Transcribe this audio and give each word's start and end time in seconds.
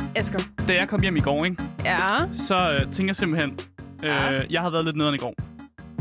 Øh, 0.00 0.06
Asger. 0.16 0.38
da 0.68 0.74
jeg 0.74 0.88
kom 0.88 1.00
hjem 1.02 1.16
i 1.16 1.20
går, 1.20 1.44
ikke, 1.44 1.62
Ja. 1.84 1.98
så 2.32 2.72
øh, 2.72 2.92
tænker 2.92 3.08
jeg 3.10 3.16
simpelthen, 3.16 3.50
øh, 4.02 4.08
Ja. 4.08 4.40
jeg 4.50 4.60
havde 4.60 4.72
været 4.72 4.84
lidt 4.84 4.96
nederen 4.96 5.14
i 5.14 5.18
går. 5.18 5.34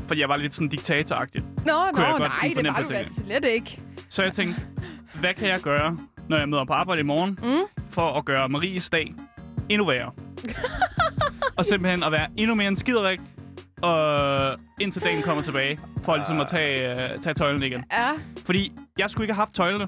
Fordi 0.08 0.22
jeg 0.22 0.30
var 0.30 0.38
lidt 0.38 0.54
sådan 0.54 0.68
diktatoragtig. 0.70 1.42
Nå, 1.42 1.72
Kunne 1.94 2.04
jeg 2.04 2.12
nå, 2.12 2.18
godt 2.18 2.20
nej, 2.20 2.30
sådan 2.36 2.50
det 2.50 2.56
fornemme 2.58 2.78
var 2.78 2.84
på 2.84 2.88
du 2.88 2.94
da 2.94 3.04
tingene. 3.04 3.26
slet 3.40 3.46
ikke. 3.52 3.82
Så 4.10 4.24
jeg 4.24 4.34
tænkte, 4.34 4.62
hvad 5.20 5.34
kan 5.34 5.48
jeg 5.50 5.60
gøre, 5.60 5.98
når 6.30 6.38
jeg 6.38 6.50
møder 6.50 6.66
på 6.66 6.74
arbejde 6.74 7.00
i 7.00 7.04
morgen, 7.04 7.40
Mm. 7.44 7.82
for 7.92 8.14
at 8.14 8.26
gøre 8.26 8.50
Maries 8.50 8.90
dag 8.90 9.14
endnu 9.70 9.86
værre? 9.88 10.12
og 11.58 11.66
simpelthen 11.66 12.04
at 12.04 12.12
være 12.12 12.28
endnu 12.38 12.56
mere 12.56 12.68
en 12.68 12.76
skiderik, 12.76 13.20
og 13.82 14.56
indtil 14.82 15.02
dagen 15.02 15.22
kommer 15.22 15.44
tilbage, 15.44 15.80
for 16.04 16.16
ligesom 16.16 16.40
at 16.42 16.48
tage, 16.48 16.96
uh, 17.16 17.22
tage 17.22 17.34
tøjlerne 17.34 17.68
igen. 17.68 17.84
Ja. 17.94 18.10
Fordi 18.46 18.72
jeg 18.98 19.10
skulle 19.10 19.24
ikke 19.26 19.34
have 19.34 19.42
haft 19.42 19.54
tøjlerne. 19.56 19.88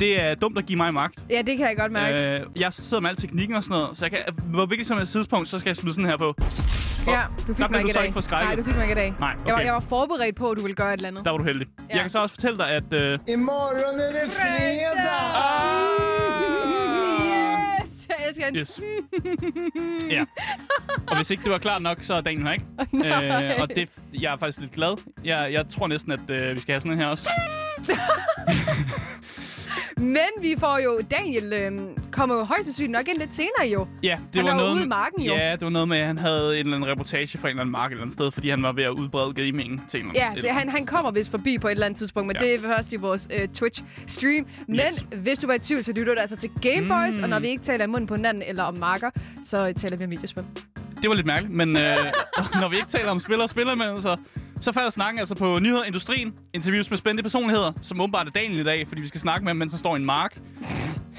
Det 0.00 0.20
er 0.20 0.34
dumt 0.34 0.58
at 0.58 0.66
give 0.66 0.76
mig 0.76 0.94
magt. 0.94 1.20
ja, 1.30 1.42
det 1.42 1.56
kan 1.58 1.66
jeg 1.68 1.76
godt 1.76 1.92
mærke. 1.92 2.18
Øh, 2.18 2.46
jeg 2.56 2.72
sidder 2.72 3.00
med 3.00 3.10
al 3.10 3.16
teknikken 3.16 3.56
og 3.56 3.64
sådan 3.64 3.74
noget, 3.80 3.96
så 3.96 4.04
jeg 4.04 4.10
kan, 4.10 4.20
hvor 4.44 4.66
virkelig 4.66 4.86
som 4.86 4.98
et 4.98 5.08
tidspunkt, 5.08 5.48
så 5.48 5.58
skal 5.58 5.68
jeg 5.70 5.76
smide 5.76 5.94
sådan 5.94 6.10
her 6.10 6.16
på. 6.16 6.34
ja, 7.06 7.22
du 7.48 7.54
fik 7.54 7.58
mig 7.58 7.70
du 7.70 7.76
ikke 7.76 7.90
i 7.90 7.92
dag. 7.92 8.04
ikke. 8.06 8.20
Nej, 8.30 8.54
du 8.54 8.62
fik 8.62 8.74
mig 8.74 8.82
ikke 8.82 8.92
i 8.92 8.96
dag. 8.96 9.14
Nej, 9.20 9.28
Jeg, 9.28 9.38
var, 9.46 9.52
okay. 9.52 9.64
jeg 9.64 9.72
var 9.74 9.80
forberedt 9.80 10.36
på, 10.36 10.50
at 10.50 10.56
du 10.58 10.62
ville 10.62 10.74
gøre 10.74 10.88
et 10.88 10.96
eller 10.96 11.08
andet. 11.08 11.24
Der 11.24 11.30
var 11.30 11.38
du 11.38 11.44
heldig. 11.44 11.66
Ja. 11.90 11.94
Jeg 11.94 12.00
kan 12.00 12.10
så 12.10 12.18
også 12.18 12.34
fortælle 12.34 12.58
dig, 12.58 12.68
at... 12.70 12.92
Øh, 12.92 13.18
Imorgon 13.28 14.00
er 14.00 14.12
det 14.22 14.30
fredag! 14.32 14.78
Yes! 17.82 18.08
Jeg 18.08 18.16
elsker 18.28 18.46
en... 18.46 18.56
Yes. 18.56 18.80
ja. 20.10 20.24
Og 21.08 21.16
hvis 21.16 21.30
ikke 21.30 21.42
det 21.42 21.52
var 21.52 21.58
klart 21.58 21.82
nok, 21.82 21.98
så 22.02 22.14
er 22.14 22.20
dagen 22.20 22.42
her, 22.46 22.52
ikke? 22.52 22.64
øh, 23.50 23.60
og 23.60 23.68
det, 23.68 23.88
jeg 24.20 24.32
er 24.32 24.36
faktisk 24.36 24.60
lidt 24.60 24.72
glad. 24.72 24.96
Jeg, 25.24 25.52
jeg 25.52 25.64
tror 25.68 25.86
næsten, 25.86 26.12
at 26.12 26.20
øh, 26.28 26.54
vi 26.54 26.60
skal 26.60 26.72
have 26.72 26.80
sådan 26.80 26.92
en 26.92 26.98
her 26.98 27.06
også. 27.06 27.28
Men 30.00 30.28
vi 30.40 30.54
får 30.58 30.78
jo... 30.84 31.00
Daniel 31.10 31.52
øh, 31.52 31.80
kommer 32.12 32.34
jo 32.36 32.42
højst 32.44 32.64
sandsynligt 32.64 32.92
nok 32.92 33.08
ind 33.08 33.18
lidt 33.18 33.34
senere 33.34 33.68
jo. 33.72 33.86
Ja, 34.02 34.16
det 34.32 34.36
Han 34.36 34.44
var 34.44 34.50
er 34.50 34.56
noget, 34.56 34.72
ude 34.74 34.82
i 34.82 34.86
marken, 34.86 35.22
jo. 35.22 35.34
Ja, 35.34 35.52
det 35.52 35.60
var 35.60 35.68
noget 35.70 35.88
med, 35.88 35.98
at 35.98 36.06
han 36.06 36.18
havde 36.18 36.60
en 36.60 36.66
eller 36.66 36.76
anden 36.76 36.90
reportage 36.90 37.38
fra 37.38 37.48
en 37.48 37.50
eller 37.50 37.60
anden 37.60 37.72
mark 37.72 37.86
et 37.86 37.90
eller 37.90 38.02
andet 38.02 38.14
sted, 38.14 38.30
fordi 38.30 38.50
han 38.50 38.62
var 38.62 38.72
ved 38.72 38.84
at 38.84 38.90
udbrede 38.90 39.34
gaming 39.34 39.82
til 39.90 40.00
en 40.00 40.06
eller 40.06 40.20
Ja, 40.34 40.40
så 40.40 40.48
han, 40.48 40.68
han 40.68 40.86
kommer 40.86 41.10
vist 41.10 41.30
forbi 41.30 41.58
på 41.58 41.66
et 41.68 41.70
eller 41.72 41.86
andet 41.86 41.98
tidspunkt, 41.98 42.26
men 42.26 42.36
Ja. 42.40 42.46
det 42.46 42.54
er 42.54 42.58
først 42.60 42.92
i 42.92 42.96
vores 42.96 43.28
øh, 43.32 43.48
Twitch-stream. 43.58 44.44
Men 44.68 44.76
Yes. 44.76 45.04
hvis 45.16 45.38
du 45.38 45.46
var 45.46 45.54
i 45.54 45.58
tvivl, 45.58 45.84
så 45.84 45.92
lytter 45.92 46.14
du 46.14 46.20
altså 46.20 46.36
til 46.36 46.50
Gameboys, 46.62 47.16
Mm. 47.16 47.22
og 47.22 47.28
når 47.28 47.38
vi 47.38 47.46
ikke 47.46 47.62
taler 47.64 47.84
i 47.84 47.88
munden 47.88 48.06
på 48.06 48.14
hinanden 48.14 48.42
eller 48.46 48.62
om 48.64 48.74
marker, 48.74 49.10
så 49.44 49.72
taler 49.76 49.96
vi 49.96 50.04
om 50.04 50.10
videospil. 50.10 50.44
Det 51.02 51.08
var 51.08 51.14
lidt 51.14 51.26
mærkeligt, 51.26 51.54
men 51.56 51.68
øh, 51.76 51.96
når 52.60 52.68
vi 52.68 52.76
ikke 52.76 52.88
taler 52.88 53.10
om 53.10 53.20
spillere 53.20 53.44
og 53.44 53.50
spillermændelser, 53.50 54.16
så 54.16 54.16
falder 54.62 54.90
snakken 54.90 55.18
altså 55.18 55.34
på 55.34 55.58
nyheder 55.58 55.84
i 55.84 55.86
industrien, 55.86 56.34
interviews 56.54 56.90
med 56.90 56.98
spændende 56.98 57.22
personligheder, 57.22 57.72
som 57.82 58.00
åbenbart 58.00 58.26
er 58.26 58.30
Daniel 58.30 58.60
i 58.60 58.64
dag, 58.64 58.88
fordi 58.88 59.00
vi 59.00 59.08
skal 59.08 59.20
snakke 59.20 59.44
med 59.44 59.50
ham, 59.50 59.56
mens 59.56 59.72
han 59.72 59.78
står 59.78 59.96
i 59.96 59.98
en 59.98 60.04
mark. 60.04 60.38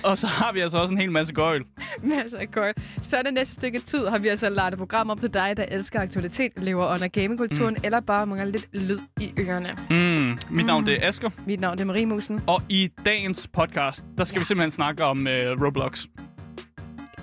Og 0.03 0.17
så 0.17 0.27
har 0.27 0.51
vi 0.53 0.59
altså 0.59 0.77
også 0.77 0.93
en 0.93 0.99
hel 0.99 1.11
masse 1.11 1.33
gøjl. 1.33 1.61
Masser 2.03 2.37
af 2.37 2.51
godt. 2.51 2.77
Så 3.01 3.21
det 3.25 3.33
næste 3.33 3.53
stykke 3.53 3.79
tid 3.79 4.07
har 4.07 4.17
vi 4.17 4.27
altså 4.27 4.49
lavet 4.49 4.71
et 4.71 4.77
program 4.77 5.09
op 5.09 5.19
til 5.19 5.33
dig, 5.33 5.53
der 5.57 5.65
elsker 5.71 6.01
aktualitet, 6.01 6.51
lever 6.57 6.93
under 6.93 7.07
gamingkulturen, 7.07 7.73
mm. 7.73 7.81
eller 7.83 7.99
bare 7.99 8.27
mangler 8.27 8.45
lidt 8.45 8.67
lyd 8.73 8.99
i 9.21 9.33
ørerne. 9.39 9.69
Mm, 9.89 10.37
mit 10.55 10.65
navn 10.65 10.85
det 10.85 11.03
er 11.03 11.07
Asker, 11.07 11.29
Mit 11.45 11.59
navn 11.59 11.77
det 11.77 11.81
er 11.81 11.87
Marie 11.87 12.05
Musen. 12.05 12.41
og 12.47 12.61
i 12.69 12.89
dagens 13.05 13.47
podcast, 13.53 14.05
der 14.17 14.23
skal 14.23 14.37
yes. 14.37 14.41
vi 14.41 14.45
simpelthen 14.45 14.71
snakke 14.71 15.03
om 15.03 15.27
øh, 15.27 15.61
Roblox. 15.61 16.05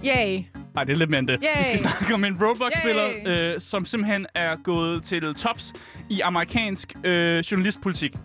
Yay! 0.07 0.64
Nej, 0.75 0.85
det 0.85 0.93
er 0.93 0.97
lidt 0.97 1.11
mere 1.11 1.19
end 1.19 1.29
det. 1.29 1.39
Yay. 1.45 1.59
Vi 1.59 1.65
skal 1.65 1.79
snakke 1.79 2.15
om 2.15 2.25
en 2.25 2.37
Roblox-spiller, 2.43 3.09
øh, 3.55 3.61
som 3.61 3.87
simpelthen 3.87 4.27
er 4.35 4.57
gået 4.57 5.05
til 5.05 5.35
tops 5.35 5.73
i 6.11 6.21
amerikansk 6.21 6.95
øh, 7.05 7.39
journalistpolitik. 7.39 8.17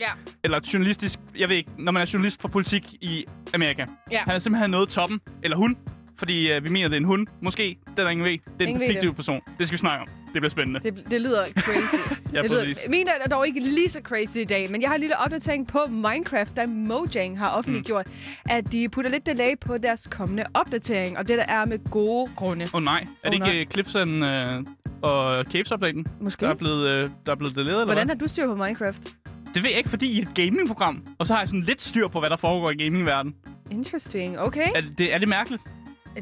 Ja. 0.00 0.06
Eller 0.44 0.60
journalistisk, 0.72 1.18
jeg 1.38 1.48
ved 1.48 1.56
ikke, 1.56 1.70
når 1.78 1.92
man 1.92 2.02
er 2.02 2.10
journalist 2.12 2.40
for 2.40 2.48
politik 2.48 2.94
i 3.00 3.24
Amerika. 3.54 3.86
Ja. 4.10 4.20
Han 4.22 4.34
er 4.34 4.38
simpelthen 4.38 4.70
nået 4.70 4.88
toppen, 4.88 5.20
eller 5.42 5.56
hun, 5.56 5.76
fordi 6.18 6.52
øh, 6.52 6.64
vi 6.64 6.68
mener, 6.68 6.88
det 6.88 6.94
er 6.96 7.00
en 7.00 7.04
hun. 7.04 7.26
Måske, 7.42 7.78
det 7.86 7.98
er 7.98 8.02
der 8.02 8.10
ingen 8.10 8.24
ved. 8.24 8.32
Det 8.32 8.64
er 8.64 8.68
Ingen 8.68 8.82
en 8.82 8.88
fiktiv 8.88 9.08
det. 9.08 9.16
person. 9.16 9.40
Det 9.58 9.66
skal 9.66 9.76
vi 9.76 9.80
snakke 9.80 10.00
om. 10.02 10.08
Det 10.32 10.40
bliver 10.42 10.50
spændende. 10.50 10.80
Det, 10.80 11.04
det 11.10 11.20
lyder 11.20 11.44
crazy. 11.58 12.00
Ja, 12.32 12.42
det 12.42 12.50
lyder, 12.50 12.88
min 12.88 13.06
er 13.24 13.28
dog 13.28 13.46
ikke 13.46 13.60
lige 13.60 13.88
så 13.88 14.00
crazy 14.02 14.36
i 14.36 14.44
dag, 14.44 14.70
men 14.70 14.80
jeg 14.82 14.90
har 14.90 14.94
en 14.94 15.00
lille 15.00 15.18
opdatering 15.18 15.66
på 15.66 15.78
Minecraft, 15.88 16.56
da 16.56 16.66
Mojang 16.66 17.38
har 17.38 17.50
offentliggjort, 17.50 18.06
mm. 18.06 18.50
at 18.50 18.72
de 18.72 18.88
putter 18.88 19.10
lidt 19.10 19.26
delay 19.26 19.58
på 19.60 19.78
deres 19.78 20.08
kommende 20.10 20.44
opdatering, 20.54 21.18
og 21.18 21.28
det 21.28 21.38
der 21.38 21.44
er 21.44 21.64
med 21.64 21.90
gode 21.90 22.30
grunde. 22.36 22.64
Åh 22.64 22.74
oh, 22.74 22.82
nej, 22.82 23.06
er 23.22 23.28
det 23.28 23.34
ikke 23.34 23.46
nej. 23.46 23.60
øh, 23.60 23.66
Cliffsen 23.66 24.22
øh, 24.22 24.64
og 25.02 25.44
Caves-updaten, 25.50 26.06
Måske. 26.20 26.44
der 26.46 26.50
er 26.50 26.54
blevet, 26.54 26.88
øh, 26.88 27.10
der 27.26 27.32
er 27.32 27.36
blevet 27.36 27.54
delayet, 27.54 27.70
eller 27.74 27.84
Hvordan 27.84 28.06
hvad? 28.06 28.16
har 28.16 28.18
du 28.18 28.28
styr 28.28 28.46
på 28.46 28.54
Minecraft? 28.54 29.16
Det 29.54 29.62
ved 29.62 29.70
jeg 29.70 29.78
ikke, 29.78 29.90
fordi 29.90 30.06
I 30.06 30.18
er 30.18 30.22
et 30.22 30.34
gamingprogram, 30.34 31.02
og 31.18 31.26
så 31.26 31.32
har 31.34 31.40
jeg 31.40 31.48
sådan 31.48 31.60
lidt 31.60 31.82
styr 31.82 32.08
på, 32.08 32.18
hvad 32.18 32.30
der 32.30 32.36
foregår 32.36 32.70
i 32.70 32.74
gamingverdenen. 32.74 33.34
Interesting. 33.70 34.38
Okay. 34.38 34.66
Er 34.74 34.80
det, 34.98 35.14
er 35.14 35.18
det 35.18 35.28
mærkeligt? 35.28 35.62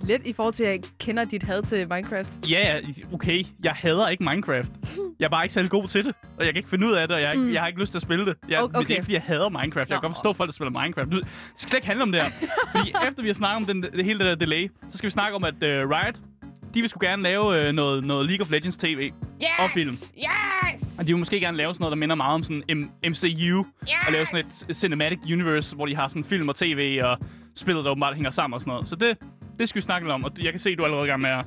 Lidt 0.03 0.27
i 0.27 0.33
forhold 0.33 0.55
til, 0.55 0.65
at 0.65 0.71
jeg 0.71 0.81
kender 1.01 1.25
dit 1.25 1.43
had 1.43 1.63
til 1.63 1.89
Minecraft. 1.89 2.51
Ja, 2.51 2.75
ja, 2.75 2.81
okay. 3.13 3.45
Jeg 3.63 3.73
hader 3.73 4.09
ikke 4.09 4.25
Minecraft. 4.25 4.73
Jeg 5.19 5.25
er 5.25 5.29
bare 5.31 5.45
ikke 5.45 5.53
særlig 5.55 5.71
god 5.71 5.89
til 5.89 6.05
det. 6.05 6.15
Og 6.39 6.45
jeg 6.45 6.53
kan 6.53 6.57
ikke 6.57 6.69
finde 6.69 6.87
ud 6.87 6.93
af 6.93 7.09
det, 7.09 7.15
og 7.17 7.23
jeg, 7.23 7.33
mm. 7.37 7.53
jeg 7.53 7.61
har 7.61 7.67
ikke 7.69 7.81
lyst 7.81 7.93
til 7.93 7.99
at 7.99 8.03
spille 8.03 8.27
det. 8.27 8.35
Jeg, 8.49 8.59
O- 8.59 8.63
Men 8.63 8.69
det 8.71 8.77
er 8.77 8.81
okay. 8.81 8.91
ikke, 8.91 9.03
fordi 9.03 9.15
jeg 9.15 9.23
hader 9.23 9.49
Minecraft. 9.49 9.77
Jeg 9.91 9.97
kan 10.01 10.01
godt 10.01 10.13
forstå 10.15 10.33
folk, 10.33 10.49
der 10.49 10.53
spiller 10.53 10.81
Minecraft. 10.83 11.11
Det 11.11 11.23
skal 11.57 11.69
slet 11.69 11.79
ikke 11.79 11.87
handle 11.87 12.03
om 12.03 12.13
det 12.13 12.21
her. 12.23 12.31
fordi 12.77 12.93
efter 13.09 13.23
vi 13.23 13.29
har 13.29 13.35
snakket 13.35 13.57
om 13.57 13.83
den, 13.83 13.93
det 13.93 14.05
hele 14.05 14.19
det 14.19 14.27
der 14.27 14.35
delay, 14.35 14.71
så 14.91 14.99
skal 14.99 15.07
vi 15.07 15.11
snakke 15.11 15.35
om, 15.37 15.45
at 15.45 15.55
uh, 15.55 15.69
Riot, 15.91 16.15
de 16.75 16.81
vil 16.81 16.89
sgu 16.91 16.99
gerne 17.01 17.23
lave 17.23 17.69
uh, 17.69 17.75
noget, 17.75 18.05
noget 18.05 18.27
League 18.27 18.43
of 18.45 18.51
Legends 18.51 18.77
TV. 18.77 19.11
Yes! 19.43 19.49
Og 19.59 19.71
film. 19.71 19.91
Yes! 19.91 20.99
Og 20.99 21.05
de 21.07 21.13
vil 21.13 21.19
måske 21.19 21.41
gerne 21.41 21.57
lave 21.57 21.75
sådan 21.75 21.83
noget, 21.83 21.91
der 21.93 21.97
minder 21.97 22.15
meget 22.17 22.35
om 22.35 22.43
sådan 22.43 22.63
M- 22.73 23.09
MCU. 23.09 23.27
Yes! 23.83 23.91
Og 24.07 24.13
lave 24.13 24.27
sådan 24.27 24.45
et 24.71 24.77
cinematic 24.77 25.19
universe, 25.25 25.77
hvor 25.77 25.87
de 25.87 25.97
har 25.97 26.09
sådan 26.09 26.25
film 26.25 26.49
og 26.49 26.57
tv 26.57 27.01
og 27.05 27.19
spillet, 27.57 27.85
der 27.85 27.91
åbenbart 27.91 28.15
hænger 28.15 28.31
sammen 28.31 28.55
og 28.55 28.61
sådan 28.61 28.71
noget. 28.71 28.89
Så 28.89 28.97
det, 28.97 29.19
det 29.59 29.69
skal 29.69 29.77
vi 29.81 29.85
snakke 29.85 30.07
lidt 30.07 30.13
om. 30.13 30.25
Og 30.25 30.31
jeg 30.43 30.53
kan 30.53 30.61
se, 30.61 30.71
at 30.71 30.79
du 30.79 30.83
er 30.83 30.87
allerede 30.87 31.07
i 31.07 31.11
gang 31.11 31.23
med 31.23 31.31
at 31.31 31.45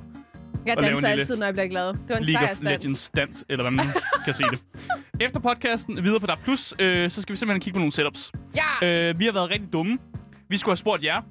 Jeg 0.65 0.77
danser 0.77 1.07
altid, 1.07 1.37
når 1.37 1.45
jeg 1.45 1.53
bliver 1.53 1.67
glad. 1.67 1.87
Det 1.87 1.99
var 2.09 2.15
en 2.15 2.23
League 2.23 2.49
of. 2.51 2.61
Legends 2.61 3.09
dans, 3.09 3.45
eller 3.49 3.63
hvad 3.63 3.71
man 3.71 3.85
kan 4.25 4.33
sige 4.33 4.47
det. 4.51 4.63
Efter 5.19 5.39
podcasten 5.39 6.03
videre 6.03 6.19
på 6.19 6.25
DAB+, 6.27 6.47
øh, 6.79 7.11
så 7.11 7.21
skal 7.21 7.33
vi 7.33 7.37
simpelthen 7.37 7.61
kigge 7.61 7.75
på 7.77 7.79
nogle 7.79 7.91
setups. 7.91 8.31
Ja! 8.81 9.09
Øh, 9.09 9.19
vi 9.19 9.25
har 9.25 9.31
været 9.31 9.49
rigtig 9.49 9.73
dumme. 9.73 9.97
Vi 10.49 10.57
skulle 10.57 10.71
have 10.71 10.77
spurgt 10.77 11.03
jer, 11.03 11.21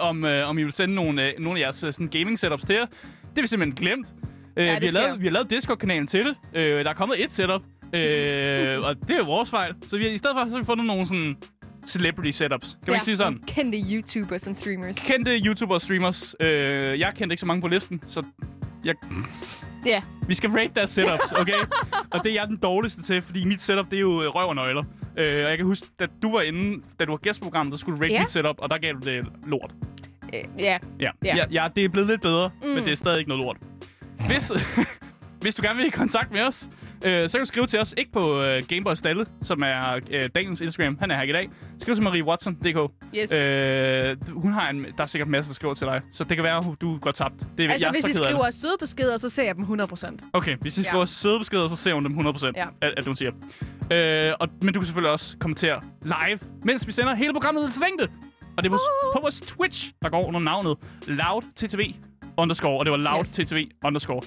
om, 0.08 0.24
øh, 0.24 0.48
om 0.48 0.58
I 0.58 0.62
vil 0.62 0.72
sende 0.72 0.94
nogle, 0.94 1.26
øh, 1.26 1.32
nogle 1.38 1.58
af 1.60 1.62
jeres 1.64 1.84
øh, 1.84 1.92
sådan 1.92 2.08
gaming 2.08 2.38
setups 2.38 2.64
til 2.64 2.74
jer. 2.74 2.86
Det 2.86 2.96
har 3.36 3.42
vi 3.42 3.48
simpelthen 3.48 3.76
glemt. 3.86 4.06
Øh, 4.56 4.66
det 4.68 4.80
vi, 4.82 4.86
har 4.86 4.92
lavet, 4.92 5.20
vi 5.20 5.26
har 5.26 5.32
lavet 5.32 5.50
Discord-kanalen 5.50 6.06
til 6.06 6.24
det. 6.24 6.36
Øh, 6.54 6.84
der 6.84 6.90
er 6.90 6.94
kommet 6.94 7.24
et 7.24 7.32
setup, 7.32 7.62
øh, 7.94 8.82
og 8.86 8.96
det 9.08 9.10
er 9.10 9.18
jo 9.18 9.24
vores 9.24 9.50
fejl. 9.50 9.74
Så 9.88 9.96
vi, 9.98 10.04
har- 10.04 10.10
i 10.10 10.16
stedet 10.16 10.36
for 10.36 10.44
så 10.44 10.50
har 10.50 10.58
vi 10.58 10.64
fundet 10.64 10.86
nogle 10.86 11.06
sådan 11.06 11.36
celebrity 11.88 12.30
setups. 12.30 12.68
Kan 12.70 12.78
man 12.86 12.94
ikke 12.94 13.04
sige 13.04 13.16
sådan? 13.16 13.38
Kendte 13.46 13.78
YouTubers 13.94 14.46
og 14.46 14.56
streamers. 14.56 14.96
Kendte 15.06 15.30
YouTuber 15.38 15.74
og 15.74 15.80
streamers. 15.80 16.34
Øh, 16.40 17.00
jeg 17.00 17.12
kendte 17.16 17.32
ikke 17.32 17.40
så 17.40 17.46
mange 17.46 17.60
på 17.60 17.68
listen, 17.68 18.02
så 18.06 18.22
jeg, 18.84 18.94
Ja. 19.86 20.02
vi 20.28 20.34
skal 20.34 20.50
rate 20.50 20.70
deres 20.74 20.90
setups, 20.90 21.32
okay? 21.40 21.52
og 22.10 22.24
det 22.24 22.30
er 22.30 22.34
jeg 22.34 22.46
den 22.48 22.56
dårligste 22.56 23.02
til, 23.02 23.22
fordi 23.22 23.44
mit 23.44 23.62
setup, 23.62 23.86
det 23.90 23.96
er 23.96 24.00
jo 24.00 24.22
øh, 24.22 24.28
røv 24.28 24.48
og 24.48 24.54
nøgler. 24.54 24.82
Øh, 25.18 25.44
og 25.44 25.50
jeg 25.50 25.56
kan 25.56 25.66
huske, 25.66 25.86
da 26.00 26.06
du 26.22 26.32
var 26.32 26.40
inde, 26.40 26.82
da 27.00 27.04
du 27.04 27.10
var 27.12 27.16
gæstprogram, 27.18 27.70
der 27.70 27.76
skulle 27.78 27.98
du 27.98 28.02
rate 28.02 28.12
Ja. 28.14 28.20
mit 28.20 28.30
setup, 28.30 28.56
og 28.58 28.70
der 28.70 28.78
gav 28.78 28.92
du 28.92 28.98
det 29.10 29.26
lort. 29.46 29.70
Øh, 30.34 30.40
ja. 30.58 30.78
Ja, 31.00 31.10
Ja. 31.24 31.36
ja. 31.36 31.44
ja 31.50 31.68
det 31.76 31.84
er 31.84 31.88
blevet 31.88 32.08
lidt 32.08 32.20
bedre, 32.22 32.50
mm. 32.62 32.68
men 32.68 32.84
det 32.84 32.92
er 32.92 32.96
stadig 32.96 33.18
ikke 33.18 33.28
noget 33.28 33.44
lort. 33.44 33.56
Hvis, 34.26 34.52
hvis 35.42 35.54
du 35.54 35.62
gerne 35.62 35.76
vil 35.76 35.86
i 35.86 35.90
kontakt 35.90 36.32
med 36.32 36.40
os, 36.40 36.68
øh, 37.06 37.28
så 37.28 37.38
kan 37.38 37.40
du 37.44 37.48
skrive 37.48 37.66
til 37.66 37.78
os, 37.80 37.94
ikke 37.98 38.12
på 38.12 38.42
øh, 38.42 38.62
Gameboy 38.68 38.94
Stalle, 38.94 39.26
som 39.42 39.62
er 39.62 40.00
øh, 40.10 40.22
Daniels 40.34 40.60
Instagram, 40.60 40.96
han 41.00 41.10
er 41.10 41.16
her 41.16 41.22
i 41.22 41.32
dag. 41.32 41.50
Skriv 41.78 41.94
til 41.94 42.04
mariewatson.dk. 42.04 42.92
Yes. 43.18 43.32
Øh, 43.32 44.16
hun 44.32 44.52
har 44.52 44.70
en, 44.70 44.84
der 44.96 45.02
er 45.02 45.06
sikkert 45.06 45.28
masser, 45.28 45.50
der 45.52 45.54
skriver 45.54 45.74
til 45.74 45.86
dig, 45.86 46.00
så 46.12 46.24
det 46.24 46.36
kan 46.36 46.44
være, 46.44 46.56
at 46.56 46.64
du 46.80 46.98
går 46.98 47.10
tabt. 47.10 47.34
Det 47.58 47.64
er, 47.66 47.70
altså, 47.70 47.86
jeg 47.86 47.92
hvis 48.02 48.14
I 48.14 48.22
skriver 48.22 48.50
søde 48.50 48.76
beskeder, 48.80 49.16
så 49.18 49.28
ser 49.28 49.44
jeg 49.44 49.54
dem 49.56 49.64
100%. 49.80 50.30
Okay, 50.32 50.56
hvis 50.60 50.78
I 50.78 50.82
Ja. 50.82 50.88
skriver 50.88 51.04
søde 51.04 51.38
beskeder, 51.38 51.68
så 51.68 51.76
ser 51.76 51.94
hun 51.94 52.04
dem 52.04 52.18
100%, 52.18 52.52
Ja. 52.56 52.66
at, 52.80 52.94
at 52.96 53.06
hun 53.06 53.16
siger. 53.16 53.30
Øh, 53.92 54.32
og, 54.40 54.48
men 54.62 54.74
du 54.74 54.80
kan 54.80 54.86
selvfølgelig 54.86 55.10
også 55.12 55.36
kommentere 55.40 55.80
live, 56.02 56.38
mens 56.64 56.86
vi 56.86 56.92
sender 56.92 57.14
hele 57.14 57.32
programmet 57.32 57.72
til 57.72 57.82
længde. 57.82 58.12
Og 58.56 58.62
det 58.62 58.68
er 58.68 58.72
på, 58.72 58.78
Uh. 59.06 59.14
på 59.14 59.20
vores 59.20 59.40
Twitch, 59.40 59.92
der 60.02 60.08
går 60.08 60.26
under 60.26 60.40
navnet 60.40 60.76
LoudTTV 61.06 61.80
underscore, 62.36 62.78
og 62.78 62.84
det 62.84 62.90
var 62.90 62.96
LoudTTV 62.98 63.56
yes. 63.56 63.68
underscore, 63.84 64.20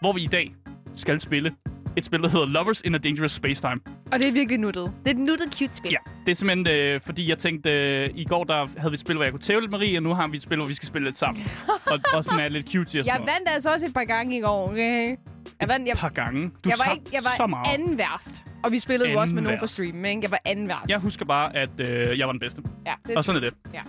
hvor 0.00 0.12
vi 0.12 0.20
i 0.22 0.26
dag 0.26 0.54
skal 0.94 1.20
spille 1.20 1.52
et 1.96 2.04
spil, 2.04 2.22
der 2.22 2.28
hedder 2.28 2.46
Lovers 2.46 2.80
in 2.80 2.94
a 2.94 2.98
Dangerous 2.98 3.32
Spacetime. 3.32 3.80
Og 4.12 4.18
det 4.18 4.28
er 4.28 4.32
virkelig 4.32 4.58
nuttet. 4.58 4.92
Det 5.04 5.06
er 5.06 5.14
et 5.14 5.18
nuttet 5.20 5.54
cute 5.54 5.74
spil. 5.76 5.90
Ja, 5.90 5.96
det 6.26 6.30
er 6.30 6.36
simpelthen, 6.36 6.66
øh, 6.76 7.00
fordi 7.00 7.28
jeg 7.28 7.38
tænkte, 7.38 7.70
øh, 7.70 8.10
i 8.14 8.24
går 8.24 8.44
der 8.44 8.66
havde 8.78 8.90
vi 8.90 8.94
et 8.94 9.00
spil, 9.00 9.14
hvor 9.16 9.24
jeg 9.24 9.32
kunne 9.32 9.40
tæve 9.40 9.60
lidt 9.60 9.70
Marie, 9.70 9.98
og 9.98 10.02
nu 10.02 10.14
har 10.14 10.26
vi 10.28 10.36
et 10.36 10.42
spil, 10.42 10.56
hvor 10.56 10.66
vi 10.66 10.74
skal 10.74 10.86
spille 10.88 11.08
lidt 11.08 11.18
sammen. 11.18 11.42
og, 11.86 11.98
og 12.14 12.24
sådan 12.24 12.40
er 12.40 12.48
lidt 12.48 12.66
cute 12.72 12.80
og 12.86 12.88
sådan 12.90 13.06
Jeg 13.06 13.14
noget. 13.18 13.30
vandt 13.38 13.48
altså 13.54 13.68
også 13.74 13.86
et 13.86 13.94
par 13.94 14.04
gange 14.04 14.38
i 14.38 14.40
går, 14.40 14.70
okay? 14.70 15.16
Jeg 15.60 15.68
vandt, 15.68 15.86
jeg, 15.86 15.92
Et 15.92 15.98
par 15.98 16.08
gange. 16.08 16.50
Du 16.64 16.68
jeg 16.68 16.76
var, 16.86 16.92
ikke, 16.92 17.04
jeg 17.12 17.20
var 17.24 17.36
så 17.36 17.46
meget. 17.46 17.66
anden 17.74 17.98
værst. 17.98 18.42
Og 18.64 18.72
vi 18.72 18.78
spillede 18.78 19.10
jo 19.10 19.20
også 19.20 19.34
med 19.34 19.38
Anden 19.42 19.44
nogen 19.44 19.60
på 19.60 19.66
streamen, 19.66 20.04
ikke? 20.04 20.20
Jeg 20.22 20.30
var 20.30 20.38
anden 20.44 20.68
værst. 20.68 20.88
Jeg 20.90 20.98
husker 21.00 21.24
bare, 21.24 21.56
at 21.56 21.70
øh, 21.78 22.18
jeg 22.18 22.26
var 22.26 22.32
den 22.32 22.40
bedste. 22.40 22.62
ja, 22.86 22.94
det 23.08 23.16
Og 23.16 23.24
sådan 23.24 23.42
er 23.42 23.50
det. 23.50 23.54
Ja. 23.74 23.82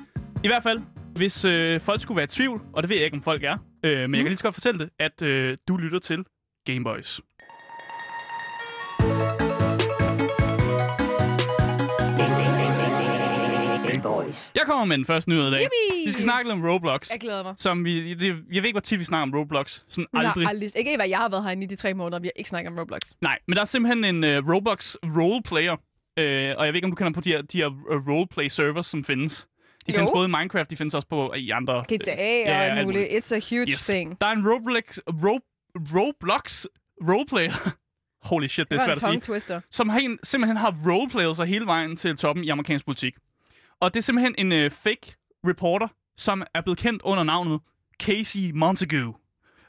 I 0.44 0.48
hvert 0.48 0.64
fald, 0.64 0.82
hvis 1.16 1.46
øh, 1.46 1.80
folk 1.82 2.02
skulle 2.02 2.16
være 2.16 2.24
i 2.24 2.28
tvivl, 2.28 2.62
og 2.74 2.84
det 2.84 2.90
ved 2.90 2.96
jeg 2.98 3.06
ikke, 3.06 3.18
om 3.18 3.24
folk 3.24 3.44
er, 3.44 3.58
øh, 3.84 3.98
men 4.00 4.08
mm. 4.10 4.14
jeg 4.14 4.22
kan 4.24 4.30
lige 4.30 4.38
så 4.38 4.44
godt 4.44 4.54
fortælle 4.56 4.80
det, 4.80 4.90
at 5.00 5.22
øh, 5.22 5.58
du 5.68 5.78
lytter 5.78 6.00
til 6.00 6.24
Gameboys. 6.66 7.22
Jeg 14.56 14.64
kommer 14.66 14.86
med 14.86 14.98
den 14.98 15.06
første 15.06 15.30
nyhed 15.30 15.48
i 15.48 15.52
dag. 15.52 15.60
Yippie! 15.60 16.06
Vi 16.06 16.12
skal 16.12 16.24
snakke 16.24 16.50
lidt 16.50 16.64
om 16.64 16.70
Roblox. 16.70 17.10
Jeg 17.12 17.20
glæder 17.20 17.44
mig. 17.44 17.54
Som 17.58 17.86
vi, 17.86 18.14
det, 18.14 18.28
jeg 18.28 18.36
ved 18.36 18.56
ikke, 18.56 18.72
hvor 18.72 18.80
tit 18.80 19.00
vi 19.00 19.06
snakker 19.06 19.24
om 19.24 19.40
Roblox. 19.40 19.80
Sådan 19.88 20.08
Jeg 20.14 20.20
aldrig. 20.22 20.46
har 20.46 20.50
aldrig, 20.50 20.72
ikke 20.78 20.96
hvad 20.98 21.08
jeg 21.10 21.18
har 21.18 21.30
været 21.30 21.44
herinde 21.44 21.64
i 21.64 21.68
de 21.68 21.76
tre 21.76 21.94
måneder, 21.94 22.20
vi 22.20 22.28
har 22.28 22.32
ikke 22.36 22.50
snakket 22.50 22.72
om 22.72 22.78
Roblox. 22.80 23.02
Nej, 23.22 23.40
men 23.48 23.56
der 23.56 23.62
er 23.62 23.66
simpelthen 23.66 24.24
en 24.24 24.38
uh, 24.38 24.54
Roblox 24.54 24.96
roleplayer. 25.04 25.74
Uh, 25.74 25.78
og 26.18 26.66
jeg 26.66 26.68
ved 26.68 26.76
ikke, 26.76 26.86
om 26.86 26.92
du 26.92 26.96
kender 26.96 27.12
på 27.14 27.22
de 27.22 27.30
her, 27.30 27.42
de 27.42 27.58
her 27.58 27.68
uh, 27.68 28.08
roleplay 28.10 28.48
servers, 28.48 28.88
som 28.88 29.04
findes. 29.04 29.48
De 29.88 29.92
Jo. 29.92 29.98
findes 29.98 30.12
både 30.16 30.26
i 30.28 30.32
Minecraft, 30.32 30.70
de 30.70 30.78
findes 30.78 30.94
også 30.94 31.08
på 31.08 31.34
i 31.34 31.50
andre... 31.50 31.84
GTA 31.94 32.12
ja, 32.42 32.58
og 32.58 32.64
alt 32.66 32.86
muligt. 32.86 33.08
It's 33.10 33.36
a 33.36 33.40
huge 33.56 33.72
Yes. 33.72 33.86
thing. 33.86 34.22
Der 34.22 34.28
er 34.28 34.32
en 34.32 34.48
Roblox, 34.50 34.98
Ro, 35.08 35.40
Roblox 35.98 36.66
roleplayer. 37.10 37.52
Holy 38.32 38.48
shit, 38.48 38.70
det 38.70 38.72
Det 38.72 38.82
er 38.82 38.86
svært 38.86 39.04
at 39.04 39.10
sige. 39.10 39.20
twister. 39.20 39.62
Som 39.72 39.90
har 39.90 40.00
en, 40.00 40.20
simpelthen 40.24 40.58
har 40.58 40.76
roleplayet 40.88 41.36
sig 41.36 41.46
hele 41.46 41.66
vejen 41.66 41.96
til 41.98 42.18
toppen 42.18 42.46
i 42.46 42.50
amerikansk 42.50 42.86
politik. 42.86 43.14
Og 43.82 43.94
det 43.94 44.00
er 44.00 44.02
simpelthen 44.02 44.36
en 44.38 44.52
øh, 44.52 44.72
fake 44.72 45.16
reporter, 45.48 45.88
som 46.18 46.44
er 46.54 46.62
blevet 46.62 46.78
kendt 46.80 47.02
under 47.02 47.24
navnet 47.24 47.60
Casey 48.02 48.52
Montague. 48.54 49.14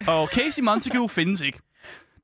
Og 0.09 0.29
Casey 0.29 0.63
Montague 0.63 1.09
findes 1.19 1.41
ikke. 1.41 1.59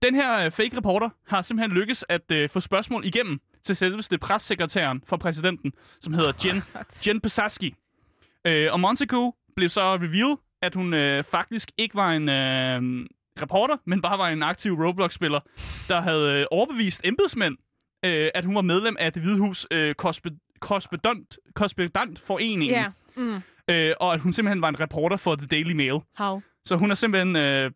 Den 0.03 0.15
her 0.15 0.45
øh, 0.45 0.51
fake 0.51 0.77
reporter 0.77 1.09
har 1.27 1.43
simpelthen 1.43 1.77
lykkes 1.79 2.05
at 2.09 2.31
øh, 2.33 2.49
få 2.49 2.61
spørgsmål 2.61 3.05
igennem 3.05 3.41
til 3.63 3.77
selveste 3.77 4.19
pressekretæren 4.19 5.03
for 5.07 5.17
præsidenten, 5.17 5.73
som 6.01 6.13
hedder 6.13 6.33
Jen, 6.45 6.63
Jen 7.07 7.21
Psaki. 7.21 7.75
Øh, 8.45 8.73
og 8.73 8.81
Montague 8.81 9.33
blev 9.57 9.69
så 9.69 9.95
revealed, 9.95 10.37
at 10.63 10.75
hun 10.75 10.95
øh, 10.95 11.25
faktisk 11.25 11.71
ikke 11.79 11.95
var 11.95 12.13
en 12.13 12.29
øh, 12.29 13.07
reporter, 13.43 13.77
men 13.85 14.03
bare 14.03 14.19
var 14.19 14.29
en 14.29 14.43
aktiv 14.43 14.73
Roblox-spiller, 14.73 15.41
der 15.89 16.01
havde 16.01 16.41
øh, 16.41 16.47
overbevist 16.51 17.01
embedsmænd, 17.05 17.57
øh, 18.05 18.31
at 18.35 18.45
hun 18.45 18.55
var 18.55 18.63
medlem 18.63 18.97
af 18.99 19.13
det 19.13 19.23
hvide 19.23 19.39
hus 19.39 19.67
øh, 19.71 19.95
korrespe- 20.03 20.48
korrespondent, 20.61 21.39
korrespondentforeningen, 21.55 22.69
Ja. 22.77 22.87
Mm. 23.17 23.43
øh, 23.69 23.95
og 24.01 24.15
at 24.15 24.21
hun 24.21 24.33
simpelthen 24.33 24.63
var 24.63 24.69
en 24.69 24.81
reporter 24.81 25.17
for 25.17 25.35
The 25.37 25.47
Daily 25.47 25.73
Mail. 25.73 25.99
How? 26.17 26.41
Så 26.65 26.77
hun 26.77 26.91
har 26.91 26.95
simpelthen 26.95 27.37
øh, 27.37 27.71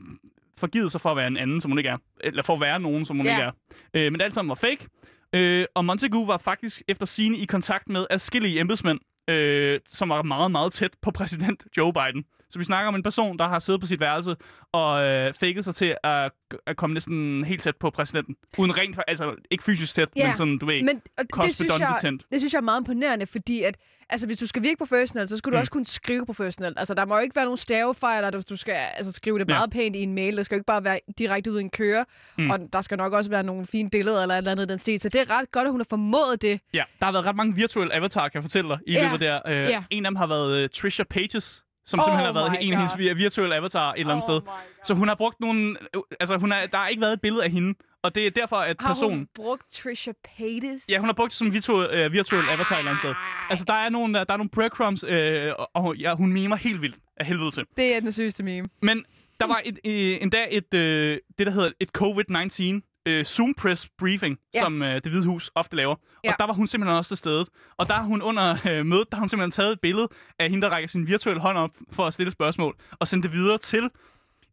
forgivet 0.58 0.92
sig 0.92 1.00
for 1.00 1.10
at 1.10 1.16
være 1.16 1.26
en 1.26 1.36
anden, 1.36 1.60
som 1.60 1.70
hun 1.70 1.78
ikke 1.78 1.90
er. 1.90 1.96
Eller 2.20 2.42
for 2.42 2.54
at 2.54 2.60
være 2.60 2.80
nogen, 2.80 3.04
som 3.04 3.16
hun 3.16 3.26
Ja. 3.26 3.32
ikke 3.32 3.42
er. 3.42 3.50
Øh, 3.94 4.12
men 4.12 4.20
alt 4.20 4.34
sammen 4.34 4.48
var 4.48 4.54
fake. 4.54 4.86
Øh, 5.32 5.64
og 5.74 5.84
Montague 5.84 6.28
var 6.28 6.38
faktisk 6.38 6.82
efter 6.88 7.06
sine 7.06 7.36
i 7.36 7.44
kontakt 7.44 7.88
med 7.88 8.06
adskillige 8.10 8.60
embedsmænd, 8.60 9.00
øh, 9.28 9.80
som 9.88 10.08
var 10.08 10.22
meget, 10.22 10.50
meget 10.50 10.72
tæt 10.72 10.90
på 11.02 11.10
præsident 11.10 11.64
Joe 11.76 11.92
Biden. 11.92 12.24
Så 12.52 12.58
vi 12.58 12.64
snakker 12.64 12.88
om 12.88 12.94
en 12.94 13.02
person, 13.02 13.38
der 13.38 13.48
har 13.48 13.58
siddet 13.58 13.80
på 13.80 13.86
sit 13.86 14.00
værelse 14.00 14.36
og 14.72 15.02
øh, 15.04 15.34
faked 15.34 15.62
sig 15.62 15.74
til 15.74 15.96
at, 16.04 16.32
at 16.66 16.76
komme 16.76 16.94
næsten 16.94 17.44
helt 17.44 17.62
tæt 17.62 17.76
på 17.76 17.90
præsidenten. 17.90 18.36
Uden 18.58 18.76
rent, 18.78 18.98
altså 19.08 19.34
ikke 19.50 19.64
fysisk 19.64 19.94
tæt, 19.94 20.08
Ja, 20.16 20.26
men 20.26 20.36
sådan, 20.36 20.58
du 20.58 20.66
ved, 20.66 20.82
Men 20.82 20.96
det, 21.18 21.54
synes 21.54 21.60
jeg, 21.78 21.88
korrespondent. 21.88 22.26
det 22.32 22.40
synes 22.40 22.52
jeg 22.52 22.58
er 22.58 22.62
meget 22.62 22.80
imponerende, 22.80 23.26
fordi 23.26 23.62
at, 23.62 23.76
altså, 24.10 24.26
hvis 24.26 24.38
du 24.38 24.46
skal 24.46 24.62
virke 24.62 24.76
professionelt, 24.78 25.28
så 25.30 25.36
skal 25.36 25.52
du 25.52 25.56
Mm. 25.56 25.60
også 25.60 25.72
kunne 25.72 25.86
skrive 25.86 26.26
professionelt. 26.26 26.78
Altså, 26.78 26.94
der 26.94 27.04
må 27.04 27.14
jo 27.14 27.20
ikke 27.20 27.36
være 27.36 27.44
nogen 27.44 27.56
stavefejl, 27.58 28.24
eller 28.24 28.40
du 28.42 28.56
skal 28.56 28.74
altså, 28.96 29.12
skrive 29.12 29.38
det 29.38 29.48
Ja. 29.48 29.54
meget 29.54 29.70
pænt 29.70 29.96
i 29.96 30.02
en 30.02 30.14
mail. 30.14 30.36
Det 30.36 30.44
skal 30.44 30.56
jo 30.56 30.58
ikke 30.58 30.66
bare 30.66 30.84
være 30.84 31.00
direkte 31.18 31.52
ud 31.52 31.58
i 31.58 31.62
en 31.62 31.70
køre. 31.70 32.04
Mm. 32.38 32.50
Og 32.50 32.58
der 32.72 32.82
skal 32.82 32.98
nok 32.98 33.12
også 33.12 33.30
være 33.30 33.42
nogle 33.42 33.66
fine 33.66 33.90
billeder 33.90 34.22
eller 34.22 34.34
et 34.34 34.38
eller 34.38 34.50
andet 34.50 34.68
den 34.68 34.78
stil. 34.78 35.00
Så 35.00 35.08
det 35.08 35.20
er 35.20 35.30
ret 35.30 35.50
godt, 35.52 35.64
at 35.64 35.70
hun 35.70 35.80
har 35.80 35.86
formået 35.90 36.42
det. 36.42 36.60
Ja, 36.74 36.82
der 36.98 37.04
har 37.04 37.12
været 37.12 37.24
ret 37.24 37.36
mange 37.36 37.54
virtuelle 37.54 37.94
avatarer, 37.94 38.28
kan 38.28 38.38
jeg 38.38 38.44
fortælle 38.44 38.68
dig, 38.70 38.78
i 38.86 38.92
Ja. 38.92 39.04
løbet 39.04 39.20
der. 39.20 39.40
Øh, 39.46 39.54
Ja. 39.56 39.84
En 39.90 40.06
af 40.06 40.10
dem 40.10 40.16
har 40.16 40.26
været 40.26 40.62
uh, 40.64 40.68
Trisha 40.74 41.02
Pages, 41.10 41.64
som 41.86 42.00
Oh 42.00 42.04
simpelthen 42.04 42.26
har 42.26 42.32
været 42.32 42.56
en 42.60 42.72
af 42.72 42.78
hendes 42.78 43.18
virtuelle 43.18 43.56
avatarer 43.56 43.92
et 43.94 44.00
eller 44.00 44.12
andet 44.12 44.22
sted. 44.22 44.40
Så 44.84 44.94
hun 44.94 45.08
har 45.08 45.14
brugt 45.14 45.40
nogle... 45.40 45.76
Altså, 46.20 46.36
hun 46.36 46.52
er, 46.52 46.66
der 46.66 46.78
har 46.78 46.88
ikke 46.88 47.00
været 47.00 47.12
et 47.12 47.20
billede 47.20 47.44
af 47.44 47.50
hende, 47.50 47.74
og 48.02 48.14
det 48.14 48.26
er 48.26 48.30
derfor, 48.30 48.56
at 48.56 48.76
Har 48.80 48.88
personen... 48.88 49.18
hun 49.18 49.28
brugt 49.34 49.62
Trisha 49.72 50.12
Paytas? 50.24 50.82
Ja, 50.88 50.98
hun 50.98 51.08
har 51.08 51.12
brugt 51.14 51.30
det 51.30 51.38
som 51.38 51.52
virtuel, 51.52 51.90
øh, 51.90 52.12
virtuel 52.12 52.44
avatar 52.50 52.74
et 52.74 52.78
eller 52.78 52.90
andet 52.90 53.02
sted. 53.02 53.14
Altså, 53.50 53.64
der 53.64 53.74
er 53.74 53.88
nogle, 53.88 54.14
der, 54.14 54.24
er 54.28 54.36
nogle 54.36 54.50
breadcrumbs, 54.50 55.04
øh, 55.08 55.52
og- 55.58 55.70
og 55.74 55.96
ja, 55.96 56.14
hun 56.14 56.32
mimer 56.32 56.56
helt 56.56 56.82
vildt 56.82 56.96
af 57.16 57.26
helvede 57.26 57.50
til. 57.50 57.64
Det 57.76 57.96
er 57.96 58.00
den 58.00 58.12
sygeste 58.12 58.42
meme. 58.42 58.68
Men 58.82 59.04
der 59.40 59.46
var 59.46 59.60
et, 59.64 59.78
øh, 59.84 60.18
endda 60.22 60.46
et, 60.50 60.74
øh, 60.74 61.18
det, 61.38 61.46
der 61.46 61.52
hedder 61.52 61.68
et 61.80 61.88
COVID-19 61.98 62.91
øh, 63.06 63.24
Zoom 63.24 63.54
Press 63.54 63.88
Briefing, 63.98 64.38
ja. 64.54 64.60
Som 64.60 64.82
øh, 64.82 64.94
det 64.94 65.06
hvide 65.06 65.26
hus 65.26 65.50
ofte 65.54 65.76
laver. 65.76 65.96
Ja. 66.24 66.30
Og 66.32 66.38
der 66.38 66.46
var 66.46 66.52
hun 66.52 66.66
simpelthen 66.66 66.96
også 66.96 67.08
til 67.08 67.16
stede. 67.16 67.46
Og 67.76 67.86
der 67.88 67.94
har 67.94 68.02
hun 68.02 68.22
under 68.22 68.56
øh, 68.70 68.86
mødet, 68.86 69.10
der 69.10 69.16
har 69.16 69.20
hun 69.22 69.28
simpelthen 69.28 69.50
taget 69.50 69.72
et 69.72 69.80
billede 69.80 70.08
af 70.38 70.50
hende, 70.50 70.62
der 70.66 70.72
rækker 70.72 70.88
sin 70.88 71.06
virtuelle 71.06 71.40
hånd 71.40 71.58
op 71.58 71.70
for 71.92 72.06
at 72.06 72.14
stille 72.14 72.30
spørgsmål, 72.32 72.76
og 73.00 73.08
sendt 73.08 73.22
det 73.22 73.32
videre 73.32 73.58
til 73.58 73.90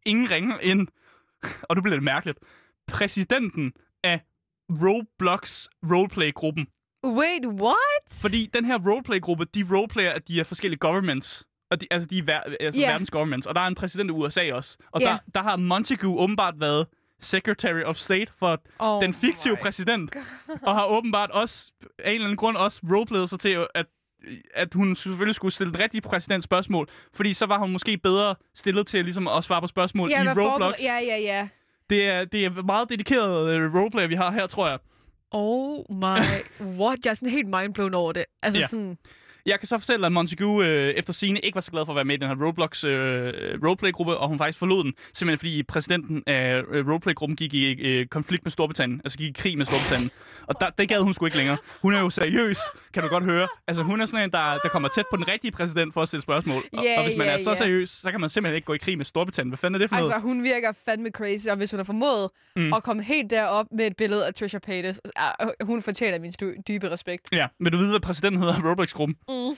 ingen 0.06 0.30
ringer 0.30 0.58
end, 0.58 0.88
og 1.62 1.76
det 1.76 1.82
bliver 1.82 1.96
lidt 1.96 2.04
mærkeligt, 2.04 2.38
præsidenten 2.88 3.72
af 4.04 4.20
Roblox 4.70 5.66
Roleplay-gruppen. 5.90 6.66
Wait, 7.06 7.46
what? 7.46 8.20
Fordi 8.22 8.50
den 8.54 8.64
her 8.64 8.78
roleplay-gruppe, 8.78 9.44
de 9.44 9.64
roleplayer, 9.70 10.12
at 10.12 10.28
de 10.28 10.40
er 10.40 10.44
forskellige 10.44 10.78
governments. 10.78 11.44
Og 11.70 11.80
de, 11.80 11.86
altså, 11.90 12.08
de 12.08 12.18
er 12.18 12.22
ver- 12.22 12.56
altså 12.60 12.80
Ja. 12.80 12.90
verdens 12.90 13.10
governments. 13.10 13.46
Og 13.46 13.54
der 13.54 13.60
er 13.60 13.66
en 13.66 13.74
præsident 13.74 14.10
i 14.10 14.12
USA 14.12 14.52
også. 14.52 14.76
Og 14.90 15.00
Ja. 15.00 15.06
der, 15.06 15.18
der 15.34 15.42
har 15.42 15.56
Montague 15.56 16.20
åbenbart 16.20 16.60
været 16.60 16.86
Secretary 17.20 17.82
of 17.82 17.96
State 17.96 18.32
for 18.38 18.60
Oh 18.78 19.02
den 19.02 19.14
fiktive 19.14 19.56
præsident. 19.56 20.16
Og 20.62 20.74
har 20.74 20.86
åbenbart 20.86 21.30
også, 21.30 21.72
af 21.98 22.08
en 22.10 22.14
eller 22.14 22.24
anden 22.26 22.36
grund, 22.36 22.56
også 22.56 22.80
roleplayet 22.92 23.30
sig 23.30 23.40
til, 23.40 23.66
at 23.74 23.86
at 24.54 24.74
hun 24.74 24.96
selvfølgelig 24.96 25.34
skulle 25.34 25.52
stille 25.54 25.72
det 25.72 25.80
rigtige 25.80 26.00
præsident 26.00 26.44
spørgsmål, 26.44 26.88
fordi 27.14 27.32
så 27.34 27.46
var 27.46 27.58
hun 27.58 27.72
måske 27.72 27.98
bedre 27.98 28.34
stillet 28.54 28.86
til 28.86 29.04
ligesom 29.04 29.28
at 29.28 29.44
svare 29.44 29.60
på 29.60 29.66
spørgsmål 29.66 30.10
Ja, 30.10 30.22
i 30.24 30.28
Roblox. 30.28 30.74
Ja, 30.82 30.98
ja, 30.98 31.18
ja. 31.18 31.48
Det, 31.90 32.04
er, 32.08 32.24
det 32.24 32.44
er 32.44 32.62
meget 32.62 32.88
dedikeret 32.88 33.66
uh, 33.66 33.74
roleplayer, 33.74 34.08
vi 34.08 34.14
har 34.14 34.30
her, 34.30 34.46
tror 34.46 34.68
jeg. 34.68 34.78
Oh 35.30 35.78
my... 35.90 36.04
What? 36.80 36.98
Jeg 37.04 37.10
er 37.10 37.14
sådan 37.14 37.28
helt 37.28 37.48
mindblown 37.48 37.94
over 37.94 38.12
det. 38.12 38.24
Altså 38.42 38.60
Ja. 38.60 38.66
sådan... 38.66 38.98
Jeg 39.46 39.58
kan 39.58 39.68
så 39.68 39.78
fortælle, 39.78 40.06
at 40.06 40.12
Montague 40.12 40.66
øh, 40.66 40.94
efter 40.94 41.12
sine 41.12 41.40
ikke 41.40 41.54
var 41.54 41.60
så 41.60 41.70
glad 41.70 41.86
for 41.86 41.92
at 41.92 41.96
være 41.96 42.04
med 42.04 42.14
i 42.14 42.18
den 42.18 42.28
her 42.28 42.46
Roblox 42.46 42.84
øh, 42.84 43.32
roleplay-gruppe, 43.64 44.16
og 44.16 44.28
hun 44.28 44.38
faktisk 44.38 44.58
forlod 44.58 44.84
den, 44.84 44.94
simpelthen 45.12 45.38
fordi 45.38 45.62
præsidenten 45.62 46.22
af 46.26 46.62
øh, 46.70 46.88
roleplay-gruppen 46.88 47.36
gik 47.36 47.54
i 47.54 47.72
øh, 47.72 48.06
konflikt 48.06 48.44
med 48.44 48.50
Storbritannien, 48.50 49.00
altså 49.04 49.18
gik 49.18 49.28
i 49.28 49.32
krig 49.32 49.58
med 49.58 49.66
Storbritannien. 49.66 50.10
Og 50.50 50.56
der, 50.60 50.70
det 50.70 50.88
gad 50.88 51.00
hun 51.00 51.14
sgu 51.14 51.24
ikke 51.24 51.36
længere. 51.36 51.56
Hun 51.82 51.94
er 51.94 52.00
jo 52.00 52.10
seriøs, 52.10 52.58
kan 52.94 53.02
du 53.02 53.08
godt 53.08 53.24
høre. 53.24 53.48
Altså 53.66 53.82
hun 53.82 54.00
er 54.00 54.06
sådan 54.06 54.24
en, 54.24 54.30
der, 54.32 54.58
der 54.62 54.68
kommer 54.68 54.88
tæt 54.88 55.04
på 55.10 55.16
den 55.16 55.28
rigtige 55.28 55.50
præsident 55.52 55.94
for 55.94 56.02
at 56.02 56.08
stille 56.08 56.22
spørgsmål. 56.22 56.62
Og, 56.72 56.84
Ja, 56.84 56.98
og 56.98 57.04
hvis 57.04 57.18
man 57.18 57.26
ja, 57.26 57.32
er 57.32 57.38
så 57.38 57.50
ja. 57.50 57.56
seriøs, 57.56 57.90
så 57.90 58.10
kan 58.10 58.20
man 58.20 58.30
simpelthen 58.30 58.56
ikke 58.56 58.66
gå 58.66 58.72
i 58.74 58.78
krig 58.78 58.96
med 58.96 59.04
Storbritannien. 59.04 59.50
Hvad 59.50 59.58
fanden 59.58 59.74
er 59.74 59.78
det 59.78 59.88
for 59.88 59.96
noget? 59.96 60.12
Altså, 60.12 60.26
hun 60.28 60.42
virker 60.42 60.72
fandme 60.84 61.10
crazy, 61.10 61.46
og 61.48 61.56
hvis 61.56 61.70
hun 61.70 61.78
har 61.78 61.84
formået 61.84 62.30
Mm. 62.56 62.72
at 62.72 62.82
komme 62.82 63.02
helt 63.02 63.30
derop 63.30 63.66
med 63.72 63.86
et 63.86 63.96
billede 63.96 64.26
af 64.26 64.34
Trisha 64.34 64.58
Paytas, 64.58 65.00
uh, 65.42 65.66
hun 65.66 65.82
fortjener 65.82 66.18
min 66.18 66.32
dybe 66.68 66.90
respekt. 66.90 67.28
Ja, 67.32 67.46
men 67.60 67.72
du 67.72 67.78
ved, 67.78 67.90
hvad 67.90 68.00
præsidenten 68.00 68.40
hedder 68.42 68.70
Roblox-gruppen? 68.70 69.16
Mm. 69.28 69.56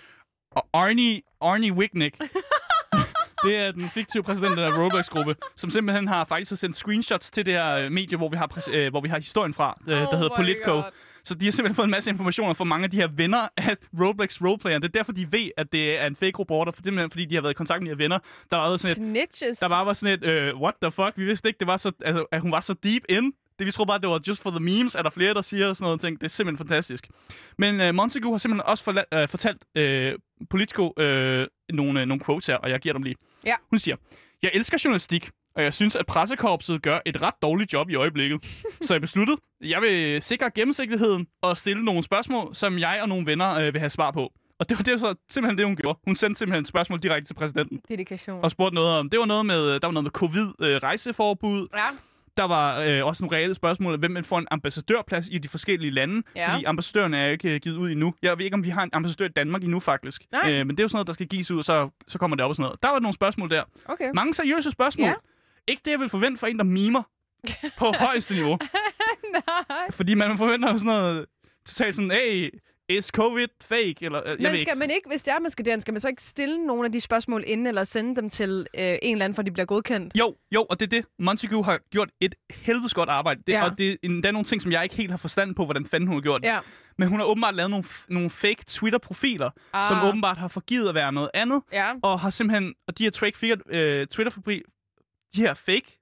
Og 0.51 0.67
Arnie, 0.73 1.21
Arnie 1.41 1.73
Wignick. 1.73 2.17
det 3.45 3.57
er 3.57 3.73
den 3.73 3.91
fiktive 3.91 4.23
præsident 4.23 4.59
af 4.59 4.79
Roblox-gruppe, 4.79 5.37
som 5.57 5.71
simpelthen 5.71 6.09
har 6.09 6.25
faktisk 6.25 6.57
sendt 6.61 6.77
screenshots 6.77 7.31
til 7.31 7.47
det 7.47 7.55
her 7.55 7.71
øh, 7.77 7.93
medie, 7.93 8.17
hvor 8.19 8.29
vi 8.29 8.37
har, 8.37 8.49
præs- 8.57 8.71
øh, 8.77 8.91
hvor 8.91 9.01
vi 9.01 9.09
har 9.09 9.19
historien 9.19 9.55
fra, 9.55 9.79
øh, 9.89 9.97
der 9.97 10.07
Oh 10.07 10.19
hedder 10.19 10.29
my 10.31 10.37
Politico. 10.37 10.71
God. 10.73 10.83
Så 11.25 11.35
de 11.35 11.45
har 11.47 11.53
simpelthen 11.53 11.75
fået 11.77 11.85
en 11.87 11.91
masse 11.91 12.11
informationer 12.11 12.55
fra 12.55 12.65
mange 12.65 12.85
af 12.85 12.91
de 12.91 12.97
her 12.97 13.09
venner 13.17 13.49
af 13.57 13.77
Roblox 14.01 14.41
roleplayer. 14.43 14.79
Det 14.79 14.89
er 14.89 14.93
derfor, 14.93 15.13
de 15.13 15.33
ved, 15.33 15.51
at 15.57 15.73
det 15.73 16.01
er 16.01 16.07
en 16.07 16.17
fake 16.17 16.39
reporter, 16.41 16.73
for 16.73 16.83
simpelthen 16.85 17.11
fordi 17.11 17.25
de 17.25 17.35
har 17.35 17.43
været 17.43 17.53
i 17.53 17.55
kontakt 17.55 17.83
med 17.83 17.87
de 17.91 17.95
her 17.95 17.97
venner. 18.05 18.19
Der 18.51 18.57
var 18.57 18.77
sådan 18.77 18.91
et, 18.91 18.97
Snitches. 18.97 19.59
der 19.59 19.69
bare 19.69 19.87
var 19.87 19.93
sådan 19.93 20.15
et, 20.19 20.27
øh, 20.27 20.55
what 20.61 20.75
the 20.83 20.91
fuck, 20.91 21.13
vi 21.17 21.25
vidste 21.25 21.49
ikke, 21.49 21.59
det 21.59 21.67
var 21.67 21.77
så, 21.77 21.93
altså, 22.05 22.25
at 22.33 22.41
hun 22.41 22.53
var 22.53 22.61
så 22.61 22.75
deep 22.85 23.03
in. 23.09 23.33
Det, 23.59 23.67
vi 23.67 23.71
troede 23.73 23.87
bare, 23.89 23.99
det 23.99 24.09
var 24.09 24.21
just 24.29 24.43
for 24.43 24.51
the 24.51 24.61
memes, 24.61 24.95
er 24.95 25.03
der 25.03 25.11
flere, 25.11 25.35
der 25.35 25.43
siger 25.43 25.73
sådan 25.73 25.85
noget 25.85 26.01
ting. 26.01 26.21
Det 26.21 26.25
er 26.27 26.31
simpelthen 26.31 26.69
fantastisk. 26.69 27.09
Men 27.59 27.81
øh, 27.81 27.95
Montague 27.95 28.33
har 28.33 28.39
simpelthen 28.39 28.69
også 28.71 28.91
forla- 28.91 29.19
øh, 29.19 29.29
fortalt 29.29 29.63
øh, 29.75 30.15
Politico 30.51 30.93
øh, 30.99 31.47
nogle, 31.75 32.01
øh, 32.01 32.07
nogle 32.07 32.25
quotes 32.25 32.47
her, 32.47 32.57
og 32.57 32.71
jeg 32.71 32.81
giver 32.81 32.93
dem 32.93 33.03
lige. 33.03 33.17
Ja. 33.47 33.55
Hun 33.71 33.79
siger, 33.79 33.97
jeg 34.43 34.51
elsker 34.55 34.79
journalistik, 34.85 35.31
og 35.57 35.63
jeg 35.63 35.75
synes, 35.75 35.97
at 35.97 36.07
pressekorpset 36.07 36.83
gør 36.83 36.99
et 37.07 37.23
ret 37.23 37.35
dårligt 37.43 37.73
job 37.73 37.91
i 37.91 37.95
øjeblikket. 37.95 38.45
Så 38.87 38.95
jeg 38.95 39.01
besluttede, 39.01 39.37
at 39.63 39.69
jeg 39.69 39.81
vil 39.83 40.23
sikre 40.23 40.51
gennemsigtigheden 40.51 41.27
og 41.43 41.57
stille 41.57 41.85
nogle 41.85 42.03
spørgsmål, 42.03 42.55
som 42.55 42.79
jeg 42.79 42.99
og 43.03 43.09
nogle 43.09 43.27
venner 43.27 43.59
øh, 43.59 43.73
vil 43.73 43.79
have 43.79 43.91
svar 43.91 44.11
på. 44.11 44.33
Og 44.59 44.69
det 44.69 44.79
var 44.79 44.85
det, 44.85 44.93
var 44.93 44.99
så 44.99 45.15
simpelthen 45.31 45.59
det, 45.59 45.67
hun 45.67 45.77
gjorde. 45.77 45.99
Hun 46.05 46.17
sendte 46.17 46.39
simpelthen 46.39 46.63
et 46.63 46.69
spørgsmål 46.69 46.99
direkte 47.03 47.29
til 47.29 47.35
præsidenten 47.35 47.81
Dedikation. 47.89 48.45
og 48.45 48.51
spurgte 48.51 48.75
noget 48.75 48.91
om. 48.99 49.11
Det 49.11 49.19
var 49.19 49.27
noget 49.27 49.47
med, 49.47 49.81
der 49.81 49.87
var 49.87 49.93
noget 49.93 50.05
med 50.05 50.11
covid, 50.11 50.47
øh, 50.61 50.77
rejseforbud. 50.77 51.69
Ja. 51.75 51.87
Der 52.37 52.45
var 52.45 52.81
øh, 52.81 53.07
også 53.07 53.23
nogle 53.23 53.37
reelle 53.37 53.55
spørgsmål, 53.55 53.99
hvem 53.99 54.11
man 54.11 54.25
får 54.25 54.39
en 54.39 54.47
ambassadørplads 54.51 55.27
i 55.31 55.39
de 55.39 55.49
forskellige 55.49 55.91
lande. 55.91 56.23
Ja. 56.37 56.53
Fordi 56.53 56.65
ambassadøren 56.65 57.15
er 57.15 57.25
jo 57.27 57.33
ikke 57.33 57.55
øh, 57.55 57.61
givet 57.61 57.77
ud 57.77 57.91
endnu. 57.91 58.15
Jeg 58.23 58.39
ved 58.39 58.45
ikke, 58.45 58.55
om 58.55 58.65
vi 58.65 58.69
har 58.69 58.83
en 58.83 58.91
ambassadør 58.93 59.25
i 59.25 59.29
Danmark 59.29 59.63
endnu, 59.63 59.81
faktisk. 59.81 60.23
Nej. 60.33 60.53
Øh, 60.53 60.67
men 60.67 60.69
det 60.77 60.81
er 60.81 60.85
jo 60.85 60.89
sådan 60.89 60.97
noget, 60.97 61.07
der 61.07 61.13
skal 61.13 61.27
gives 61.27 61.51
ud, 61.51 61.59
og 61.59 61.65
så, 61.65 61.89
så 62.09 62.19
kommer 62.19 62.37
det 62.37 62.45
op 62.45 62.49
og 62.49 62.55
sådan 62.57 62.63
noget. 62.67 62.83
Der 62.83 62.89
var 62.89 62.99
nogle 62.99 63.15
spørgsmål 63.15 63.51
der. 63.51 63.63
Okay. 63.85 64.11
Mange 64.15 64.35
seriøse 64.35 64.71
spørgsmål. 64.71 65.07
Ja. 65.07 65.15
Ikke 65.69 65.83
det, 65.85 65.91
jeg 65.91 66.01
vil 66.01 66.09
forvente 66.09 66.39
for 66.39 66.47
en, 66.47 66.59
der 66.59 66.65
mimer 66.65 67.03
på 67.79 67.93
højeste 68.07 68.35
niveau. 68.35 68.59
Nej. 69.33 69.91
Fordi 69.91 70.15
man 70.15 70.39
forventer 70.39 70.71
jo 70.73 70.79
sådan 70.79 70.93
noget 70.93 71.27
totalt 71.67 71.97
sådan, 71.97 72.11
hey, 72.11 72.51
is 72.89 73.07
COVID 73.07 73.49
fake? 73.61 73.95
Eller, 74.01 74.21
øh, 74.21 74.29
jeg 74.29 74.37
Men 74.39 74.47
skal 74.47 74.59
ikke. 74.61 74.73
man 74.79 74.91
ikke, 74.91 75.09
hvis 75.09 75.23
det 75.23 75.33
er, 75.35 75.39
man 75.39 75.51
skal 75.51 75.65
det, 75.65 75.83
skal 75.83 75.93
man 75.95 76.01
så 76.01 76.09
ikke 76.09 76.23
stille 76.23 76.67
nogle 76.67 76.85
af 76.85 76.93
de 76.93 77.01
spørgsmål 77.01 77.45
inden, 77.47 77.67
eller 77.67 77.85
sende 77.85 78.17
dem 78.17 78.31
til 78.31 78.67
øh, 78.79 78.85
en 79.03 79.13
eller 79.13 79.25
anden, 79.25 79.35
for 79.35 79.43
de 79.43 79.51
bliver 79.51 79.67
godkendt? 79.67 80.19
Jo, 80.19 80.35
jo, 80.55 80.63
og 80.71 80.81
det 80.81 80.87
er 80.87 80.91
det. 80.91 81.05
Montague 81.19 81.65
har 81.65 81.79
gjort 81.91 82.09
et 82.21 82.35
helvedes 82.51 82.95
godt 82.95 83.09
arbejde. 83.09 83.43
Det, 83.47 83.53
Ja. 83.53 83.65
Og 83.71 83.79
det 83.79 83.91
er 83.93 83.97
endda 84.03 84.31
nogle 84.31 84.45
ting, 84.45 84.63
som 84.63 84.73
jeg 84.73 84.83
ikke 84.83 84.95
helt 84.97 85.11
har 85.11 85.19
forstand 85.19 85.55
på, 85.55 85.65
hvordan 85.65 85.87
fanden 85.87 86.07
hun 86.07 86.17
har 86.17 86.23
gjort. 86.23 86.45
Ja. 86.45 86.59
Men 86.99 87.09
hun 87.09 87.21
har 87.21 87.27
åbenbart 87.27 87.55
lavet 87.55 87.71
nogle, 87.71 87.85
nogle 88.09 88.31
fake 88.31 88.65
Twitter-profiler, 88.67 89.51
Ah. 89.73 89.89
som 89.89 90.09
åbenbart 90.09 90.37
har 90.39 90.49
forgivet 90.49 90.89
at 90.89 90.95
være 90.95 91.13
noget 91.13 91.31
andet. 91.35 91.63
Ja. 91.73 91.93
Og 92.03 92.21
har 92.21 92.31
simpelthen, 92.31 92.75
og 92.89 92.99
de 92.99 93.03
her 93.05 93.11
track 93.11 93.37
figure, 93.37 93.59
øh, 93.69 94.07
Twitter 94.07 94.61
de 95.37 95.41
her 95.41 95.55
fake 95.55 95.99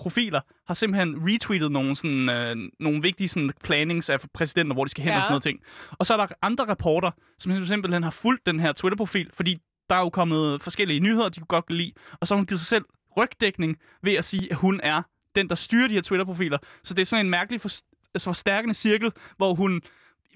Twitter-profiler 0.00 0.40
har 0.66 0.74
simpelthen 0.74 1.16
retweetet 1.28 1.72
nogle, 1.72 1.96
sådan, 1.96 2.28
øh, 2.30 2.56
nogle 2.80 3.02
vigtige 3.02 3.28
sådan, 3.28 3.50
plannings 3.64 4.10
af 4.10 4.18
præsidenter, 4.34 4.74
hvor 4.74 4.84
de 4.84 4.90
skal 4.90 5.04
hen 5.04 5.12
Ja. 5.12 5.16
og 5.16 5.22
sådan 5.22 5.32
noget 5.32 5.42
ting. 5.42 5.60
Og 5.98 6.06
så 6.06 6.14
er 6.14 6.26
der 6.26 6.26
andre 6.42 6.64
rapporter, 6.64 7.10
som 7.38 7.66
simpelthen 7.66 8.02
har 8.02 8.10
fulgt 8.10 8.46
den 8.46 8.60
her 8.60 8.72
Twitter-profil, 8.72 9.30
fordi 9.32 9.58
der 9.90 9.96
er 9.96 10.00
jo 10.00 10.08
kommet 10.10 10.62
forskellige 10.62 11.00
nyheder, 11.00 11.28
de 11.28 11.40
kunne 11.40 11.46
godt 11.46 11.72
lide, 11.72 11.92
og 12.20 12.26
så 12.26 12.34
har 12.34 12.36
hun 12.38 12.46
givet 12.46 12.60
sig 12.60 12.66
selv 12.66 12.84
rygdækning 13.16 13.76
ved 14.02 14.12
at 14.14 14.24
sige, 14.24 14.48
at 14.50 14.56
hun 14.56 14.80
er 14.82 15.02
den, 15.36 15.48
der 15.48 15.54
styrer 15.54 15.88
de 15.88 15.94
her 15.94 16.02
Twitter-profiler. 16.02 16.58
Så 16.84 16.94
det 16.94 17.02
er 17.02 17.06
sådan 17.06 17.26
en 17.26 17.30
mærkelig 17.30 17.60
for, 17.60 17.68
altså 18.14 18.24
forstærkende 18.28 18.74
cirkel, 18.74 19.12
hvor 19.36 19.54
hun 19.54 19.82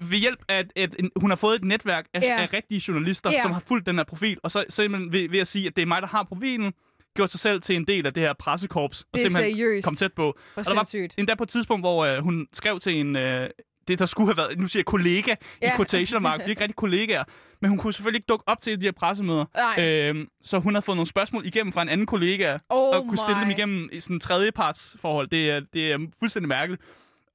ved 0.01 0.17
hjælp 0.19 0.39
af, 0.49 0.57
at, 0.59 0.71
at 0.75 0.95
hun 1.15 1.29
har 1.31 1.35
fået 1.35 1.55
et 1.55 1.63
netværk 1.63 2.05
af, 2.13 2.21
Ja. 2.21 2.41
af 2.41 2.53
rigtige 2.53 2.81
journalister, 2.87 3.31
Ja. 3.31 3.41
som 3.41 3.51
har 3.51 3.59
fulgt 3.59 3.85
den 3.85 3.95
her 3.95 4.03
profil, 4.03 4.37
og 4.43 4.51
så 4.51 4.65
simpelthen 4.69 5.11
ved, 5.11 5.29
ved 5.29 5.39
at 5.39 5.47
sige, 5.47 5.67
at 5.67 5.75
det 5.75 5.81
er 5.81 5.85
mig, 5.85 6.01
der 6.01 6.07
har 6.07 6.23
profilen, 6.23 6.73
gjort 7.15 7.31
sig 7.31 7.39
selv 7.39 7.61
til 7.61 7.75
en 7.75 7.87
del 7.87 8.05
af 8.05 8.13
det 8.13 8.23
her 8.23 8.33
pressekorps, 8.39 9.01
og 9.01 9.07
Det 9.13 9.19
er 9.25 9.29
simpelthen 9.29 9.55
seriøst. 9.57 9.85
kom 9.85 9.95
tæt 9.95 10.13
på. 10.13 10.35
For 10.53 10.61
og 10.61 10.65
der 10.65 10.75
var 10.75 11.09
endda 11.17 11.35
på 11.35 11.43
et 11.43 11.49
tidspunkt, 11.49 11.81
hvor 11.83 12.05
øh, 12.05 12.23
hun 12.23 12.47
skrev 12.53 12.79
til 12.79 12.99
en, 12.99 13.15
øh, 13.15 13.49
det 13.87 13.99
der 13.99 14.05
skulle 14.05 14.27
have 14.27 14.37
været, 14.37 14.59
nu 14.59 14.67
siger 14.67 14.79
jeg 14.79 14.85
kollega, 14.85 15.35
ja. 15.61 15.67
I 15.73 15.75
quotation 15.75 16.21
mark, 16.23 16.39
det 16.39 16.45
er 16.45 16.49
ikke 16.49 16.61
rigtig 16.61 16.75
kollegaer, 16.75 17.23
men 17.61 17.69
hun 17.69 17.77
kunne 17.79 17.93
selvfølgelig 17.93 18.17
ikke 18.17 18.25
dukke 18.29 18.47
op 18.47 18.61
til 18.61 18.79
de 18.79 18.85
her 18.85 18.91
pressemøder. 18.91 19.45
Nej. 19.55 19.85
Øhm, 19.85 20.27
så 20.43 20.59
hun 20.59 20.73
havde 20.73 20.85
fået 20.85 20.97
nogle 20.97 21.07
spørgsmål 21.07 21.45
igennem 21.45 21.73
fra 21.73 21.81
en 21.81 21.89
anden 21.89 22.07
kollega, 22.07 22.57
Oh 22.69 22.95
og 22.95 23.03
kunne 23.03 23.17
stille 23.17 23.39
dem 23.39 23.47
my. 23.47 23.51
igennem 23.53 23.89
i 23.91 23.99
sådan 23.99 24.15
en 24.15 24.19
tredjepartsforhold. 24.19 25.27
Det 25.27 25.49
er, 25.51 25.61
det 25.73 25.91
er 25.91 25.97
fuldstændig 26.19 26.47
mærkeligt. 26.49 26.81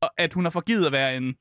Og 0.00 0.10
at 0.18 0.32
hun 0.32 0.44
har 0.44 0.50
forgivet 0.50 0.86
at 0.86 0.92
være 0.92 1.16
en... 1.16 1.34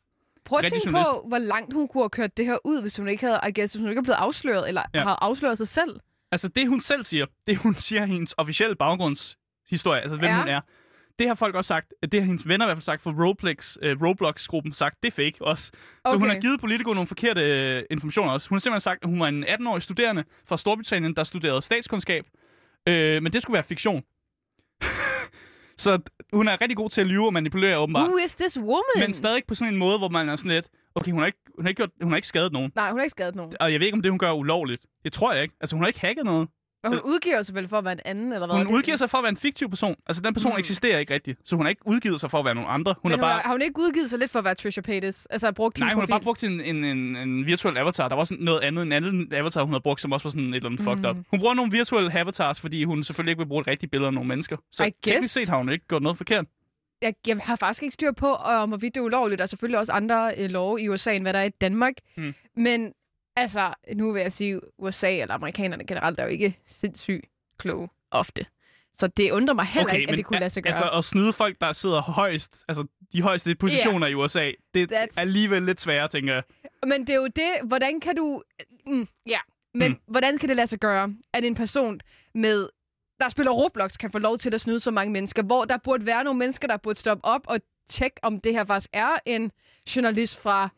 Prøv 0.46 0.60
at 0.64 0.72
tænke 0.72 0.90
på, 0.92 1.26
hvor 1.28 1.38
langt 1.38 1.74
hun 1.74 1.88
kunne 1.88 2.04
have 2.04 2.10
kørt 2.10 2.38
det 2.38 2.46
her 2.46 2.58
ud, 2.66 2.82
hvis 2.82 2.98
hun 2.98 3.08
ikke 3.08 3.26
havde, 3.26 3.40
I 3.50 3.52
guess, 3.60 3.74
hvis 3.74 3.82
hun 3.82 3.90
ikke 3.90 4.00
er 4.00 4.04
blevet 4.04 4.18
afsløret, 4.18 4.68
eller. 4.68 4.82
Ja. 4.94 5.04
har 5.04 5.18
afsløret 5.22 5.58
sig 5.58 5.68
selv. 5.68 6.00
Altså 6.32 6.48
det, 6.48 6.68
hun 6.68 6.82
selv 6.82 7.04
siger, 7.04 7.26
det 7.48 7.58
hun 7.58 7.76
siger 7.88 8.02
er 8.02 8.06
hendes 8.06 8.34
officielle 8.38 8.76
baggrundshistorie, 8.76 10.02
altså 10.02 10.18
hvem 10.18 10.30
ja. 10.30 10.40
hun 10.40 10.48
er. 10.48 10.62
Det 11.20 11.28
har 11.28 11.36
folk 11.36 11.56
også 11.56 11.68
sagt, 11.68 11.94
det 12.12 12.20
har 12.20 12.26
hendes 12.28 12.48
venner 12.48 12.66
i 12.66 12.68
hvert 12.68 12.78
fald 12.78 12.84
sagt 12.84 13.02
fra 13.02 13.12
Roblox, 13.26 13.78
øh, 13.82 14.02
Roblox-gruppen 14.02 14.74
sagt, 14.74 15.04
det 15.04 15.08
er 15.08 15.12
fake 15.12 15.36
også. 15.42 15.64
Så 15.66 15.72
Okay. 16.06 16.20
hun 16.20 16.30
har 16.30 16.40
givet 16.40 16.60
politikere 16.60 16.96
nogle 16.96 17.08
forkerte 17.08 17.42
øh, 17.42 17.84
informationer 17.92 18.32
også. 18.32 18.50
Hun 18.50 18.56
har 18.56 18.60
simpelthen 18.60 18.82
sagt, 18.82 19.04
at 19.04 19.10
hun 19.10 19.20
var 19.20 19.28
en 19.28 19.44
18-årig 19.44 19.82
studerende 19.82 20.24
fra 20.46 20.58
Storbritannien, 20.58 21.16
der 21.16 21.24
studerede 21.24 21.62
statskundskab. 21.62 22.26
Øh, 22.88 23.24
men 23.24 23.34
det 23.34 23.42
skulle 23.42 23.54
være 23.54 23.64
fiktion. 23.64 24.04
så 25.78 26.00
hun 26.34 26.48
er 26.48 26.62
rigtig 26.62 26.78
god 26.78 26.90
til 26.90 27.02
at 27.02 27.08
lyve 27.08 27.26
og 27.26 27.34
manipulere 27.34 27.78
åbenbart. 27.78 28.08
Who 28.08 28.18
is 28.18 28.36
this 28.36 28.60
woman? 28.60 29.00
Men 29.06 29.14
stadig 29.14 29.44
på 29.48 29.56
sådan 29.56 29.74
en 29.74 29.80
måde, 29.80 29.98
hvor 29.98 30.10
man 30.10 30.30
er 30.30 30.36
sådan 30.36 30.52
lidt, 30.52 30.68
okay, 30.96 31.12
hun 31.12 31.20
har 31.20 31.26
ikke, 31.28 31.40
hun 31.56 31.66
har 31.66 31.70
ikke, 31.70 31.80
gjort, 31.80 31.90
hun 32.02 32.12
har 32.12 32.16
ikke 32.18 32.28
skadet 32.28 32.52
nogen. 32.52 32.72
Nej, 32.76 32.90
hun 32.90 33.00
har 33.00 33.04
ikke 33.04 33.12
skadet 33.12 33.36
nogen. 33.36 33.54
Og 33.60 33.72
jeg 33.72 33.80
ved 33.80 33.88
ikke, 33.88 33.96
om 33.96 34.02
det, 34.02 34.12
hun 34.12 34.20
gør, 34.20 34.30
er 34.30 34.34
ulovligt. 34.36 34.86
Det 35.04 35.14
tror 35.14 35.34
jeg 35.34 35.44
ikke. 35.44 35.56
Altså, 35.62 35.76
hun 35.76 35.84
har 35.84 35.88
ikke 35.88 36.00
hacket 36.00 36.26
noget. 36.26 36.48
Men 36.84 36.92
hun 36.94 37.02
udgiver 37.02 37.42
sig 37.42 37.56
vel 37.56 37.68
for 37.68 37.78
at 37.78 37.84
være 37.84 37.94
en 37.94 38.00
anden, 38.06 38.34
eller 38.34 38.48
hvad? 38.48 38.66
Hun 38.66 38.76
udgiver 38.76 38.98
sig 38.98 39.10
for 39.10 39.18
at 39.18 39.24
være 39.24 39.30
en 39.30 39.38
fiktiv 39.38 39.70
person. 39.70 39.96
Altså, 40.08 40.22
den 40.22 40.34
person 40.34 40.52
Mm. 40.52 40.56
mm. 40.56 40.60
eksisterer 40.60 41.00
ikke 41.00 41.14
rigtigt. 41.14 41.40
Så 41.46 41.56
hun 41.56 41.66
har 41.66 41.70
ikke 41.70 41.82
udgivet 41.86 42.20
sig 42.20 42.32
for 42.32 42.40
at 42.40 42.46
være 42.46 42.56
nogen 42.56 42.70
andre. 42.70 42.96
Hun 43.02 43.12
Men 43.12 43.20
har 43.20 43.28
bare... 43.28 43.40
har 43.46 43.52
hun 43.52 43.62
ikke 43.62 43.80
udgivet 43.80 44.10
sig 44.10 44.20
lidt 44.20 44.32
for 44.32 44.40
at 44.40 44.46
være 44.46 44.56
Trisha 44.56 44.82
Paytas? 44.82 45.26
Altså 45.26 45.48
har 45.48 45.52
brugt 45.52 45.80
Nej, 45.80 45.94
hun 45.94 46.02
har 46.02 46.08
bare 46.08 46.22
brugt 46.22 46.44
en, 46.44 46.62
en, 46.62 46.84
en, 46.84 47.16
en 47.16 47.46
virtuel 47.46 47.78
avatar. 47.78 48.08
Der 48.08 48.16
var 48.16 48.24
sådan 48.24 48.44
noget 48.44 48.60
andet, 48.62 48.82
en 48.82 48.92
anden 48.92 49.34
avatar, 49.34 49.64
hun 49.64 49.74
har 49.74 49.80
brugt, 49.80 50.02
som 50.02 50.12
også 50.12 50.24
var 50.24 50.30
sådan 50.30 50.50
et 50.50 50.56
eller 50.56 50.70
andet 50.70 50.82
fucked 50.84 51.06
up. 51.10 51.16
Mm. 51.16 51.26
Hun 51.32 51.40
bruger 51.40 51.54
nogle 51.54 51.72
virtuelle 51.72 52.20
avatars, 52.20 52.60
fordi 52.60 52.84
hun 52.84 53.04
selvfølgelig 53.04 53.32
ikke 53.32 53.40
vil 53.42 53.48
bruge 53.48 53.62
et 53.62 53.68
rigtigt 53.68 53.92
billede 53.92 54.08
af 54.08 54.14
nogle 54.14 54.28
mennesker. 54.28 54.58
Så 54.72 54.84
I 54.84 54.92
teknisk 55.04 55.20
guess. 55.20 55.34
set 55.34 55.50
har 55.50 55.58
hun 55.58 55.70
ikke 55.72 55.88
gjort 55.88 56.02
noget 56.02 56.18
forkert. 56.18 56.46
Jeg, 57.02 57.14
jeg 57.28 57.38
har 57.38 57.56
faktisk 57.56 57.84
ikke 57.84 57.94
styr 57.94 58.12
på, 58.12 58.34
om 58.34 58.70
hvorvidt 58.70 58.96
det 58.96 59.02
er 59.02 59.06
ulovligt. 59.06 59.40
Der 59.40 59.44
er 59.44 59.48
selvfølgelig 59.48 59.80
også 59.80 59.92
andre 59.92 60.34
øh, 60.38 60.50
love 60.50 60.82
i 60.82 60.90
USA, 60.90 61.14
end 61.16 61.24
hvad 61.24 61.34
der 61.34 61.40
er 61.40 61.44
i 61.44 61.50
Danmark. 61.50 61.94
Mm. 62.18 62.36
Men 62.56 62.94
altså, 63.36 63.74
nu 63.96 64.12
vil 64.12 64.22
jeg 64.22 64.32
sige, 64.32 64.62
USA 64.78 65.18
eller 65.18 65.36
amerikanerne 65.36 65.86
generelt 65.86 66.20
er 66.20 66.24
jo 66.24 66.30
ikke 66.30 66.60
sindssygt 66.68 67.26
kloge 67.58 67.90
ofte. 68.12 68.46
Så 68.94 69.08
det 69.08 69.32
undrer 69.32 69.54
mig 69.54 69.66
heller 69.66 69.94
ikke, 69.94 70.12
at 70.12 70.18
det 70.18 70.26
kunne 70.26 70.40
lade 70.40 70.50
sig 70.50 70.64
gøre. 70.64 70.74
Altså, 70.74 70.90
at 70.90 71.04
snyde 71.04 71.34
folk, 71.34 71.62
der 71.62 71.74
sidder 71.74 72.02
højst, 72.02 72.66
altså 72.68 72.86
de 73.14 73.22
højeste 73.22 73.56
positioner 73.56 74.08
i 74.08 74.16
USA, 74.16 74.52
det 74.74 74.92
er 74.92 75.06
That's- 75.06 75.14
alligevel 75.18 75.64
lidt 75.64 75.82
sværere, 75.82 76.08
tænker 76.08 76.34
jeg. 76.34 76.44
Men 76.84 77.02
det 77.02 77.10
er 77.10 77.16
jo 77.16 77.28
det, 77.28 77.52
hvordan 77.64 78.00
kan 78.00 78.16
du... 78.16 78.44
Mm, 78.88 79.08
ja, 79.28 79.40
men 79.74 79.92
mm. 79.92 79.98
hvordan 80.08 80.38
kan 80.38 80.50
det 80.50 80.56
lade 80.56 80.68
sig 80.68 80.80
gøre, 80.80 81.14
at 81.34 81.44
en 81.44 81.56
person 81.56 82.00
med 82.36 82.70
der 83.20 83.30
spiller 83.30 83.52
Roblox, 83.52 83.98
kan 83.98 84.12
få 84.12 84.20
lov 84.20 84.38
til 84.38 84.54
at 84.54 84.62
snyde 84.62 84.80
så 84.80 84.92
mange 84.92 85.12
mennesker, 85.12 85.44
hvor 85.44 85.66
der 85.66 85.78
burde 85.78 86.06
være 86.06 86.24
nogle 86.24 86.40
mennesker, 86.40 86.68
der 86.68 86.78
burde 86.78 87.00
stoppe 87.00 87.26
op 87.26 87.42
og 87.48 87.60
tjekke, 87.90 88.18
om 88.24 88.42
det 88.42 88.54
her 88.54 88.66
faktisk 88.66 88.90
er 88.94 89.10
en 89.26 89.52
journalist 89.96 90.38
fra 90.38 90.70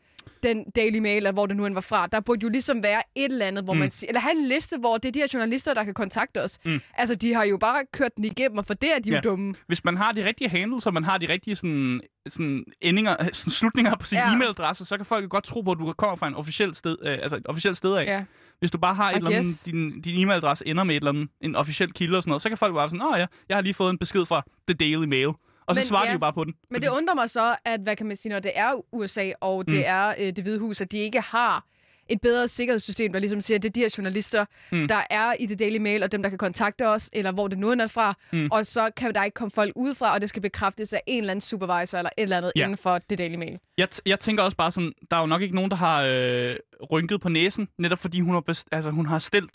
den 0.42 0.70
Daily 0.76 0.98
Mail, 0.98 1.16
eller 1.16 1.32
hvor 1.32 1.46
det 1.46 1.56
nu 1.56 1.66
end 1.66 1.74
var 1.74 1.80
fra. 1.80 2.06
Der 2.06 2.20
burde 2.20 2.40
jo 2.42 2.48
ligesom 2.48 2.82
være 2.82 3.02
et 3.16 3.24
eller 3.24 3.46
andet, 3.46 3.64
hvor 3.64 3.72
mm. 3.72 3.78
man 3.78 3.90
siger, 3.90 4.08
eller 4.08 4.20
have 4.20 4.36
en 4.36 4.48
liste, 4.48 4.76
hvor 4.78 4.98
det 4.98 5.08
er 5.08 5.12
de 5.12 5.18
her 5.18 5.26
journalister, 5.34 5.74
der 5.74 5.84
kan 5.84 5.94
kontakte 5.94 6.42
os. 6.42 6.58
Mm. 6.64 6.80
Altså, 6.94 7.14
de 7.14 7.34
har 7.34 7.44
jo 7.44 7.58
bare 7.58 7.82
kørt 7.92 8.16
den 8.16 8.24
igennem, 8.24 8.58
og 8.58 8.66
for 8.66 8.74
det 8.74 8.94
er 8.94 8.98
de 8.98 9.10
ja. 9.10 9.14
Jo 9.14 9.20
dumme. 9.20 9.54
Hvis 9.66 9.84
man 9.84 9.96
har 9.96 10.12
de 10.12 10.24
rigtige 10.24 10.50
handles, 10.50 10.86
og 10.86 10.94
man 10.94 11.04
har 11.04 11.18
de 11.18 11.28
rigtige 11.28 11.56
sådan, 11.56 12.00
sådan 12.28 12.64
endinger, 12.80 13.16
sådan 13.32 13.50
slutninger 13.50 13.96
på 13.96 14.06
sin 14.06 14.18
Ja. 14.18 14.28
ja. 14.28 14.36
e-mailadresse, 14.36 14.84
så 14.84 14.96
kan 14.96 15.06
folk 15.06 15.22
jo 15.24 15.28
godt 15.30 15.44
tro 15.44 15.60
på, 15.60 15.70
at 15.72 15.78
du 15.78 15.92
kommer 15.92 16.16
fra 16.16 16.28
en 16.28 16.34
officiel 16.34 16.74
sted, 16.74 16.96
øh, 17.04 17.18
altså 17.22 17.36
et 17.36 17.46
officielt 17.46 17.76
sted 17.76 17.94
af. 17.94 18.04
Ja. 18.04 18.24
Hvis 18.58 18.70
du 18.70 18.78
bare 18.78 18.94
har 18.94 19.10
et 19.10 19.14
I 19.14 19.16
eller 19.16 19.30
andet, 19.30 19.44
guess. 19.44 19.62
din, 19.62 20.00
din 20.00 20.28
e-mailadresse 20.28 20.62
ender 20.66 20.84
med 20.84 20.94
et 20.94 21.00
eller 21.00 21.10
andet, 21.10 21.28
en 21.40 21.56
officiel 21.56 21.92
kilde 21.92 22.16
og 22.16 22.22
sådan 22.22 22.30
noget, 22.30 22.42
så 22.42 22.48
kan 22.48 22.58
folk 22.58 22.74
bare 22.74 22.82
være 22.82 22.90
sådan, 22.90 23.06
åh 23.06 23.18
ja, 23.18 23.26
jeg 23.48 23.56
har 23.56 23.62
lige 23.62 23.74
fået 23.74 23.90
en 23.90 23.98
besked 23.98 24.26
fra 24.26 24.42
The 24.68 24.74
Daily 24.74 25.06
Mail. 25.06 25.28
Og 25.72 25.76
så 25.76 25.80
Men 25.80 25.86
svarer 25.86 26.04
ja. 26.04 26.08
de 26.08 26.12
jo 26.12 26.18
bare 26.18 26.32
på 26.32 26.44
den. 26.44 26.54
Men 26.70 26.82
det 26.82 26.88
undrer 26.88 27.14
mig 27.14 27.30
så, 27.30 27.56
at 27.64 27.80
hvad 27.80 27.96
kan 27.96 28.06
man 28.06 28.16
sige, 28.16 28.32
når 28.32 28.38
det 28.40 28.52
er 28.54 28.72
USA, 28.94 29.30
og 29.40 29.66
det 29.66 29.74
Mm. 29.74 29.82
er 29.86 30.08
øh, 30.20 30.26
det 30.26 30.38
hvide 30.38 30.58
hus, 30.58 30.80
at 30.80 30.92
de 30.92 30.96
ikke 30.98 31.20
har 31.20 31.64
et 32.08 32.20
bedre 32.20 32.48
sikkerhedssystem, 32.48 33.12
der 33.12 33.18
ligesom 33.20 33.40
siger, 33.40 33.58
at 33.58 33.62
det 33.62 33.68
er 33.68 33.72
de 33.72 33.80
her 33.80 33.94
journalister, 33.98 34.44
mm. 34.72 34.88
Der 34.88 35.00
er 35.10 35.34
i 35.40 35.46
det 35.46 35.58
Daily 35.58 35.76
Mail, 35.78 36.02
og 36.02 36.12
dem, 36.12 36.22
der 36.22 36.28
kan 36.28 36.38
kontakte 36.38 36.88
os, 36.88 37.10
eller 37.12 37.32
hvor 37.32 37.48
det 37.48 37.58
nu 37.58 37.70
er 37.70 37.86
fra, 37.86 38.14
Mm. 38.32 38.48
og 38.52 38.66
så 38.66 38.90
kan 38.96 39.14
der 39.14 39.24
ikke 39.24 39.34
komme 39.34 39.50
folk 39.50 39.72
udefra, 39.76 40.14
og 40.14 40.20
det 40.20 40.28
skal 40.28 40.42
bekræftes 40.42 40.92
af 40.92 41.00
en 41.06 41.18
eller 41.18 41.30
anden 41.30 41.40
supervisor, 41.40 41.98
eller 41.98 42.10
et 42.18 42.22
eller 42.22 42.36
andet 42.36 42.52
Ja. 42.56 42.62
inden 42.64 42.76
for 42.76 42.98
det 42.98 43.18
Daily 43.18 43.34
Mail. 43.34 43.58
Jeg, 43.78 43.88
t- 43.94 43.98
jeg 44.06 44.20
tænker 44.20 44.42
også 44.42 44.56
bare 44.56 44.72
sådan, 44.72 44.92
der 45.10 45.16
er 45.16 45.20
jo 45.20 45.26
nok 45.26 45.42
ikke 45.42 45.54
nogen, 45.54 45.70
der 45.70 45.76
har 45.76 46.02
øh, 46.02 46.56
rynket 46.92 47.20
på 47.20 47.28
næsen, 47.28 47.68
netop 47.78 47.98
fordi 47.98 48.20
hun 48.20 48.34
har, 48.34 48.42
best- 48.50 48.68
altså, 48.72 48.90
hun 48.90 49.06
har 49.06 49.18
stillet 49.18 49.50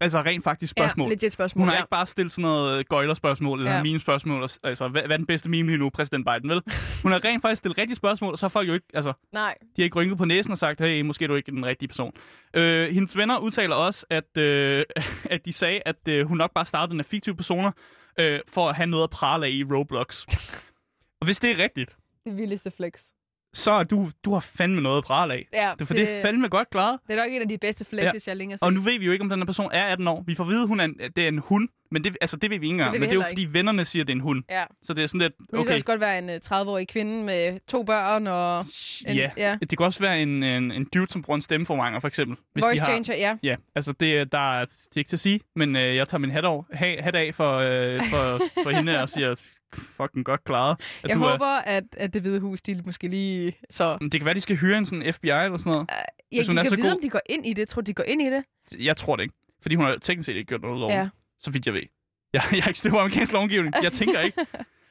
altså 0.00 0.22
rent 0.22 0.44
faktisk 0.44 0.70
spørgsmål. 0.70 1.08
Ja, 1.08 1.14
legit 1.14 1.32
spørgsmål, 1.32 1.60
Hun 1.60 1.68
har 1.68 1.74
ja. 1.74 1.80
ikke 1.82 1.90
bare 1.90 2.06
stillet 2.06 2.32
sådan 2.32 2.42
noget 2.42 2.88
gøjlerspørgsmål 2.88 3.58
eller 3.58 3.72
Ja. 3.76 3.82
meme-spørgsmål. 3.82 4.48
Altså, 4.64 4.88
hvad, 4.88 5.02
hvad 5.02 5.10
er 5.10 5.16
den 5.16 5.26
bedste 5.26 5.50
meme 5.50 5.68
lige 5.68 5.78
nu, 5.78 5.90
præsident 5.90 6.26
Biden, 6.26 6.50
vel? 6.50 6.62
Hun 7.02 7.12
har 7.12 7.24
rent 7.24 7.42
faktisk 7.42 7.58
stillet 7.58 7.78
rigtige 7.78 7.96
spørgsmål, 7.96 8.32
og 8.32 8.38
så 8.38 8.46
har 8.46 8.48
folk 8.48 8.68
jo 8.68 8.74
ikke, 8.74 8.86
altså, 8.94 9.12
Nej. 9.32 9.54
de 9.76 9.82
har 9.82 9.84
ikke 9.84 9.96
rynket 9.98 10.18
på 10.18 10.24
næsen 10.24 10.52
og 10.52 10.58
sagt, 10.58 10.80
hey, 10.80 11.00
måske 11.00 11.24
er 11.24 11.28
du 11.28 11.34
ikke 11.34 11.50
den 11.50 11.66
rigtige 11.66 11.88
person. 11.88 12.12
Øh, 12.54 12.88
hendes 12.94 13.16
venner 13.16 13.38
udtaler 13.38 13.76
også, 13.76 14.06
at, 14.10 14.36
øh, 14.38 14.84
at 15.30 15.44
de 15.44 15.52
sagde, 15.52 15.80
at 15.86 16.08
øh, 16.08 16.26
hun 16.26 16.38
nok 16.38 16.50
bare 16.54 16.64
startede 16.64 16.96
med 16.96 17.04
fiktive 17.04 17.34
personer, 17.36 17.70
øh, 18.18 18.40
for 18.48 18.68
at 18.68 18.76
have 18.76 18.86
noget 18.86 19.04
at 19.04 19.10
prale 19.10 19.46
af 19.46 19.50
i 19.50 19.64
Roblox. 19.64 20.24
og 21.20 21.24
hvis 21.24 21.40
det 21.40 21.50
er 21.50 21.58
rigtigt, 21.62 21.96
Det 22.24 22.36
vildeste 22.36 22.70
flex. 22.70 23.06
Så 23.54 23.70
er 23.72 23.82
du, 23.84 24.10
du 24.24 24.32
har 24.32 24.40
fandme 24.40 24.80
noget 24.80 24.98
at 24.98 25.04
prale 25.04 25.34
af. 25.34 25.48
Ja, 25.52 25.72
Det, 25.78 25.86
for 25.86 25.94
det 25.94 26.16
er 26.18 26.22
fandme 26.22 26.48
godt 26.48 26.70
klaret. 26.70 26.98
det 27.08 27.18
er 27.18 27.22
nok 27.24 27.32
en 27.32 27.42
af 27.42 27.48
de 27.48 27.58
bedste 27.58 27.84
flexes, 27.84 28.26
ja. 28.26 28.30
jeg 28.30 28.36
længe 28.36 28.52
har 28.52 28.56
set. 28.56 28.62
Og 28.62 28.72
nu 28.72 28.80
ved 28.80 28.98
vi 28.98 29.06
jo 29.06 29.12
ikke, 29.12 29.22
om 29.22 29.28
den 29.28 29.38
her 29.38 29.46
person 29.46 29.70
er 29.72 29.84
18 29.84 30.08
år. 30.08 30.24
Vi 30.26 30.34
får 30.34 30.44
at 30.44 30.50
vide, 30.50 30.62
at 30.62 30.68
hun 30.68 30.80
er 30.80 30.84
en, 30.84 30.94
det 31.16 31.24
er 31.24 31.28
en 31.28 31.38
hund, 31.38 31.68
men 31.90 32.04
det, 32.04 32.16
altså, 32.20 32.36
det 32.36 32.50
ved 32.50 32.58
vi 32.58 32.66
ikke 32.66 32.72
engang. 32.72 32.92
Det 32.92 33.00
vi 33.00 33.06
men 33.06 33.10
det 33.10 33.16
er 33.16 33.20
jo 33.20 33.28
fordi 33.28 33.44
vennerne 33.50 33.84
siger, 33.84 34.02
at 34.02 34.06
det 34.06 34.12
er 34.12 34.16
en 34.16 34.20
hund. 34.20 34.42
Ja. 34.50 34.64
Så 34.82 34.94
det 34.94 35.02
er 35.02 35.06
sådan 35.06 35.20
lidt, 35.20 35.32
Hun 35.38 35.46
kan 35.52 35.58
okay, 35.60 35.72
også 35.74 35.84
godt 35.86 36.00
være 36.00 36.18
en 36.18 36.30
øh, 36.30 36.40
30-årig 36.44 36.88
kvinde 36.88 37.24
med 37.24 37.58
to 37.68 37.82
børn 37.82 38.26
og 38.26 38.64
en, 39.08 39.16
ja. 39.16 39.30
ja. 39.36 39.56
Det 39.70 39.78
kan 39.78 39.86
også 39.86 40.00
være 40.00 40.22
en, 40.22 40.42
en, 40.42 40.72
en 40.72 40.86
dude, 40.94 41.12
som 41.12 41.22
bruger 41.22 41.34
en 41.36 41.42
stemmeforvrænger, 41.42 42.00
for 42.00 42.08
eksempel. 42.08 42.36
Hvis 42.52 42.64
voice 42.64 42.74
de 42.76 42.80
har, 42.80 42.86
changer, 42.86 43.14
ja. 43.16 43.36
Ja, 43.42 43.56
altså 43.74 43.92
det, 43.92 44.32
der, 44.32 44.60
er- 44.60 44.64
det 44.64 44.96
er 44.96 44.98
ikke 44.98 45.08
til 45.08 45.16
at 45.16 45.20
sige, 45.20 45.40
men 45.56 45.76
øh, 45.76 45.96
jeg 45.96 46.08
tager 46.08 46.18
min 46.18 46.30
hat, 46.30 46.44
over, 46.44 46.62
ha, 46.72 47.02
hat 47.02 47.14
af 47.14 47.34
for, 47.34 47.56
øh, 47.56 48.00
for, 48.10 48.40
for 48.62 48.70
hende 48.70 49.02
og 49.02 49.08
siger, 49.08 49.34
fucking 49.76 50.24
godt 50.24 50.44
klaret. 50.44 50.76
At 51.02 51.08
Jeg 51.10 51.16
du 51.16 51.22
er- 51.22 51.30
håber, 51.30 51.46
at, 51.46 51.84
at 51.96 52.14
det 52.14 52.22
hvide 52.22 52.40
hus, 52.40 52.62
de 52.62 52.82
måske 52.86 53.08
lige... 53.08 53.56
Så 53.70 53.96
Men 54.00 54.12
Det 54.12 54.20
kan 54.20 54.24
være, 54.24 54.34
de 54.34 54.40
skal 54.40 54.56
hyre 54.56 54.78
en 54.78 54.86
sådan 54.86 55.12
FBI 55.14 55.28
eller 55.28 55.56
sådan 55.58 55.72
noget. 55.72 55.90
jeg 56.32 56.44
hun 56.46 56.58
er 56.58 56.62
kan 56.62 56.70
så 56.70 56.76
vide, 56.76 56.88
god- 56.88 56.94
om 56.96 57.02
de 57.02 57.08
går 57.08 57.20
ind 57.30 57.46
i 57.46 57.52
det. 57.52 57.68
Tror 57.68 57.82
de 57.82 57.94
går 57.94 58.04
ind 58.06 58.22
i 58.22 58.26
det? 58.30 58.44
Jeg 58.84 58.96
tror 58.96 59.16
det 59.16 59.22
ikke. 59.22 59.34
Fordi 59.62 59.74
hun 59.74 59.84
har 59.84 59.96
teknisk 60.02 60.26
set 60.26 60.36
ikke 60.36 60.48
gjort 60.48 60.60
noget 60.62 60.78
lovligt, 60.80 60.98
Ja. 60.98 61.08
så 61.40 61.50
vidt 61.50 61.66
jeg 61.66 61.74
ved. 61.74 61.82
Jeg, 62.34 62.42
jeg 62.52 62.62
har 62.62 62.68
ikke 62.68 62.78
styr 62.78 62.90
på 62.90 62.98
amerikansk 62.98 63.32
lovgivning. 63.32 63.74
Jeg 63.82 63.92
tænker 63.92 64.20
ikke. 64.20 64.38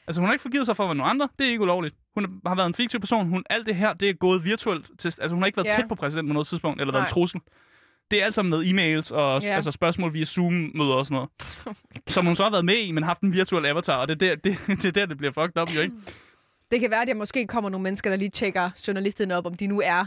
Altså, 0.08 0.22
hun 0.22 0.28
har 0.28 0.34
ikke 0.34 0.42
forgivet 0.42 0.66
sig 0.66 0.76
for 0.76 0.84
at 0.84 0.88
være 0.88 0.96
nogen 0.96 1.10
andre. 1.10 1.30
Det 1.40 1.48
er 1.48 1.52
ikke 1.52 1.62
ulovligt. 1.62 1.96
Hun 2.14 2.42
har 2.46 2.56
været 2.56 2.68
en 2.68 2.74
fiktiv 2.74 3.00
person. 3.00 3.30
Hun, 3.30 3.44
alt 3.50 3.66
det 3.66 3.76
her, 3.76 3.94
det 3.94 4.10
er 4.10 4.14
gået 4.14 4.44
virtuelt. 4.46 4.90
Til, 5.00 5.08
altså, 5.08 5.28
hun 5.30 5.40
har 5.42 5.46
ikke 5.46 5.58
været 5.58 5.68
Ja. 5.68 5.76
tæt 5.76 5.88
på 5.90 5.96
præsidenten 5.96 6.30
på 6.30 6.34
noget 6.34 6.48
tidspunkt, 6.48 6.82
eller 6.82 6.92
været 6.92 7.02
Nej. 7.02 7.08
en 7.08 7.12
trussel. 7.14 7.42
Det 8.12 8.22
er 8.22 8.26
alt 8.26 8.36
sammen 8.36 8.50
med 8.50 8.66
e-mails 8.66 9.14
og 9.14 9.42
Ja. 9.42 9.48
altså, 9.56 9.72
spørgsmål 9.72 10.14
via 10.14 10.26
Zoom-møder 10.26 10.94
og 10.94 11.06
sådan 11.06 11.16
noget. 11.16 11.30
som 12.16 12.26
hun 12.26 12.36
så 12.36 12.44
har 12.44 12.52
været 12.52 12.66
med 12.66 12.76
i, 12.76 12.92
men 12.92 13.04
haft 13.04 13.22
en 13.22 13.34
virtuel 13.34 13.66
avatar, 13.66 13.96
og 13.98 14.08
det 14.08 14.22
er 14.22 14.36
der, 14.36 14.36
det, 14.36 14.58
det, 14.82 14.86
er 14.86 14.92
der, 14.92 15.06
det 15.06 15.18
bliver 15.18 15.34
fucked 15.34 15.62
up, 15.62 15.76
jo 15.76 15.82
ikke? 15.82 15.94
Det 16.72 16.80
kan 16.80 16.92
være, 16.92 17.02
at 17.02 17.08
der 17.08 17.14
måske 17.14 17.48
kommer 17.48 17.70
nogle 17.70 17.84
mennesker, 17.84 18.10
der 18.10 18.18
lige 18.18 18.30
tjekker 18.30 18.70
journalisterne 18.88 19.36
op, 19.36 19.46
om 19.46 19.54
de 19.54 19.68
nu 19.68 19.82
er 19.86 20.06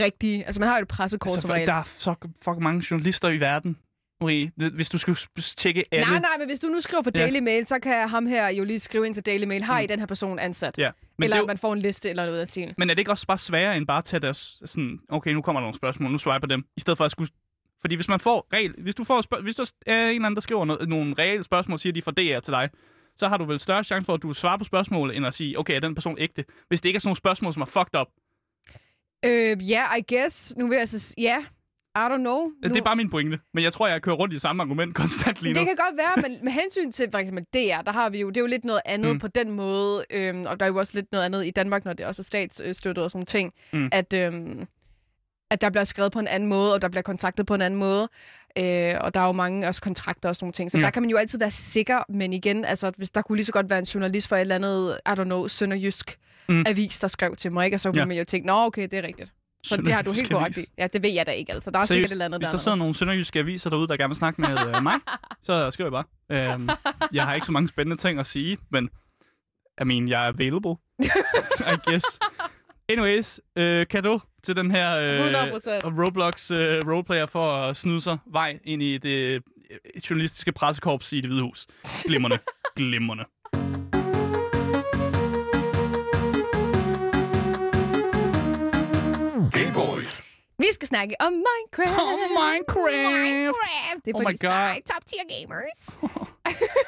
rigtige... 0.00 0.44
Altså, 0.44 0.60
man 0.60 0.68
har 0.68 0.76
jo 0.78 0.82
et 0.82 0.88
pressekort 0.88 1.30
Altså, 1.32 1.40
som 1.40 1.50
regel. 1.50 1.66
der 1.66 1.74
er 1.74 1.82
så 1.98 2.14
fucking 2.44 2.62
mange 2.62 2.84
journalister 2.90 3.28
i 3.28 3.40
verden. 3.40 3.76
Marie, 4.22 4.52
hvis 4.74 4.88
du 4.90 4.98
skulle 4.98 5.18
tjekke 5.42 5.84
alle... 5.92 6.06
Nej, 6.10 6.20
nej, 6.20 6.30
men 6.38 6.48
hvis 6.48 6.60
du 6.60 6.66
nu 6.66 6.80
skriver 6.80 7.02
for 7.02 7.10
Ja. 7.14 7.20
Daily 7.20 7.38
Mail, 7.38 7.66
så 7.66 7.78
kan 7.78 8.08
ham 8.08 8.26
her 8.26 8.48
jo 8.48 8.64
lige 8.64 8.80
skrive 8.80 9.06
ind 9.06 9.14
til 9.14 9.26
Daily 9.26 9.44
Mail, 9.44 9.62
har 9.62 9.80
I 9.80 9.86
den 9.86 9.98
her 9.98 10.06
person 10.06 10.38
ansat? 10.38 10.78
Ja, 10.78 10.90
men 11.18 11.24
eller 11.24 11.36
er 11.36 11.40
jo- 11.40 11.46
man 11.46 11.58
får 11.58 11.72
en 11.72 11.78
liste 11.78 12.10
eller 12.10 12.26
noget 12.26 12.40
af 12.40 12.48
stil. 12.48 12.74
Men 12.78 12.90
er 12.90 12.94
det 12.94 12.98
ikke 13.00 13.10
også 13.10 13.26
bare 13.26 13.38
sværere 13.38 13.76
end 13.76 13.86
bare 13.86 13.98
at 13.98 14.04
tage 14.04 14.20
deres 14.20 14.62
sådan, 14.64 14.98
okay, 15.08 15.30
nu 15.32 15.42
kommer 15.42 15.60
der 15.60 15.64
nogle 15.64 15.76
spørgsmål, 15.76 16.10
nu 16.12 16.18
svarer 16.18 16.34
jeg 16.34 16.40
på 16.40 16.46
dem, 16.46 16.64
i 16.76 16.80
stedet 16.80 16.96
for 16.96 17.04
at 17.04 17.10
skulle... 17.10 17.30
Fordi 17.80 17.94
hvis 17.94 18.08
man 18.08 18.20
får 18.20 18.46
regel, 18.52 18.74
hvis 18.78 18.94
du 18.94 19.04
får 19.04 19.40
hvis 19.42 19.56
der 19.56 19.72
er 19.86 19.92
en 19.94 20.08
eller 20.08 20.26
anden, 20.26 20.34
der 20.34 20.40
skriver 20.40 20.64
noget, 20.64 20.88
nogle 20.88 21.14
reelle 21.18 21.44
spørgsmål, 21.44 21.78
siger, 21.78 21.92
de 21.92 22.02
fra 22.02 22.10
DR 22.10 22.40
til 22.40 22.52
dig, 22.52 22.70
så 23.16 23.28
har 23.28 23.36
du 23.36 23.44
vel 23.44 23.58
større 23.60 23.84
chance 23.84 24.06
for, 24.06 24.14
at 24.14 24.22
du 24.22 24.32
svarer 24.32 24.56
på 24.58 24.64
spørgsmålet, 24.64 25.16
end 25.16 25.26
at 25.26 25.34
sige, 25.34 25.58
okay, 25.58 25.74
er 25.76 25.80
den 25.80 25.94
person 25.94 26.16
ægte? 26.18 26.44
Hvis 26.68 26.80
det 26.80 26.88
ikke 26.88 26.96
er 26.96 27.00
sådan 27.00 27.08
nogle 27.08 27.16
spørgsmål, 27.16 27.52
som 27.52 27.62
er 27.62 27.66
fucked 27.66 28.00
up. 28.00 28.06
Øh, 29.24 29.70
ja, 29.70 29.84
I 29.96 30.14
guess. 30.14 30.56
Nu 30.56 30.68
vil 30.68 30.76
jeg 30.78 30.88
så... 30.88 31.14
Ja, 31.18 31.44
I 31.96 31.98
don't 31.98 32.16
know. 32.16 32.38
Nu... 32.38 32.52
Det 32.62 32.76
er 32.76 32.82
bare 32.82 32.96
min 32.96 33.10
pointe. 33.10 33.38
Men 33.54 33.64
jeg 33.64 33.72
tror, 33.72 33.88
jeg 33.88 34.02
kører 34.02 34.16
rundt 34.16 34.34
i 34.34 34.38
samme 34.38 34.62
argument 34.62 34.94
konstant 34.94 35.42
lige 35.42 35.52
nu. 35.54 35.58
Det 35.58 35.66
kan 35.66 35.76
godt 35.76 35.96
være, 35.96 36.22
men 36.28 36.38
med 36.44 36.52
hensyn 36.52 36.92
til 36.92 37.08
for 37.10 37.18
eksempel 37.18 37.44
DR, 37.54 37.82
der 37.82 37.92
har 37.92 38.10
vi 38.10 38.20
jo, 38.20 38.28
det 38.28 38.36
er 38.36 38.40
jo 38.40 38.46
lidt 38.46 38.64
noget 38.64 38.80
andet 38.84 39.08
Mm. 39.08 39.12
mm. 39.12 39.18
på 39.20 39.28
den 39.28 39.50
måde, 39.50 40.04
øhm, 40.10 40.44
og 40.46 40.60
der 40.60 40.66
er 40.66 40.70
jo 40.70 40.76
også 40.78 40.92
lidt 40.94 41.12
noget 41.12 41.24
andet 41.24 41.46
i 41.46 41.50
Danmark, 41.50 41.84
når 41.84 41.92
det 41.92 42.06
også 42.06 42.22
er 42.22 42.24
statsstøttet 42.24 43.04
og 43.04 43.10
sådan 43.10 43.26
ting, 43.26 43.52
Mm. 43.72 43.88
at, 43.92 44.12
øhm, 44.12 44.66
at 45.50 45.60
der 45.60 45.70
bliver 45.70 45.84
skrevet 45.84 46.12
på 46.12 46.18
en 46.18 46.26
anden 46.28 46.48
måde, 46.48 46.74
og 46.74 46.82
der 46.82 46.88
bliver 46.88 47.02
kontaktet 47.02 47.46
på 47.46 47.54
en 47.54 47.62
anden 47.62 47.80
måde, 47.80 48.08
øh, 48.58 48.94
og 49.00 49.14
der 49.14 49.20
er 49.20 49.26
jo 49.26 49.32
mange 49.32 49.68
også 49.68 49.80
kontrakter 49.80 50.28
og 50.28 50.36
sådan 50.36 50.44
nogle 50.44 50.52
ting, 50.52 50.70
så 50.70 50.78
Ja. 50.78 50.84
der 50.84 50.90
kan 50.90 51.02
man 51.02 51.10
jo 51.10 51.16
altid 51.16 51.38
være 51.38 51.50
sikker, 51.50 51.98
men 52.08 52.32
igen, 52.32 52.64
altså, 52.64 52.92
hvis 52.96 53.10
der 53.10 53.22
kunne 53.22 53.36
lige 53.36 53.46
så 53.46 53.52
godt 53.52 53.70
være 53.70 53.78
en 53.78 53.84
journalist 53.84 54.28
for 54.28 54.36
et 54.36 54.40
eller 54.40 54.54
andet, 54.54 54.98
I 55.06 55.10
don't 55.10 55.24
know, 55.24 55.48
sønderjysk 55.48 56.18
Mm. 56.48 56.54
mm. 56.54 56.64
avis, 56.66 57.00
der 57.00 57.08
skrev 57.08 57.36
til 57.36 57.52
mig, 57.52 57.64
ikke? 57.64 57.74
og 57.76 57.80
så 57.80 57.90
kunne 57.90 57.98
Ja. 58.00 58.04
man 58.04 58.16
jo 58.16 58.24
tænke, 58.24 58.46
nå 58.46 58.52
okay, 58.54 58.82
det 58.82 58.94
er 58.98 59.02
rigtigt. 59.02 59.32
Så 59.64 59.76
det 59.76 59.92
har 59.92 60.02
du 60.02 60.12
helt 60.12 60.30
korrekt 60.30 60.56
i. 60.58 60.64
Ja, 60.78 60.86
det 60.86 61.02
ved 61.02 61.10
jeg 61.10 61.26
da 61.26 61.30
ikke, 61.30 61.52
altså. 61.52 61.70
Der 61.70 61.78
er 61.78 61.82
Seriøst, 61.82 61.88
sikkert 61.88 62.08
et 62.08 62.12
eller 62.12 62.24
andet 62.24 62.40
Hvis 62.40 62.46
der 62.46 62.52
der. 62.52 62.58
sidder 62.58 62.76
nogle 62.76 62.94
sønderjyske 62.94 63.38
aviser 63.38 63.70
derude, 63.70 63.88
der 63.88 63.96
gerne 63.96 64.08
vil 64.08 64.16
snakke 64.16 64.40
med 64.40 64.50
øh, 64.76 64.82
mig, 64.82 64.94
så 65.46 65.70
skriver 65.70 65.90
jeg 65.98 66.04
bare. 66.28 66.52
Øhm, 66.54 66.68
jeg 67.12 67.24
har 67.24 67.34
ikke 67.34 67.46
så 67.46 67.52
mange 67.52 67.68
spændende 67.68 68.02
ting 68.02 68.18
at 68.18 68.26
sige, 68.26 68.58
men 68.70 68.90
I 69.80 69.84
mean, 69.84 70.08
jeg 70.08 70.24
er 70.24 70.28
available. 70.28 70.76
I 71.74 71.76
guess. 71.90 72.06
Anyways, 72.88 73.40
øh, 73.56 73.86
kado 73.86 74.18
til 74.42 74.56
den 74.56 74.70
her 74.70 74.98
øh, 74.98 75.20
100%. 75.20 75.68
Roblox 75.84 76.50
øh, 76.50 76.82
roleplayer 76.88 77.26
for 77.26 77.56
at 77.56 77.76
snyde 77.76 78.00
sig 78.00 78.18
vej 78.26 78.58
ind 78.64 78.82
i 78.82 78.98
det 78.98 79.08
øh, 79.08 79.40
journalistiske 80.10 80.52
pressekorps 80.52 81.12
i 81.12 81.20
det 81.20 81.30
hvide 81.30 81.42
hus. 81.42 81.66
Glimrende. 82.06 82.38
Glimrende. 82.76 83.24
Vi 90.62 90.66
skal 90.72 90.88
snakke 90.88 91.14
om 91.20 91.32
Minecraft. 91.32 92.00
Om 92.00 92.18
Minecraft. 92.40 92.92
Minecraft. 92.92 94.04
Det 94.04 94.10
er 94.10 94.14
Oh 94.16 94.22
for 94.22 94.28
my 94.28 94.32
de 94.32 94.38
God. 94.46 94.50
seje 94.50 94.80
top 94.92 95.06
tier 95.06 95.24
gamers. 95.32 95.80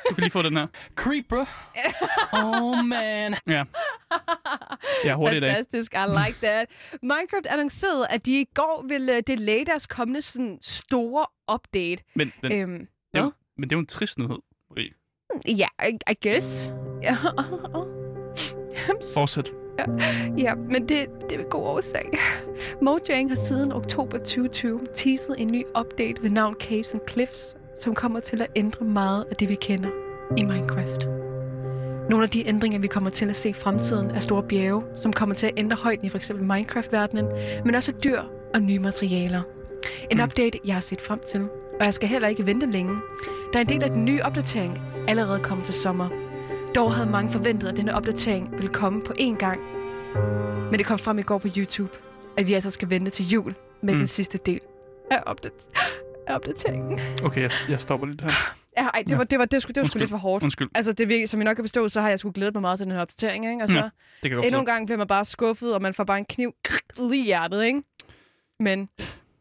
Du 0.08 0.14
kan 0.14 0.22
lige 0.22 0.30
få 0.30 0.42
den 0.42 0.56
her. 0.56 0.66
Creeper. 0.96 1.44
oh 2.44 2.84
man. 2.84 3.34
Ja. 3.46 3.64
Ja, 5.04 5.14
hurtigt 5.14 5.36
i 5.36 5.40
dag. 5.40 5.50
Fantastisk, 5.50 5.94
I 5.94 6.06
like 6.26 6.38
that. 6.42 6.68
Minecraft 7.02 7.46
annoncerede, 7.46 8.06
at 8.08 8.26
de 8.26 8.40
i 8.40 8.44
går 8.54 8.84
ville 8.88 9.20
delay 9.20 9.62
deres 9.66 9.86
kommende 9.86 10.22
sådan, 10.22 10.58
store 10.62 11.26
update. 11.54 12.02
Men, 12.16 12.32
men, 12.42 12.52
Øhm, 12.52 12.78
det 12.78 13.20
er 13.20 13.22
jo, 13.24 13.32
men 13.58 13.70
det 13.70 13.72
er 13.74 13.76
jo 13.76 13.80
en 13.80 13.86
trist 13.86 14.18
nyhed. 14.18 14.38
Marie. 14.70 14.90
ja, 15.58 15.68
I, 15.88 15.98
I 16.10 16.28
guess. 16.28 16.72
Ja, 17.02 17.16
Fortsæt. 19.14 19.50
ja, 20.44 20.54
men 20.54 20.88
det, 20.88 21.06
det 21.28 21.32
er 21.32 21.36
ved 21.36 21.50
god 21.50 21.62
årsag. 21.62 22.18
Mojang 22.82 23.28
har 23.30 23.36
siden 23.36 23.72
oktober 23.72 24.18
2020 24.18 24.80
teaset 24.94 25.34
en 25.38 25.48
ny 25.52 25.64
update 25.78 26.22
ved 26.22 26.30
navn 26.30 26.54
Caves 26.60 26.92
and 26.94 27.00
Cliffs, 27.10 27.56
som 27.80 27.94
kommer 27.94 28.20
til 28.20 28.42
at 28.42 28.48
ændre 28.56 28.84
meget 28.84 29.24
af 29.30 29.36
det, 29.36 29.48
vi 29.48 29.54
kender 29.54 29.88
i 30.36 30.42
Minecraft. 30.44 31.08
Nogle 32.10 32.24
af 32.24 32.30
de 32.30 32.48
ændringer, 32.48 32.78
vi 32.78 32.86
kommer 32.86 33.10
til 33.10 33.30
at 33.30 33.36
se 33.36 33.48
i 33.48 33.52
fremtiden, 33.52 34.10
er 34.10 34.18
store 34.20 34.42
bjerge, 34.42 34.82
som 34.96 35.12
kommer 35.12 35.34
til 35.34 35.46
at 35.46 35.52
ændre 35.56 35.76
højden 35.76 36.06
i 36.06 36.08
f.eks. 36.08 36.32
Minecraft-verdenen, 36.40 37.26
men 37.64 37.74
også 37.74 37.92
dyr 38.04 38.20
og 38.54 38.62
nye 38.62 38.78
materialer. 38.78 39.42
En 40.10 40.16
Mm. 40.16 40.22
update, 40.24 40.58
jeg 40.64 40.74
har 40.74 40.80
set 40.80 41.00
frem 41.00 41.20
til, 41.32 41.40
og 41.80 41.84
jeg 41.84 41.94
skal 41.94 42.08
heller 42.08 42.28
ikke 42.28 42.46
vente 42.46 42.66
længe. 42.70 42.96
Er 43.54 43.58
en 43.60 43.68
del 43.68 43.82
af 43.84 43.90
den 43.90 44.04
nye 44.04 44.20
opdatering 44.22 44.80
allerede 45.08 45.40
kommet 45.40 45.64
til 45.66 45.74
sommer. 45.74 46.08
Dog 46.74 46.94
havde 46.94 47.10
mange 47.10 47.32
forventet, 47.32 47.68
at 47.68 47.76
denne 47.76 47.94
opdatering 47.94 48.52
ville 48.52 48.68
komme 48.72 49.02
på 49.02 49.12
én 49.20 49.36
gang. 49.36 49.60
Men 50.70 50.78
det 50.78 50.86
kom 50.86 50.98
frem 50.98 51.18
i 51.18 51.22
går 51.22 51.38
på 51.38 51.48
YouTube, 51.56 51.90
at 52.38 52.46
vi 52.46 52.54
altså 52.54 52.70
skal 52.70 52.90
vente 52.90 53.10
til 53.10 53.28
jul 53.28 53.54
med 53.82 53.94
Mm. 53.94 53.98
den 53.98 54.06
sidste 54.06 54.38
del 54.38 54.60
af, 55.10 55.22
opdat- 55.26 55.68
af 56.26 56.34
opdateringen. 56.34 57.00
Okay, 57.24 57.42
jeg, 57.42 57.50
jeg 57.68 57.80
stopper 57.80 58.06
lidt 58.06 58.20
her. 58.20 58.30
Ja, 58.78 58.82
ej, 58.86 59.02
det 59.02 59.10
Ja. 59.10 59.16
var, 59.16 59.24
det 59.24 59.38
var, 59.38 59.44
det 59.44 59.62
var, 59.68 59.72
det 59.72 59.76
var 59.82 59.84
sgu 59.88 59.98
lidt 59.98 60.10
for 60.10 60.16
hårdt. 60.16 60.44
Undskyld. 60.44 60.68
Altså, 60.74 60.92
det, 60.92 61.06
vir- 61.22 61.26
som 61.26 61.40
I 61.40 61.44
nok 61.44 61.56
kan 61.56 61.64
forstå, 61.64 61.88
så 61.88 62.00
har 62.00 62.08
jeg 62.08 62.18
sgu 62.18 62.30
glædet 62.34 62.54
mig 62.54 62.60
meget 62.60 62.78
til 62.78 62.84
den 62.84 62.92
her 62.92 63.00
opdatering, 63.00 63.50
ikke? 63.50 63.62
Og 63.62 63.68
så 63.68 63.78
Ja, 63.78 63.88
Det 64.22 64.30
kan 64.30 64.44
endnu 64.44 64.60
en 64.60 64.66
gang 64.66 64.86
bliver 64.86 64.98
man 64.98 65.06
bare 65.06 65.24
skuffet, 65.24 65.74
og 65.74 65.82
man 65.82 65.94
får 65.94 66.04
bare 66.04 66.18
en 66.18 66.24
kniv 66.24 66.54
lige 66.98 67.22
i 67.22 67.26
hjertet, 67.26 67.64
ikke? 67.64 67.82
Men 68.60 68.88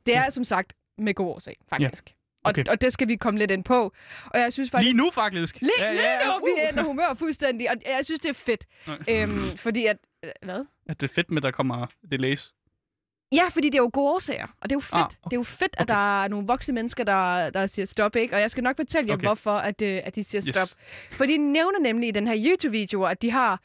det 0.05 0.15
er 0.17 0.29
som 0.29 0.43
sagt 0.43 0.73
med 0.97 1.13
god 1.13 1.27
årsag, 1.27 1.55
faktisk. 1.69 2.15
Okay. 2.43 2.63
Og, 2.67 2.71
og 2.71 2.81
det 2.81 2.93
skal 2.93 3.07
vi 3.07 3.15
komme 3.15 3.39
lidt 3.39 3.51
ind 3.51 3.63
på. 3.63 3.93
Og 4.25 4.39
jeg 4.39 4.53
synes 4.53 4.71
faktisk... 4.71 4.85
Lige 4.85 4.97
nu, 4.97 5.11
faktisk. 5.13 5.61
Lige, 5.61 5.71
ja, 5.79 5.91
lige 5.91 6.27
nu, 6.27 6.33
uh. 6.35 6.45
vi 6.47 6.51
ændrer 6.69 6.83
humør 6.83 7.13
fuldstændig, 7.19 7.69
og 7.69 7.75
jeg 7.85 8.05
synes, 8.05 8.19
det 8.19 8.29
er 8.29 8.33
fedt. 8.33 8.65
Øhm, 9.09 9.57
fordi 9.57 9.85
at... 9.85 9.97
øh, 10.25 10.29
Hvad? 10.41 10.65
At 10.89 11.01
det 11.01 11.09
er 11.09 11.13
fedt 11.13 11.29
med, 11.31 11.37
at 11.37 11.43
der 11.43 11.51
kommer 11.51 11.87
delays. 12.11 12.53
Ja, 13.31 13.47
fordi 13.51 13.69
det 13.69 13.75
er 13.77 13.81
jo 13.83 13.89
gode 13.93 14.11
årsager, 14.13 14.47
og 14.61 14.69
det 14.69 14.71
er 14.71 14.75
jo 14.75 14.79
fedt. 14.79 14.93
Ah, 14.93 14.99
Ah, 15.01 15.05
okay. 15.05 15.17
Det 15.23 15.33
er 15.33 15.39
jo 15.39 15.43
fedt, 15.43 15.75
at 15.77 15.81
Okay. 15.81 15.93
der 15.93 16.23
er 16.23 16.27
nogle 16.27 16.47
voksne 16.47 16.73
mennesker, 16.73 17.03
der, 17.03 17.49
der 17.49 17.67
siger 17.67 17.85
stop, 17.85 18.15
ikke? 18.15 18.35
Og 18.35 18.41
jeg 18.41 18.51
skal 18.51 18.63
nok 18.63 18.75
fortælle 18.75 19.07
jer, 19.07 19.13
Okay. 19.13 19.27
hvorfor 19.27 19.51
at, 19.51 19.81
øh, 19.81 20.01
at 20.03 20.15
de 20.15 20.23
siger 20.23 20.41
Yes. 20.47 20.55
stop. 20.55 20.67
For 21.17 21.25
de 21.25 21.37
nævner 21.37 21.79
nemlig 21.79 22.07
i 22.09 22.11
den 22.11 22.27
her 22.27 22.35
YouTube-video, 22.47 23.03
at 23.03 23.21
de 23.21 23.31
har 23.31 23.61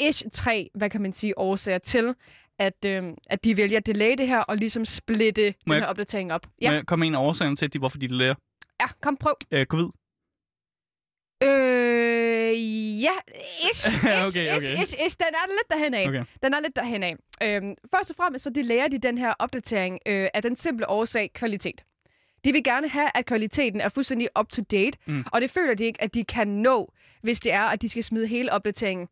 ish 0.00 0.24
tre, 0.32 0.70
hvad 0.74 0.90
kan 0.90 1.02
man 1.02 1.12
sige, 1.12 1.38
årsager 1.38 1.78
til, 1.78 2.14
at, 2.58 2.84
øh, 2.86 3.02
at 3.26 3.44
de 3.44 3.56
vælger 3.56 3.76
at 3.76 3.86
delay 3.86 4.14
det 4.18 4.26
her, 4.28 4.38
og 4.38 4.56
ligesom 4.56 4.84
splitte 4.84 5.54
Må 5.66 5.74
den 5.74 5.78
jeg- 5.78 5.82
her 5.84 5.90
opdatering 5.90 6.32
op. 6.32 6.46
Ja. 6.62 6.66
Ja, 6.70 6.76
Men 6.76 6.86
kom 6.86 6.98
med 6.98 7.08
en 7.08 7.14
af 7.14 7.56
til, 7.56 7.72
de, 7.72 7.78
hvorfor 7.78 7.98
de 7.98 8.06
lærer. 8.06 8.34
ja 8.80 8.86
kom, 9.00 9.16
prøv. 9.16 9.34
Øh, 9.50 9.66
covid. 9.66 9.88
Øh, 11.42 13.02
ja, 13.02 13.12
ish, 13.72 13.86
ish, 13.94 14.26
Okay, 14.26 14.42
ish, 14.42 14.56
okay. 14.56 14.82
ish, 14.82 14.94
ish, 15.06 15.16
den 15.18 15.26
er 15.34 15.46
lidt 15.48 15.68
derhen 15.70 15.94
af. 15.94 16.08
Okay. 16.08 16.24
Den 16.42 16.54
er 16.54 16.60
lidt 16.60 16.76
derhen 16.76 17.02
af. 17.02 17.16
Øhm, 17.42 17.74
først 17.94 18.10
og 18.10 18.16
fremmest 18.16 18.44
så 18.44 18.50
de 18.50 18.62
lærer 18.62 18.88
de 18.88 18.98
den 18.98 19.18
her 19.18 19.32
opdatering 19.38 19.98
øh, 20.06 20.28
af 20.34 20.42
den 20.42 20.56
simple 20.56 20.88
årsag 20.90 21.30
kvalitet. 21.34 21.84
De 22.44 22.52
vil 22.52 22.64
gerne 22.64 22.88
have, 22.88 23.10
at 23.14 23.26
kvaliteten 23.26 23.80
er 23.80 23.88
fuldstændig 23.88 24.28
up 24.40 24.48
to 24.48 24.62
date, 24.72 24.98
Mm. 25.06 25.14
mm. 25.14 25.24
og 25.32 25.40
det 25.40 25.50
føler 25.50 25.74
de 25.74 25.84
ikke, 25.84 26.02
at 26.02 26.14
de 26.14 26.24
kan 26.24 26.48
nå, 26.48 26.92
hvis 27.22 27.40
det 27.40 27.52
er, 27.52 27.62
at 27.62 27.82
de 27.82 27.88
skal 27.88 28.04
smide 28.04 28.26
hele 28.26 28.52
opdateringen 28.52 29.08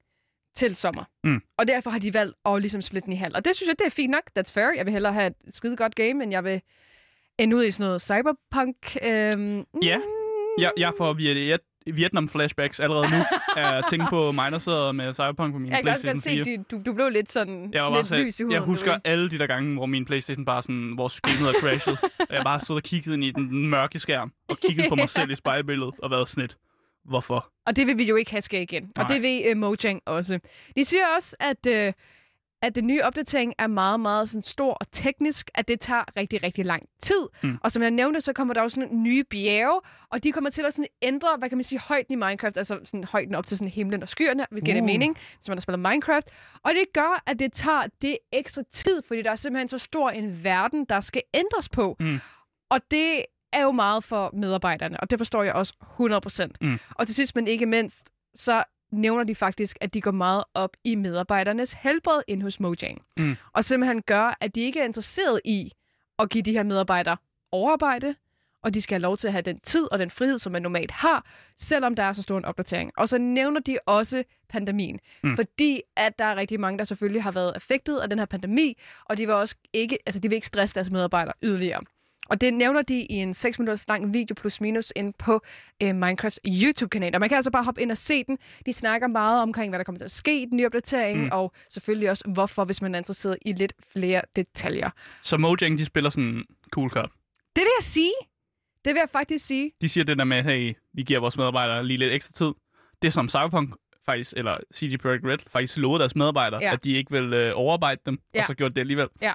til 0.57 0.77
sommer. 0.77 1.05
Mm. 1.25 1.41
Og 1.59 1.69
derfor 1.69 1.91
har 1.91 1.99
de 1.99 2.15
valgt 2.15 2.35
at 2.47 2.61
ligesom 2.61 2.83
splitte 2.83 3.07
den 3.07 3.13
i 3.13 3.17
halv. 3.17 3.33
Og 3.37 3.45
det 3.45 3.57
synes 3.57 3.69
jeg, 3.69 3.79
det 3.79 3.87
er 3.87 3.91
fint 3.91 4.11
nok. 4.11 4.23
That's 4.39 4.53
fair. 4.53 4.71
Jeg 4.77 4.85
vil 4.87 4.93
hellere 4.93 5.13
have 5.13 5.27
et 5.49 5.55
skide 5.55 5.77
godt 5.77 5.95
game, 5.95 6.23
end 6.23 6.31
jeg 6.31 6.45
vil 6.45 6.61
ende 7.39 7.57
ud 7.57 7.65
i 7.65 7.71
sådan 7.71 7.87
noget 7.87 8.03
cyberpunk. 8.03 8.77
Øhm, 9.07 9.65
Ja. 9.83 9.97
mm, 9.99 10.03
Jeg, 10.63 10.73
jeg 10.77 10.93
får 10.99 11.13
via 11.13 11.59
Vietnam-flashbacks 11.87 12.81
allerede 12.83 13.11
nu. 13.11 13.17
Jeg 13.57 13.83
tænker 13.91 14.07
på 14.11 14.33
mig, 14.33 14.53
der 14.53 14.59
sidder 14.59 14.93
med 14.93 15.15
Cyberpunk 15.15 15.53
på 15.53 15.59
min 15.59 15.71
Jeg 15.71 15.79
kan 15.79 15.89
også 15.89 16.01
PlayStation 16.01 16.37
godt 16.39 16.47
4. 16.47 16.55
se, 16.57 16.61
at 16.61 16.71
du, 16.71 16.91
du 16.91 16.93
blev 16.95 17.09
lidt 17.09 17.31
sådan 17.33 17.71
Jeg, 17.73 17.83
var 17.83 17.97
lidt 17.97 18.09
så, 18.09 18.17
lys 18.17 18.41
i 18.41 18.43
huden. 18.43 18.53
jeg 18.55 18.61
husker 18.63 18.99
alle 19.05 19.31
de 19.31 19.39
der 19.39 19.47
gange, 19.47 19.75
hvor 19.75 19.87
min 19.87 20.05
Playstation 20.05 20.45
bare 20.45 20.63
sådan, 20.63 20.93
hvor 20.95 21.09
screenet 21.09 21.49
er 21.49 21.61
crashet. 21.61 21.99
og 22.21 22.35
jeg 22.37 22.43
bare 22.45 22.61
sidder 22.61 22.79
og 22.79 22.83
kiggede 22.83 23.15
ind 23.15 23.25
i 23.25 23.31
den 23.31 23.69
mørke 23.71 23.99
skærm, 23.99 24.33
og 24.49 24.59
kiggede 24.59 24.89
på 24.89 24.95
mig 24.95 25.09
selv 25.19 25.31
i 25.31 25.35
spejlbilledet, 25.35 25.95
og 26.03 26.11
været 26.11 26.29
sådan 26.29 26.41
lidt, 26.43 26.57
hvorfor? 27.05 27.49
Og 27.67 27.77
det 27.77 27.87
vil 27.87 27.99
vi 27.99 28.05
jo 28.05 28.17
ikke 28.17 28.31
have 28.31 28.43
ske 28.43 28.63
igen. 28.63 28.85
Og 28.97 29.05
Nej. 29.05 29.13
det 29.13 29.23
vil 29.23 29.51
uh, 29.51 29.57
Mojang 29.57 30.03
også. 30.07 30.39
De 30.77 30.85
siger 30.85 31.07
også, 31.17 31.37
at, 31.41 31.67
uh, 31.67 31.93
at 32.63 32.75
den 32.75 32.87
nye 32.87 33.03
opdatering 33.03 33.55
er 33.59 33.67
meget, 33.67 34.01
meget 34.01 34.29
sådan 34.29 34.43
stor 34.43 34.73
og 34.73 34.87
teknisk, 34.93 35.51
at 35.55 35.69
det 35.69 35.81
tager 35.81 36.05
rigtig, 36.17 36.43
rigtig 36.43 36.65
lang 36.65 36.83
tid. 37.03 37.29
Mm. 37.43 37.59
Og 37.63 37.73
som 37.73 37.83
jeg 37.83 37.91
nævnte, 37.91 38.21
så 38.21 38.33
kommer 38.33 38.55
der 38.55 38.61
også 38.61 38.75
sådan 38.75 39.03
nye 39.03 39.25
bjerge, 39.25 39.81
og 40.11 40.23
de 40.25 40.33
kommer 40.33 40.51
til 40.51 40.63
at 40.63 40.75
sådan 40.75 40.87
ændre, 41.03 41.29
hvad 41.39 41.49
kan 41.49 41.59
man 41.59 41.65
sige, 41.65 41.79
højden 41.79 42.13
i 42.13 42.17
Minecraft, 42.17 42.57
altså 42.57 42.81
sådan 42.85 43.05
højden 43.05 43.35
op 43.35 43.47
til 43.47 43.59
sådan 43.59 43.71
himlen 43.71 44.03
og 44.03 44.09
skyerne, 44.09 44.47
hvilket 44.51 44.77
uh. 44.77 44.85
Mening, 44.85 45.19
hvis 45.39 45.49
man 45.49 45.59
har 45.59 45.61
spillet 45.61 45.81
Minecraft. 45.81 46.29
Og 46.63 46.73
det 46.73 46.85
gør, 46.95 47.23
at 47.27 47.39
det 47.39 47.53
tager 47.53 47.87
det 48.03 48.19
ekstra 48.33 48.63
tid, 48.73 49.03
fordi 49.07 49.23
der 49.23 49.31
er 49.31 49.37
simpelthen 49.37 49.69
så 49.69 49.79
stor 49.79 50.11
en 50.11 50.45
verden, 50.45 50.85
der 50.85 51.01
skal 51.01 51.23
ændres 51.35 51.69
på. 51.69 51.97
Mm. 52.01 52.21
Og 52.71 52.81
det 52.91 53.25
er 53.53 53.63
jo 53.63 53.71
meget 53.71 54.05
for 54.05 54.31
medarbejderne, 54.33 55.01
og 55.01 55.11
det 55.11 55.19
forstår 55.19 55.43
jeg 55.43 55.53
også 55.53 55.73
100%. 55.81 56.49
Mm. 56.61 56.79
Og 56.91 57.07
til 57.07 57.15
sidst, 57.15 57.37
men 57.37 57.49
ikke 57.49 57.67
mindst, 57.67 58.11
så 58.35 58.65
nævner 58.93 59.25
de 59.25 59.35
faktisk, 59.35 59.77
at 59.81 59.95
de 59.95 60.01
går 60.01 60.11
meget 60.11 60.45
op 60.55 60.77
i 60.85 60.95
medarbejdernes 60.95 61.73
helbred 61.73 62.23
ind 62.29 62.43
hos 62.43 62.61
Mojang. 62.61 63.03
Mm. 63.19 63.37
Og 63.53 63.65
simpelthen 63.65 64.03
gør, 64.03 64.37
at 64.41 64.55
de 64.55 64.61
ikke 64.61 64.81
er 64.81 64.85
interesseret 64.85 65.41
i 65.45 65.73
at 66.19 66.31
give 66.31 66.43
de 66.43 66.53
her 66.53 66.63
medarbejdere 66.63 67.17
overarbejde, 67.53 68.15
og 68.65 68.75
de 68.75 68.83
skal 68.83 68.95
have 68.95 69.03
lov 69.03 69.17
til 69.17 69.27
at 69.27 69.33
have 69.33 69.43
den 69.43 69.59
tid 69.59 69.93
og 69.93 69.99
den 69.99 70.11
frihed, 70.11 70.39
som 70.39 70.53
man 70.53 70.63
normalt 70.63 70.91
har, 70.91 71.27
selvom 71.59 71.95
der 71.95 72.03
er 72.03 72.13
så 72.13 72.23
stor 72.23 72.39
en 72.39 72.45
opdatering. 72.45 72.93
Og 72.97 73.09
så 73.09 73.19
nævner 73.19 73.61
de 73.61 73.79
også 73.87 74.25
pandemien, 74.49 75.01
Mm. 75.23 75.37
fordi 75.37 75.81
at 75.97 76.19
der 76.19 76.25
er 76.25 76.37
rigtig 76.37 76.61
mange, 76.61 76.79
der 76.79 76.85
selvfølgelig 76.85 77.23
har 77.23 77.33
været 77.33 77.53
affektet 77.55 77.99
af 77.99 78.09
den 78.11 78.19
her 78.19 78.27
pandemi, 78.27 78.79
og 79.05 79.17
de 79.17 79.27
vil 79.27 79.35
også 79.35 79.55
ikke, 79.73 79.99
altså 80.07 80.21
de 80.21 80.29
vil 80.29 80.35
ikke 80.37 80.47
stresse 80.47 80.75
deres 80.75 80.91
medarbejdere 80.91 81.33
yderligere. 81.43 81.81
Og 82.29 82.41
det 82.41 82.55
nævner 82.55 82.83
de 82.83 82.95
i 83.11 83.13
en 83.15 83.35
6 83.35 83.59
minutters 83.59 83.89
lang 83.89 84.13
video 84.15 84.35
plus 84.35 84.61
minus 84.61 84.93
ind 84.97 85.15
på 85.19 85.41
øh, 85.83 85.95
Minecrafts 85.95 86.41
YouTube-kanal. 86.47 87.15
Og 87.15 87.21
man 87.21 87.29
kan 87.29 87.37
altså 87.37 87.51
bare 87.51 87.65
hoppe 87.65 87.83
ind 87.83 87.91
og 87.91 87.97
se 87.97 88.25
den. 88.25 88.39
De 88.67 88.73
snakker 88.73 89.07
meget 89.09 89.43
omkring, 89.43 89.71
hvad 89.71 89.79
der 89.79 89.85
kommer 89.85 89.99
til 89.99 90.05
at 90.05 90.11
ske 90.11 90.43
i 90.43 90.45
den 90.45 90.57
nye 90.57 90.67
opdatering, 90.67 91.21
Mm. 91.21 91.29
og 91.33 91.53
selvfølgelig 91.69 92.11
også 92.11 92.25
hvorfor, 92.35 92.65
hvis 92.65 92.83
man 92.83 92.95
er 92.95 92.99
interesseret 92.99 93.39
i 93.47 93.53
lidt 93.53 93.73
flere 93.93 94.23
detaljer. 94.37 94.91
Så 95.23 95.37
Mojang, 95.37 95.79
de 95.79 95.85
spiller 95.85 96.11
sådan 96.11 96.45
cool 96.71 96.91
cop. 96.91 97.11
Det 97.57 97.63
vil 97.63 97.71
jeg 97.79 97.85
sige. 97.85 98.13
Det 98.85 98.95
vil 98.95 98.99
jeg 99.01 99.09
faktisk 99.13 99.47
sige. 99.47 99.73
De 99.81 99.89
siger 99.89 100.05
det 100.05 100.19
der 100.19 100.25
med, 100.25 100.43
hey, 100.43 100.75
vi 100.95 101.03
giver 101.03 101.21
vores 101.21 101.37
medarbejdere 101.37 101.87
lige 101.87 101.97
lidt 101.97 102.13
ekstra 102.13 102.33
tid. 102.33 102.53
Det 103.03 103.09
er 103.09 103.13
som 103.13 103.29
Cyberpunk 103.29 103.75
faktisk, 104.07 104.33
eller 104.37 104.57
CD 104.75 104.99
Projekt 104.99 105.25
Red, 105.25 105.39
faktisk 105.51 105.77
lovede 105.77 106.01
deres 106.01 106.17
medarbejdere, 106.17 106.61
Ja. 106.63 106.73
at 106.73 106.85
de 106.85 106.93
ikke 106.93 107.11
vil 107.11 107.33
øh, 107.33 107.53
overarbejde 107.55 108.01
dem, 108.07 108.19
Ja. 108.35 108.41
og 108.41 108.47
så 108.47 108.55
gjorde 108.55 108.75
det 108.75 108.81
alligevel. 108.81 109.09
Ja. 109.23 109.33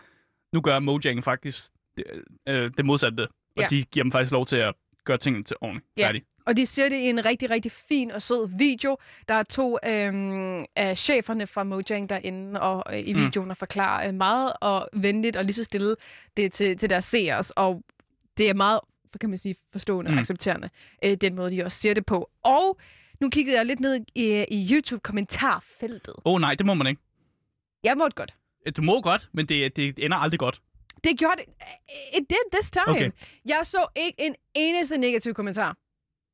Nu 0.54 0.62
gør 0.62 0.80
Mojang 0.80 1.23
faktisk 1.23 1.65
det, 1.98 2.04
øh, 2.48 2.72
det 2.78 2.86
modsatte, 2.86 3.22
og 3.22 3.28
Ja. 3.58 3.68
de 3.70 3.84
giver 3.84 4.04
dem 4.04 4.12
faktisk 4.12 4.32
lov 4.32 4.46
til 4.46 4.58
at 4.58 4.74
gøre 5.06 5.18
tingene 5.18 5.44
til 5.44 5.56
ordentligt. 5.62 5.88
Ja. 5.98 6.06
Færdig. 6.08 6.22
Og 6.46 6.58
de 6.58 6.66
siger 6.66 6.90
det 6.90 6.96
i 6.96 7.06
en 7.10 7.26
rigtig, 7.26 7.50
rigtig 7.50 7.72
fin 7.72 8.12
og 8.12 8.22
sød 8.22 8.58
video. 8.58 8.98
Der 9.28 9.34
er 9.34 9.44
to 9.44 9.78
øhm, 9.90 10.66
af 10.76 10.98
cheferne 10.98 11.48
fra 11.48 11.64
Mojang 11.64 12.10
derinde 12.10 12.62
og 12.62 12.84
øh, 12.94 13.00
i 13.00 13.14
Mm. 13.14 13.20
videoen 13.20 13.52
og 13.52 13.58
forklarer 13.58 14.08
øh, 14.08 14.14
meget 14.14 14.54
og 14.62 14.90
venligt 14.94 15.36
og 15.38 15.44
lige 15.46 15.54
så 15.54 15.64
stille 15.64 15.96
det 16.38 16.54
til, 16.54 16.78
til 16.78 16.90
deres 16.90 17.06
seere. 17.06 17.44
Og 17.56 17.84
det 18.38 18.50
er 18.50 18.54
meget, 18.54 18.80
kan 19.22 19.30
man 19.30 19.38
sige, 19.38 19.56
forstående 19.72 20.10
og 20.10 20.14
Mm. 20.14 20.20
accepterende, 20.20 20.70
øh, 21.06 21.12
den 21.22 21.36
måde, 21.36 21.52
de 21.52 21.64
også 21.64 21.78
siger 21.78 21.94
det 21.94 22.06
på. 22.06 22.30
Og 22.44 22.78
nu 23.20 23.30
kiggede 23.30 23.58
jeg 23.58 23.66
lidt 23.66 23.80
ned 23.80 24.00
i, 24.16 24.46
i 24.52 24.70
YouTube-kommentarfeltet. 24.74 26.14
Åh 26.26 26.34
oh, 26.34 26.42
nej, 26.42 26.56
det 26.56 26.66
må 26.66 26.74
man 26.74 26.88
ikke. 26.88 27.02
Jeg 27.84 27.98
måtte 27.98 28.16
godt. 28.16 28.34
Du 28.78 28.82
må 28.82 29.02
godt, 29.02 29.30
men 29.34 29.46
det, 29.46 29.76
det 29.76 29.94
ender 30.06 30.18
aldrig 30.18 30.40
godt. 30.40 30.62
Det 31.04 31.20
gjorde 31.20 31.36
det. 31.38 31.46
It 32.18 32.30
did 32.30 32.52
this 32.54 32.70
time. 32.72 32.88
Okay. 32.88 33.12
Jeg 33.46 33.60
så 33.66 33.88
ikke 33.96 34.16
en 34.22 34.36
eneste 34.56 34.98
negativ 34.98 35.34
kommentar. 35.34 35.78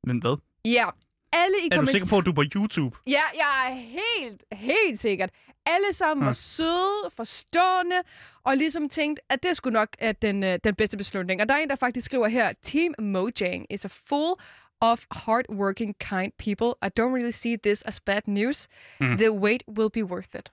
Men 0.07 0.19
hvad? 0.21 0.37
Ja, 0.65 0.89
alle 1.33 1.57
i 1.63 1.67
Er 1.71 1.81
du 1.81 1.85
sikker 1.85 2.07
på, 2.09 2.17
at 2.17 2.25
du 2.25 2.29
er 2.31 2.35
på 2.35 2.43
YouTube? 2.55 2.97
Ja, 3.07 3.21
jeg 3.33 3.69
er 3.69 3.73
helt, 3.75 4.43
helt 4.51 4.99
sikkert. 4.99 5.29
Alle 5.65 5.93
sammen 5.93 6.21
Hmm. 6.21 6.25
var 6.27 6.33
søde, 6.33 7.09
forstående, 7.17 7.95
og 8.43 8.57
ligesom 8.57 8.89
tænkt, 8.89 9.19
at 9.29 9.43
det 9.43 9.57
skulle 9.57 9.73
nok 9.73 9.89
er 9.99 10.11
den, 10.11 10.43
øh, 10.43 10.59
den 10.63 10.75
bedste 10.75 10.97
beslutning. 10.97 11.41
Og 11.41 11.49
der 11.49 11.55
er 11.55 11.59
en, 11.59 11.69
der 11.69 11.75
faktisk 11.75 12.05
skriver 12.05 12.27
her, 12.27 12.53
Team 12.63 12.93
Mojang 12.99 13.65
is 13.69 13.85
a 13.85 13.89
full 14.09 14.33
of 14.81 15.05
hardworking, 15.11 15.95
kind 15.99 16.31
people. 16.37 16.73
I 16.87 16.89
don't 16.99 17.13
really 17.15 17.31
see 17.31 17.57
this 17.63 17.81
as 17.81 17.99
bad 17.99 18.21
news. 18.27 18.67
Mm. 18.99 19.17
The 19.17 19.31
wait 19.31 19.63
will 19.77 19.89
be 19.89 20.05
worth 20.05 20.35
it. 20.39 20.51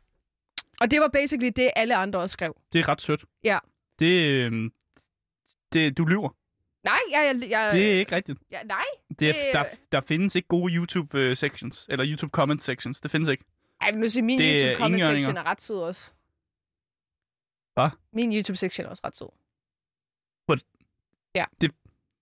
Og 0.80 0.90
det 0.90 1.00
var 1.00 1.08
basically 1.08 1.50
det, 1.56 1.70
alle 1.76 1.96
andre 1.96 2.18
også 2.18 2.32
skrev. 2.32 2.54
Det 2.72 2.78
er 2.78 2.88
ret 2.88 3.00
sødt. 3.02 3.24
Ja. 3.44 3.58
Det, 4.00 4.22
øh, 4.24 4.70
det, 5.72 5.98
du 5.98 6.04
lyver. 6.04 6.36
Nej, 6.84 6.94
jeg... 7.12 7.36
jeg, 7.42 7.50
jeg 7.50 7.70
Det 7.74 7.94
er 7.94 7.98
ikke 7.98 8.16
rigtigt. 8.16 8.38
ja, 8.52 8.62
nej. 8.62 8.84
Det 9.18 9.28
er, 9.28 9.32
Det- 9.32 9.42
der, 9.52 9.64
der 9.92 10.00
findes 10.00 10.34
ikke 10.34 10.48
gode 10.48 10.74
YouTube 10.74 11.18
øh, 11.18 11.36
sections, 11.36 11.86
eller 11.88 12.06
YouTube 12.08 12.30
comment 12.30 12.62
sections. 12.62 13.00
Det 13.00 13.10
findes 13.10 13.28
ikke. 13.28 13.44
Ej, 13.80 13.90
men 13.90 14.00
nu 14.00 14.08
siger 14.08 14.24
min 14.24 14.38
Det 14.38 14.48
er 14.50 14.54
YouTube 14.54 14.74
comment 14.76 14.94
enhjørninger. 14.94 15.20
section 15.20 15.36
er 15.36 15.50
ret 15.50 15.60
sød 15.60 15.76
også. 15.82 16.12
Hvad? 17.74 17.88
Min 18.12 18.32
YouTube 18.36 18.56
section 18.56 18.86
er 18.86 18.90
også 18.90 19.02
ret 19.04 19.16
sød. 19.16 19.28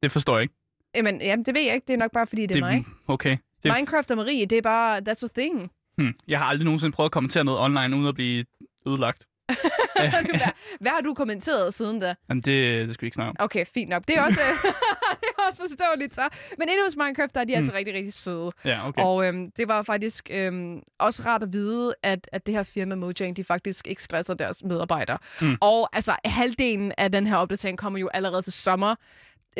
Det 0.02 0.12
forstår 0.12 0.34
jeg 0.36 0.42
ikke. 0.42 0.54
Jamen, 0.94 1.20
jamen, 1.20 1.44
det 1.46 1.54
ved 1.54 1.62
jeg 1.62 1.74
ikke. 1.74 1.86
Det 1.86 1.92
er 1.92 1.96
nok 1.98 2.12
bare, 2.12 2.26
fordi 2.26 2.46
det 2.46 2.56
er 2.56 2.60
mig. 2.60 2.84
Okay. 3.06 3.36
Det, 3.62 3.72
Minecraft 3.76 4.10
og 4.10 4.16
Marie, 4.16 4.46
det 4.46 4.58
er 4.58 4.62
bare, 4.62 4.98
that's 5.08 5.24
a 5.24 5.28
thing. 5.40 5.72
hmm, 5.96 6.14
jeg 6.28 6.38
har 6.38 6.46
aldrig 6.46 6.64
nogensinde 6.64 6.92
prøvet 6.94 7.08
at 7.08 7.12
kommentere 7.12 7.44
noget 7.44 7.60
online, 7.60 7.96
uden 7.96 8.06
at 8.06 8.14
blive 8.14 8.44
ødelagt. 8.86 9.26
hvad, 9.94 10.50
hvad 10.80 10.90
har 10.90 11.00
du 11.00 11.14
kommenteret 11.14 11.74
siden 11.74 12.00
da? 12.00 12.14
Jamen, 12.28 12.40
det, 12.42 12.86
det 12.86 12.94
skal 12.94 13.02
vi 13.02 13.06
ikke 13.06 13.14
snakke 13.14 13.28
om. 13.30 13.36
Okay, 13.38 13.64
fint 13.74 13.90
nok. 13.90 14.08
Det 14.08 14.16
er 14.16 14.22
også, 14.22 14.40
det 15.20 15.28
er 15.38 15.42
også 15.48 15.60
forståeligt 15.60 16.14
så. 16.14 16.28
Men 16.58 16.68
inde 16.68 16.82
hos 16.86 16.96
Minecraft, 16.96 17.34
der 17.34 17.40
er 17.40 17.44
de 17.44 17.56
altså 17.56 17.72
Mm. 17.72 17.76
rigtig, 17.76 17.94
rigtig 17.94 18.14
søde. 18.14 18.50
Ja, 18.64 18.88
okay. 18.88 19.02
Og 19.02 19.26
øhm, 19.26 19.50
det 19.50 19.68
var 19.68 19.82
faktisk 19.82 20.28
øhm, 20.32 20.80
også 20.98 21.22
rart 21.26 21.42
at 21.42 21.52
vide, 21.52 21.94
at, 22.02 22.28
at 22.32 22.46
det 22.46 22.54
her 22.54 22.62
firma 22.62 22.94
Mojang, 22.94 23.36
de 23.36 23.44
faktisk 23.44 23.86
ikke 23.88 24.02
stresser 24.02 24.34
deres 24.34 24.64
medarbejdere. 24.64 25.18
Mm. 25.40 25.56
Og 25.60 25.88
altså, 25.92 26.16
halvdelen 26.24 26.92
af 26.98 27.12
den 27.12 27.26
her 27.26 27.36
opdatering 27.36 27.78
kommer 27.78 27.98
jo 27.98 28.08
allerede 28.14 28.42
til 28.42 28.52
sommer. 28.52 28.94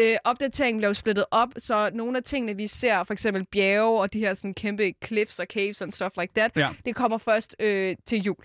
Øh, 0.01 0.16
opdateringen 0.24 0.79
bliver 0.81 0.88
jo 0.88 0.94
splittet 0.94 1.24
op, 1.31 1.48
så 1.59 1.90
nogle 1.94 2.16
af 2.16 2.22
tingene, 2.24 2.57
vi 2.57 2.66
ser, 2.66 3.05
for 3.05 3.12
eksempel 3.12 3.44
bjerge 3.53 4.01
og 4.01 4.12
de 4.12 4.18
her 4.18 4.35
sådan, 4.35 4.55
kæmpe 4.55 4.92
cliffs 5.05 5.38
og 5.38 5.46
caves 5.46 5.83
and 5.83 5.92
stuff 5.92 6.12
like 6.20 6.33
that, 6.37 6.53
Ja. 6.57 6.68
det 6.85 6.94
kommer 6.94 7.18
først 7.18 7.57
øh, 7.61 7.96
til 8.07 8.22
jul. 8.22 8.37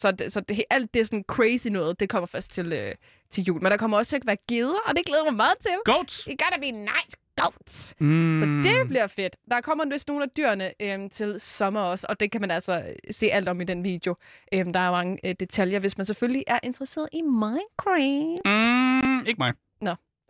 Så, 0.00 0.10
det, 0.12 0.32
så 0.32 0.40
det, 0.40 0.64
alt 0.70 0.94
det 0.94 1.06
sådan 1.06 1.24
crazy 1.28 1.68
noget, 1.68 2.00
det 2.00 2.08
kommer 2.08 2.26
først 2.26 2.50
til, 2.50 2.72
øh, 2.72 2.94
til 3.30 3.44
jul. 3.44 3.62
Men 3.62 3.70
der 3.70 3.76
kommer 3.76 3.96
også 3.96 4.10
til 4.10 4.16
at 4.16 4.26
være 4.26 4.36
geder, 4.48 4.78
og 4.86 4.96
det 4.96 5.06
glæder 5.06 5.24
mig 5.24 5.34
meget 5.34 5.58
til. 5.60 5.70
Goats! 5.84 6.26
It 6.26 6.42
gotta 6.42 6.60
be 6.60 6.70
nice 6.70 7.16
goats. 7.36 7.94
Mm. 8.00 8.38
Så 8.40 8.68
det 8.68 8.88
bliver 8.88 9.06
fedt. 9.06 9.36
Der 9.50 9.60
kommer 9.60 9.84
vist 9.92 10.08
nogle 10.08 10.24
af 10.24 10.30
dyrene 10.36 10.72
øhm, 10.82 11.10
til 11.10 11.40
sommer 11.40 11.80
også, 11.80 12.06
og 12.08 12.20
det 12.20 12.32
kan 12.32 12.40
man 12.40 12.50
altså 12.50 12.94
se 13.10 13.26
alt 13.26 13.48
om 13.48 13.60
i 13.60 13.64
den 13.64 13.84
video. 13.84 14.16
Øhm, 14.54 14.72
der 14.72 14.80
er 14.80 14.90
mange 14.90 15.18
øh, 15.24 15.34
detaljer, 15.40 15.78
hvis 15.78 15.96
man 15.96 16.06
selvfølgelig 16.06 16.44
er 16.46 16.58
interesseret 16.62 17.08
i 17.12 17.22
Minecraft. 17.22 18.40
Mm, 18.44 19.26
ikke 19.26 19.38
mig. 19.38 19.52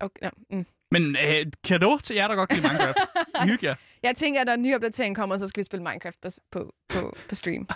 Okay, 0.01 0.21
ja, 0.23 0.31
mm. 0.51 0.67
Men 0.91 1.17
øh, 1.17 1.47
kado 1.65 1.99
til 1.99 2.17
jer, 2.17 2.29
der 2.29 2.35
godt 2.35 2.49
kan 2.49 2.59
lide 2.59 2.69
Minecraft. 2.69 2.99
Hygge 3.51 3.67
jer. 3.67 3.75
Jeg 4.03 4.17
tænker, 4.17 4.41
at 4.41 4.47
når 4.47 4.53
en 4.53 4.63
ny 4.63 4.75
opdatering 4.75 5.17
kommer, 5.17 5.39
så 5.39 5.49
skal 5.49 5.61
vi 5.61 5.65
spille 5.65 5.85
Minecraft 5.85 6.21
på, 6.21 6.29
på, 6.51 6.75
på, 6.89 7.17
på 7.29 7.35
stream. 7.35 7.69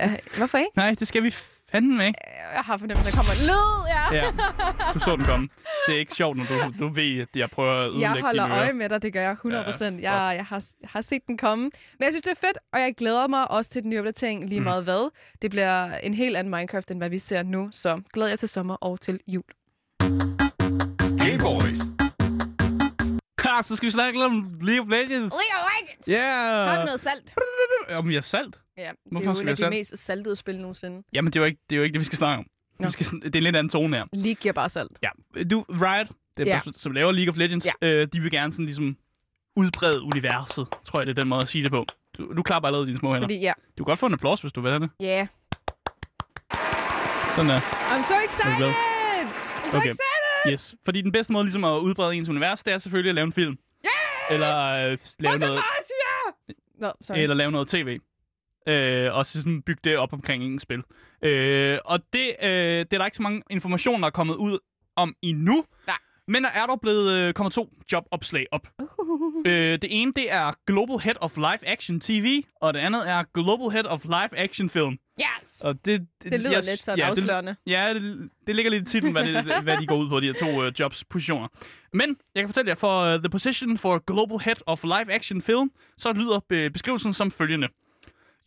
Nej. 0.00 0.20
Øh, 0.32 0.36
hvorfor 0.36 0.58
ikke? 0.58 0.70
Nej, 0.76 0.94
det 0.98 1.08
skal 1.08 1.22
vi 1.22 1.30
fandme 1.72 2.06
ikke. 2.06 2.20
Jeg 2.54 2.60
har 2.62 2.76
fornemmelsen, 2.78 3.08
at 3.08 3.12
der 3.12 3.16
kommer 3.22 3.32
en 3.32 3.46
lyd, 3.50 3.88
ja. 3.88 4.16
Ja, 4.16 4.92
du 4.94 4.98
så 5.00 5.16
den 5.16 5.24
komme. 5.24 5.48
Det 5.86 5.94
er 5.94 5.98
ikke 5.98 6.14
sjovt, 6.14 6.36
når 6.36 6.44
du, 6.44 6.72
du 6.78 6.88
ved, 6.88 7.20
at 7.20 7.28
jeg 7.36 7.50
prøver 7.50 7.72
at 7.84 7.88
ødelægge 7.88 8.14
Jeg 8.14 8.22
holder 8.22 8.50
øje 8.50 8.72
med 8.72 8.88
dig, 8.88 9.02
det 9.02 9.12
gør 9.12 9.20
jeg 9.22 9.36
100%. 9.44 9.84
Ja, 9.84 9.90
Ja, 9.90 10.14
jeg, 10.22 10.36
jeg, 10.36 10.44
har, 10.44 10.64
jeg 10.80 10.88
har 10.92 11.00
set 11.02 11.22
den 11.26 11.36
komme. 11.38 11.64
Men 11.64 12.04
jeg 12.04 12.12
synes, 12.12 12.22
det 12.22 12.30
er 12.30 12.46
fedt, 12.46 12.58
og 12.72 12.80
jeg 12.80 12.94
glæder 12.96 13.26
mig 13.26 13.50
også 13.50 13.70
til 13.70 13.82
den 13.82 13.90
nye 13.90 13.98
opdatering 13.98 14.48
lige 14.48 14.60
Mm. 14.60 14.64
meget 14.64 14.84
hvad. 14.84 15.10
Det 15.42 15.50
bliver 15.50 15.92
en 15.98 16.14
helt 16.14 16.36
anden 16.36 16.50
Minecraft, 16.50 16.90
end 16.90 16.98
hvad 17.00 17.10
vi 17.10 17.18
ser 17.18 17.42
nu. 17.42 17.68
Så 17.72 18.00
glæder 18.12 18.28
jeg 18.28 18.38
til 18.38 18.48
sommer 18.48 18.74
og 18.74 19.00
til 19.00 19.20
jul. 19.26 19.42
Game 21.18 21.38
Boys. 21.40 21.78
Ha, 23.44 23.62
så 23.62 23.76
skal 23.76 23.86
vi 23.86 23.90
snakke 23.90 24.18
lidt 24.18 24.26
om 24.26 24.58
League 24.62 24.80
of 24.84 24.88
Legends. 24.90 25.10
League 25.40 25.54
of 25.58 25.70
Legends! 25.80 26.08
Ja. 26.08 26.32
Har 26.68 26.78
vi 26.80 26.84
noget 26.84 27.00
salt? 27.00 27.34
Om 27.90 28.08
vi 28.08 28.14
har 28.14 28.20
salt? 28.20 28.58
Ja, 28.78 28.90
Hvorfor 29.10 29.20
det 29.32 29.38
er 29.38 29.40
jo 29.40 29.44
vi 29.44 29.50
af 29.50 29.56
de 29.56 29.70
mest 29.70 29.98
saltede 29.98 30.36
spil 30.36 30.58
nogensinde. 30.58 31.02
Jamen, 31.12 31.32
det 31.32 31.38
er 31.38 31.40
jo 31.40 31.46
ikke 31.46 31.60
det, 31.70 31.76
er 31.76 31.78
jo 31.78 31.82
ikke 31.82 31.92
det 31.92 32.00
vi 32.00 32.04
skal 32.04 32.18
snakke 32.18 32.38
om. 32.38 32.46
Nå. 32.80 32.86
Vi 32.86 32.92
skal, 32.92 33.06
det 33.06 33.34
er 33.34 33.38
en 33.38 33.42
lidt 33.44 33.56
anden 33.56 33.70
tone 33.70 33.96
her. 33.96 34.04
League 34.12 34.34
giver 34.34 34.52
bare 34.52 34.68
salt. 34.68 34.90
Ja, 35.02 35.08
du, 35.44 35.64
Riot, 35.68 36.06
det 36.36 36.48
er 36.48 36.52
Ja. 36.52 36.60
ja. 36.66 36.72
som 36.76 36.92
laver 36.92 37.12
League 37.12 37.32
of 37.32 37.36
Legends, 37.38 37.66
Ja. 37.82 37.88
øh, 37.88 38.06
de 38.12 38.20
vil 38.20 38.30
gerne 38.30 38.52
sådan 38.52 38.64
ligesom 38.64 38.96
udbrede 39.56 40.02
universet, 40.02 40.66
tror 40.84 41.00
jeg, 41.00 41.06
det 41.06 41.18
er 41.18 41.20
den 41.22 41.28
måde 41.28 41.42
at 41.42 41.48
sige 41.48 41.64
det 41.64 41.70
på. 41.70 41.86
Du, 42.18 42.32
du 42.36 42.42
klapper 42.42 42.66
allerede 42.66 42.86
dine 42.86 42.98
små 42.98 43.12
hænder. 43.12 43.24
Fordi, 43.28 43.40
ja. 43.40 43.52
Du 43.78 43.84
kan 43.84 43.90
godt 43.90 43.98
få 43.98 44.06
en 44.06 44.12
applaus, 44.12 44.40
hvis 44.40 44.52
du 44.52 44.60
vil 44.60 44.70
have 44.70 44.80
det. 44.80 44.90
Yeah. 45.02 45.26
Sådan 47.36 47.50
der. 47.50 47.60
I'm 47.60 48.02
so 48.10 48.14
excited! 48.26 48.72
I'm 48.72 49.70
so 49.70 49.76
Okay. 49.78 49.88
excited! 49.88 50.52
Yes. 50.52 50.74
Fordi 50.84 51.02
den 51.02 51.12
bedste 51.12 51.32
måde 51.32 51.44
ligesom 51.44 51.64
at 51.64 51.78
udbrede 51.78 52.14
ens 52.14 52.28
univers, 52.28 52.62
det 52.62 52.72
er 52.72 52.78
selvfølgelig 52.78 53.08
at 53.08 53.14
lave 53.14 53.24
en 53.26 53.32
film. 53.32 53.52
Yes! 53.84 53.90
Eller 54.30 54.54
øh, 54.90 54.98
lave 55.18 55.38
noget, 55.38 55.62
Nå, 56.78 56.92
sorry. 57.00 57.18
eller 57.18 57.34
lave 57.34 57.50
noget 57.52 57.68
tv. 57.68 57.98
Øh, 58.68 59.14
og 59.14 59.26
så 59.26 59.38
sådan 59.42 59.62
bygge 59.62 59.80
det 59.84 59.96
op 59.96 60.12
omkring 60.12 60.44
en 60.44 60.58
spil. 60.58 60.82
Øh, 61.22 61.78
og 61.84 62.00
det, 62.12 62.36
øh, 62.42 62.48
det 62.50 62.92
er 62.92 62.98
der 62.98 63.04
ikke 63.04 63.16
så 63.16 63.22
mange 63.22 63.42
informationer, 63.50 63.98
der 63.98 64.06
er 64.06 64.10
kommet 64.10 64.34
ud 64.34 64.58
om 64.96 65.14
endnu. 65.22 65.64
Nej. 65.86 65.96
Men 66.28 66.42
der 66.44 66.50
er 66.50 66.66
dog 66.66 66.80
blevet 66.80 67.12
øh, 67.12 67.34
kommet 67.34 67.52
to 67.52 67.72
jobopslag 67.92 68.46
op. 68.52 68.68
Øh, 69.46 69.72
det 69.82 69.84
ene, 70.02 70.12
det 70.16 70.32
er 70.32 70.52
Global 70.66 70.98
Head 70.98 71.14
of 71.20 71.36
Live 71.36 71.68
Action 71.68 72.00
TV, 72.00 72.42
og 72.60 72.74
det 72.74 72.80
andet 72.80 73.08
er 73.08 73.24
Global 73.34 73.70
Head 73.70 73.84
of 73.84 74.04
Live 74.04 74.38
Action 74.38 74.68
Film. 74.68 74.98
Yes! 75.20 75.60
Og 75.60 75.74
det, 75.84 76.06
det, 76.22 76.32
Det 76.32 76.40
lyder 76.40 76.50
jeg- 76.50 76.62
lidt 76.64 76.80
sådan 76.80 76.98
ja, 76.98 77.10
afslørende. 77.10 77.50
Det, 77.64 77.72
ja, 77.72 77.94
det, 77.94 78.30
det 78.46 78.54
ligger 78.56 78.70
lidt 78.70 78.82
i 78.88 78.90
titlen, 78.90 79.12
hvad, 79.12 79.24
det, 79.24 79.44
hvad 79.62 79.76
de 79.76 79.86
går 79.86 79.96
ud 79.96 80.08
på, 80.08 80.20
de 80.20 80.26
her 80.26 80.32
to 80.32 80.66
uh, 80.66 80.72
jobs 80.80 81.04
positioner. 81.04 81.48
Men 81.92 82.16
jeg 82.34 82.42
kan 82.42 82.48
fortælle 82.48 82.68
jer, 82.68 82.74
for 82.74 83.14
uh, 83.14 83.20
The 83.20 83.28
Position 83.30 83.78
for 83.78 83.98
Global 83.98 84.38
Head 84.38 84.56
of 84.66 84.84
Live 84.84 85.12
Action 85.12 85.42
Film, 85.42 85.70
så 85.96 86.12
lyder 86.12 86.40
be- 86.48 86.70
beskrivelsen 86.70 87.12
som 87.12 87.30
følgende. 87.30 87.68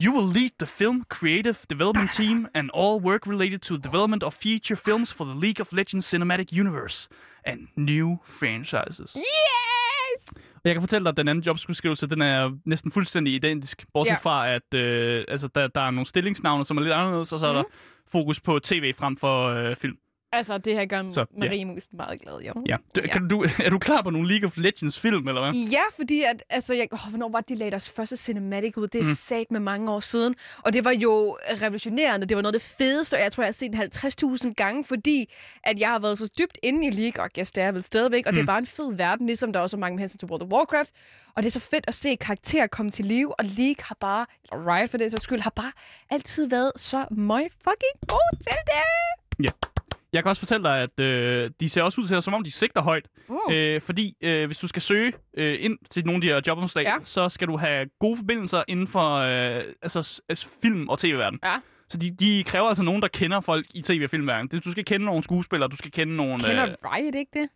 You 0.06 0.14
will 0.18 0.34
lead 0.38 0.50
the 0.60 0.68
film 0.68 1.04
creative 1.10 1.56
development 1.70 2.12
team 2.12 2.48
and 2.54 2.70
all 2.76 3.04
work 3.06 3.28
related 3.28 3.60
to 3.60 3.78
development 3.78 4.24
of 4.24 4.34
feature 4.34 4.76
films 4.86 5.14
for 5.14 5.26
the 5.26 5.40
League 5.40 5.62
of 5.62 5.72
Legends 5.74 6.14
Cinematic 6.14 6.60
Universe 6.60 7.10
and 7.46 7.68
new 7.76 8.18
franchises. 8.26 9.18
Yes! 9.18 10.28
Og 10.38 10.62
Jeg 10.66 10.74
kan 10.76 10.82
fortælle 10.82 11.06
dig, 11.06 11.10
at 11.10 11.18
den 11.18 11.28
anden 11.28 11.44
jobsbeskrivelse, 11.44 12.08
den 12.08 12.22
er 12.22 12.52
næsten 12.66 12.92
fuldstændig 12.92 13.34
identisk. 13.34 13.86
Bortset 13.94 14.12
Ja. 14.14 14.18
fra, 14.22 14.50
at 14.50 14.74
øh, 14.74 15.26
altså, 15.28 15.48
der, 15.56 15.68
der 15.68 15.82
er 15.82 15.92
nogle 15.92 16.08
stillingsnavne, 16.08 16.66
som 16.66 16.78
er 16.78 16.82
lidt 16.82 16.94
anderledes, 16.94 17.34
og 17.34 17.40
så 17.40 17.46
er 17.48 17.54
Mhm. 17.54 17.58
der 17.58 17.64
fokus 18.12 18.40
på 18.40 18.60
tv 18.60 18.94
frem 18.94 19.18
for 19.18 19.48
øh, 19.48 19.76
film. 19.76 19.98
Altså, 20.34 20.58
det 20.58 20.74
her 20.74 20.86
gør 20.86 21.04
Så, 21.04 21.14
så, 21.14 21.20
ja. 21.20 21.26
Marie 21.40 21.66
Musen 21.66 21.98
meget 21.98 22.22
glad, 22.22 22.34
jo. 22.42 22.54
Ja. 22.68 22.76
Du, 22.96 23.02
Ja. 23.02 23.08
kan 23.08 23.28
du, 23.28 23.46
er 23.60 23.70
du 23.70 23.80
klar 23.80 24.02
på 24.02 24.10
nogle 24.10 24.28
League 24.30 24.48
of 24.48 24.58
Legends 24.58 25.00
film, 25.00 25.28
eller 25.28 25.42
hvad? 25.42 25.54
Ja, 25.62 25.82
fordi 25.96 26.22
at, 26.22 26.44
altså, 26.50 26.74
jeg, 26.74 26.88
åh, 26.92 27.00
hvornår 27.10 27.30
var 27.30 27.40
det, 27.40 27.50
de 27.50 27.56
lagde 27.56 27.72
deres 27.72 27.90
første 27.90 28.18
cinematic 28.18 28.78
ud? 28.78 28.88
Det 28.88 29.02
er 29.02 29.06
Mm. 29.06 29.14
sat 29.14 29.52
med 29.52 29.60
mange 29.60 29.92
år 29.92 30.00
siden. 30.00 30.36
Og 30.64 30.74
det 30.74 30.86
var 30.86 30.92
jo 30.92 31.38
revolutionerende. 31.62 32.26
Det 32.28 32.36
var 32.38 32.42
noget 32.42 32.54
af 32.56 32.60
det 32.62 32.70
fedeste, 32.78 33.14
og 33.16 33.20
jeg 33.22 33.32
tror, 33.32 33.44
jeg 33.44 33.48
har 33.48 33.54
set 33.54 33.72
den 33.72 33.82
50.000 33.82 34.54
gange, 34.54 34.84
fordi 34.84 35.34
at 35.64 35.80
jeg 35.80 35.90
har 35.90 36.00
været 36.00 36.18
så 36.18 36.30
dybt 36.40 36.58
inde 36.64 36.88
i 36.88 36.90
League, 36.90 37.24
og 37.24 37.36
det 37.36 37.58
er 37.58 37.64
jeg 37.64 37.74
vel 37.74 37.84
stadigvæk, 37.84 38.26
og 38.26 38.32
mm. 38.32 38.36
det 38.36 38.40
er 38.40 38.44
Mm. 38.44 38.48
bare 38.48 38.60
en 38.60 38.66
fed 38.68 38.96
verden, 38.96 39.28
ligesom 39.28 39.54
der 39.54 39.60
også 39.60 39.78
er 39.78 39.80
mange 39.80 39.96
med 39.96 40.02
hensyn 40.02 40.18
til 40.18 40.28
World 40.28 40.42
of 40.44 40.48
Warcraft. 40.50 40.92
Og 41.36 41.44
det 41.44 41.50
er 41.50 41.52
så 41.52 41.60
fedt 41.60 41.86
at 41.88 41.94
se 41.96 42.16
karakterer 42.16 42.68
komme 42.68 42.92
til 42.92 43.06
live, 43.06 43.40
og 43.40 43.46
League 43.46 43.76
har 43.84 43.98
bare, 44.00 44.26
eller 44.52 44.76
Riot 44.76 44.90
for 44.90 44.98
det 44.98 45.12
sags 45.12 45.24
skyld, 45.24 45.42
har 45.42 45.50
bare 45.56 45.72
altid 46.10 46.48
været 46.48 46.72
så 46.76 47.06
møg 47.12 47.48
fucking 47.64 48.08
god 48.08 48.38
til 48.38 48.58
det. 48.66 49.71
Jeg 50.14 50.24
kan 50.24 50.30
også 50.30 50.40
fortælle 50.42 50.64
dig, 50.64 50.78
at 50.82 51.00
øh, 51.00 51.50
de 51.60 51.70
ser 51.70 51.84
også 51.84 52.02
ud 52.02 52.08
til, 52.08 52.22
som 52.22 52.34
om 52.34 52.44
de 52.44 52.52
sigter 52.52 52.82
højt. 52.82 53.08
Uh. 53.28 53.38
Øh, 53.52 53.82
fordi 53.82 54.16
øh, 54.22 54.46
hvis 54.46 54.58
du 54.58 54.68
skal 54.68 54.82
søge 54.82 55.14
øh, 55.38 55.58
ind 55.60 55.78
til 55.90 56.06
nogle 56.06 56.18
af 56.18 56.22
de 56.22 56.28
her 56.28 56.42
jobomslag, 56.48 56.84
Ja. 56.84 56.96
så 57.04 57.30
skal 57.30 57.48
du 57.48 57.58
have 57.58 57.90
gode 58.00 58.18
forbindelser 58.18 58.64
inden 58.68 58.88
for 58.88 59.16
øh, 59.16 59.64
altså, 59.82 60.22
altså, 60.30 60.48
film- 60.62 60.90
og 60.90 61.00
tv-verden. 61.00 61.40
Ja. 61.44 61.56
Så 61.90 61.98
de, 61.98 62.12
de 62.20 62.44
kræver 62.44 62.68
altså 62.68 62.84
nogen, 62.84 63.02
der 63.02 63.08
kender 63.08 63.40
folk 63.42 63.66
i 63.76 63.82
tv- 63.82 64.02
og 64.04 64.10
filmverden. 64.10 64.48
Det- 64.48 64.66
Du 64.66 64.72
skal 64.72 64.86
kende 64.86 65.06
nogle 65.06 65.24
skuespillere, 65.24 65.70
du 65.70 65.76
skal 65.76 65.92
kende 65.92 66.16
nogle... 66.16 66.40
Kender 66.44 66.66
Øh, 66.70 66.76
Riot 66.86 67.16
ikke 67.16 67.32
det? 67.40 67.50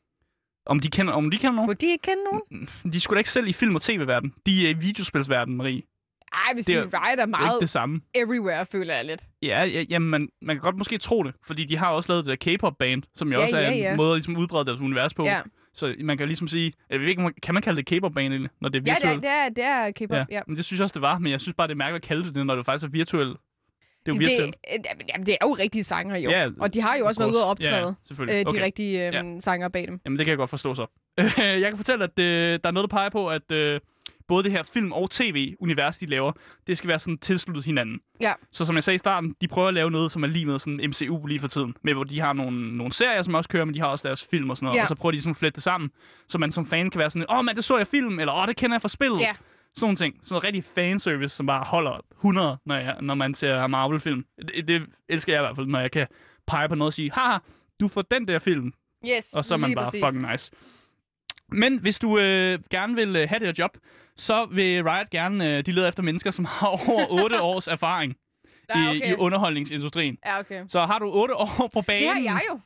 om, 0.66 0.80
de 0.80 0.90
kender, 0.90 1.14
om 1.14 1.32
de 1.32 1.38
kender 1.38 1.56
nogen? 1.56 1.68
Må 1.68 1.74
de 1.74 1.86
ikke 1.92 2.02
kende 2.02 2.24
nogen? 2.32 2.68
De 2.94 3.00
sgu 3.00 3.14
da 3.14 3.18
ikke 3.18 3.30
selv 3.30 3.48
i 3.48 3.54
film- 3.54 3.76
og 3.76 3.82
tv-verden. 3.82 4.34
De 4.46 4.66
er 4.66 4.70
i 4.70 4.74
videospilsverden, 4.74 5.58
Marie. 5.58 5.82
Ej, 6.48 6.54
vil 6.56 6.68
Det 6.68 6.76
er- 6.76 6.82
Riot 6.82 6.92
er 6.94 7.16
Det 7.16 7.22
er 7.22 7.26
meget 7.26 7.62
det 7.62 7.70
samme. 7.70 8.02
everywhere, 8.16 8.66
føler 8.66 8.94
jeg 8.96 9.06
lidt. 9.06 9.22
Ja, 9.42 9.64
ja 9.64 9.84
jamen, 9.90 10.10
man, 10.10 10.30
man 10.42 10.56
kan 10.56 10.62
godt 10.62 10.78
måske 10.78 10.98
tro 10.98 11.24
det, 11.24 11.34
fordi 11.48 11.66
de 11.66 11.78
har 11.78 11.90
også 11.92 12.12
lavet 12.14 12.26
det 12.26 12.40
der 12.48 12.56
K-pop-band, 12.58 13.04
som 13.16 13.32
jo 13.32 13.38
Ja, 13.40 13.44
også 13.44 13.58
er 13.58 13.62
ja, 13.62 13.72
en 13.72 13.78
ja. 13.78 13.96
måde 13.96 14.12
at 14.12 14.16
ligesom 14.18 14.38
udbrede 14.38 14.66
deres 14.66 14.80
univers 14.82 15.14
på. 15.14 15.24
Ja. 15.26 15.40
Så 15.74 15.96
man 16.00 16.18
kan 16.18 16.28
ligesom 16.28 16.48
sige, 16.48 16.74
jeg 16.90 17.00
ved 17.00 17.08
ikke, 17.08 17.32
kan 17.44 17.54
man 17.54 17.64
kalde 17.64 17.82
det 17.84 17.86
K-pop-band 17.86 18.34
egentlig, 18.34 18.52
når 18.62 18.70
det 18.70 18.80
er 18.80 18.94
Ja, 18.94 18.96
det 18.96 19.04
er, 19.04 19.08
virtuelt? 19.08 19.24
det 19.24 19.32
er, 19.32 19.50
det 19.50 19.66
er 19.66 20.06
K-pop, 20.06 20.18
ja. 20.18 20.26
ja. 20.32 20.42
men 20.48 20.58
det 20.58 20.66
synes 20.66 20.80
jeg 20.80 20.84
også, 20.84 20.94
det 20.94 21.02
var, 21.02 21.20
men 21.20 21.32
jeg 21.32 21.42
synes 21.42 21.56
bare, 21.56 21.68
det 21.68 21.74
er 21.74 21.78
mærkeligt 21.78 22.04
at 22.04 22.08
kalde 22.08 22.24
det 22.24 22.36
det, 22.36 22.46
når 22.46 22.56
det 22.56 22.66
faktisk 22.66 22.86
er 22.88 22.92
virtuelt. 22.92 23.38
Det 24.06 24.12
er 24.12 24.16
jo 24.16 24.20
virtuelt. 24.20 24.56
Det, 24.74 24.86
jamen, 24.92 25.06
jamen, 25.14 25.26
det 25.26 25.32
er 25.34 25.38
jo 25.48 25.54
rigtige 25.54 25.84
sanger, 25.84 26.18
jo. 26.18 26.30
Ja, 26.30 26.50
og 26.60 26.74
de 26.74 26.82
har 26.82 26.96
jo 26.96 27.06
også 27.06 27.22
været 27.22 27.32
ude 27.32 27.38
og. 27.46 27.46
Ja, 27.46 27.52
optræde, 27.52 27.96
selvfølgelig. 28.08 28.40
øh, 28.40 28.46
de 28.46 28.50
Okay. 28.50 28.62
rigtige 28.64 29.08
øh, 29.20 29.42
sanger 29.42 29.70
bag 29.70 29.88
dem. 29.88 30.02
Jamen, 30.06 30.18
det 30.20 30.26
kan 30.26 30.30
jeg 30.32 30.38
godt 30.38 30.50
forstå 30.50 30.74
så. 30.76 30.86
jeg 31.38 31.70
kan 31.72 31.78
fortælle, 31.78 32.04
at 32.04 32.20
øh, 32.20 32.60
der 32.64 32.70
er 32.70 32.72
noget, 32.72 32.90
der 32.90 32.96
peger 32.96 33.10
på, 33.10 33.30
at 33.30 33.52
øh, 33.52 33.80
både 34.28 34.44
det 34.44 34.52
her 34.52 34.64
film- 34.64 34.92
og 34.92 35.12
tv-univers, 35.12 35.98
de 35.98 36.06
laver, 36.06 36.32
det 36.68 36.78
skal 36.78 36.88
være 36.88 37.00
sådan 37.00 37.18
tilsluttet 37.18 37.66
hinanden. 37.66 38.00
Ja. 38.22 38.34
Så 38.52 38.66
som 38.66 38.76
jeg 38.76 38.84
sagde 38.84 38.96
i 38.96 38.98
starten, 38.98 39.36
de 39.42 39.48
prøver 39.48 39.68
at 39.68 39.74
lave 39.74 39.92
noget, 39.92 40.12
som 40.12 40.24
er 40.24 40.28
lige 40.28 40.46
med 40.46 40.60
sådan 40.60 40.80
MCU 40.90 41.26
lige 41.26 41.40
for 41.40 41.48
tiden. 41.48 41.76
Med 41.84 41.94
hvor 41.94 42.04
de 42.04 42.20
har 42.20 42.34
nogle, 42.34 42.78
nogle 42.78 42.94
serier, 42.94 43.22
som 43.22 43.34
også 43.34 43.50
kører, 43.50 43.66
men 43.66 43.74
de 43.74 43.80
har 43.80 43.88
også 43.88 44.08
deres 44.08 44.28
film 44.32 44.50
og 44.50 44.58
sådan 44.58 44.66
noget. 44.66 44.78
Ja. 44.78 44.82
Og 44.82 44.88
så 44.88 44.96
prøver 44.96 45.12
de 45.12 45.22
sådan 45.22 45.32
at 45.32 45.38
flette 45.38 45.56
det 45.56 45.64
sammen, 45.64 45.90
så 46.28 46.38
man 46.38 46.52
som 46.52 46.66
fan 46.66 46.90
kan 46.90 47.00
være 47.00 47.10
sådan, 47.10 47.26
åh, 47.30 47.38
oh, 47.38 47.46
men 47.46 47.56
det 47.56 47.64
så 47.64 47.78
jeg 47.78 47.88
film, 47.88 48.20
eller 48.20 48.34
åh, 48.34 48.40
oh, 48.42 48.48
det 48.48 48.56
kender 48.56 48.76
jeg 48.76 48.82
fra 48.82 48.90
spillet. 48.90 49.20
Ja. 49.20 49.34
Sådan 49.76 49.86
nogle 49.86 49.96
ting. 49.96 50.16
Sådan 50.22 50.34
noget 50.34 50.44
rigtig 50.44 50.64
fanservice, 50.64 51.36
som 51.36 51.46
bare 51.46 51.64
holder 51.64 52.00
100, 52.16 52.58
når, 52.66 52.76
jeg, 52.76 52.96
når 53.02 53.14
man 53.16 53.34
ser 53.34 53.68
Marvel-film. 53.68 54.26
Det, 54.42 54.68
det 54.68 54.82
elsker 55.10 55.34
jeg 55.34 55.42
i 55.42 55.46
hvert 55.46 55.56
fald, 55.56 55.68
når 55.68 55.80
jeg 55.80 55.92
kan 55.92 56.08
pege 56.48 56.70
på 56.70 56.76
noget 56.76 56.90
og 56.90 56.94
sige, 56.94 57.12
haha, 57.12 57.38
du 57.80 57.88
får 57.88 58.02
den 58.02 58.28
der 58.28 58.40
film, 58.40 58.74
Yes, 59.18 59.34
og 59.34 59.46
så 59.46 59.54
er 59.54 59.58
man 59.58 59.76
bare 59.76 59.86
præcis. 59.86 60.04
fucking 60.06 60.32
nice. 60.32 60.52
Men 61.52 61.80
hvis 61.80 62.00
du 62.00 62.18
øh, 62.18 62.60
gerne 62.70 62.96
vil 62.96 63.16
øh, 63.16 63.30
have 63.30 63.40
det 63.40 63.48
her 63.48 63.54
job, 63.60 63.78
så 64.16 64.46
vil 64.52 64.84
Riot 64.84 65.10
gerne, 65.10 65.58
øh, 65.58 65.66
de 65.66 65.72
leder 65.72 65.88
efter 65.88 66.04
mennesker, 66.04 66.32
som 66.32 66.46
har 66.46 66.68
over 66.90 67.24
8 67.24 67.42
års 67.42 67.68
erfaring 67.68 68.16
Ja, 68.76 68.94
i, 68.94 68.98
okay. 68.98 69.12
i 69.12 69.16
underholdningsindustrien. 69.16 70.18
Ja, 70.26 70.40
okay. 70.40 70.66
Så 70.68 70.86
har 70.86 71.00
du 71.00 71.12
8 71.12 71.36
år 71.36 71.70
på 71.74 71.82
banen... 71.82 72.02
Det 72.02 72.10
har 72.10 72.22
jeg 72.34 72.42
jo. 72.52 72.60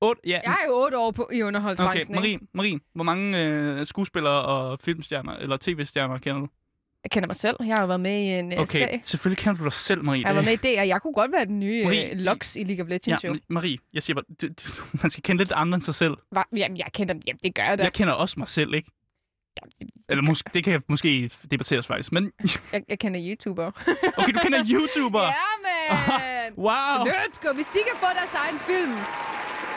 8, 0.00 0.20
ja, 0.26 0.40
Jeg 0.44 0.56
er 0.64 0.68
jo 0.68 0.74
otte 0.74 0.98
år 0.98 1.10
på, 1.10 1.22
i 1.32 1.36
okay, 1.42 1.46
underholdsbranchen, 1.46 2.00
ikke? 2.00 2.14
Marie, 2.14 2.38
Marie, 2.54 2.80
hvor 2.94 3.04
mange 3.04 3.38
øh, 3.38 3.86
skuespillere 3.86 4.42
og 4.44 4.78
filmstjerner, 4.80 5.36
eller 5.36 5.56
tv-stjerner 5.56 6.18
kender 6.18 6.40
du? 6.40 6.48
Jeg 7.04 7.10
kender 7.10 7.26
mig 7.26 7.36
selv. 7.36 7.56
Jeg 7.60 7.74
har 7.74 7.80
jo 7.80 7.86
været 7.86 8.00
med 8.00 8.18
i 8.20 8.24
en 8.38 8.46
okay. 8.52 8.62
Okay, 8.62 8.78
serie. 8.78 9.00
selvfølgelig 9.02 9.38
kender 9.38 9.58
du 9.58 9.64
dig 9.64 9.72
selv, 9.72 10.04
Marie. 10.04 10.26
Jeg 10.26 10.36
var 10.36 10.42
med 10.42 10.52
i 10.52 10.56
det, 10.56 10.78
og 10.80 10.88
jeg 10.88 11.02
kunne 11.02 11.12
godt 11.12 11.32
være 11.32 11.44
den 11.44 11.60
nye 11.60 11.84
Marie, 11.84 12.10
øh, 12.10 12.18
Lux 12.18 12.56
i 12.56 12.64
League 12.64 12.84
of 12.84 12.88
Legends, 12.88 13.24
Ja. 13.24 13.32
Ma- 13.32 13.46
Marie, 13.48 13.78
jeg 13.94 14.02
siger 14.02 14.14
bare, 14.14 14.24
du, 14.42 14.46
du, 14.48 14.72
man 15.02 15.10
skal 15.10 15.22
kende 15.22 15.40
lidt 15.40 15.52
andre 15.52 15.74
end 15.74 15.82
sig 15.82 15.94
selv. 15.94 16.14
Var, 16.32 16.48
jamen, 16.56 16.76
jeg 16.78 16.86
kender 16.94 17.14
dem. 17.14 17.22
Jamen, 17.26 17.40
det 17.42 17.54
gør 17.54 17.62
jeg 17.62 17.78
da. 17.78 17.82
Jeg 17.82 17.92
kender 17.92 18.14
også 18.14 18.34
mig 18.38 18.48
selv, 18.48 18.74
ikke? 18.74 18.90
Jamen, 19.60 19.72
det, 19.80 19.88
Eller 20.08 20.22
måske, 20.22 20.50
det 20.54 20.64
kan 20.64 20.82
måske 20.88 21.30
debatteres 21.50 21.86
faktisk. 21.86 22.12
Men 22.12 22.32
jeg, 22.72 22.82
jeg 22.88 22.98
kender 22.98 23.20
YouTuber. 23.30 23.66
okay, 24.18 24.32
du 24.32 24.38
kender 24.42 24.64
YouTuber. 24.70 25.22
ja, 25.22 25.32
man! 25.66 26.52
Wow. 26.66 27.04
Let's 27.06 27.38
go. 27.48 27.52
Hvis 27.54 27.66
de 27.66 27.78
kan 27.88 27.96
få 28.00 28.06
deres 28.20 28.34
egen 28.34 28.58
film, 28.58 28.92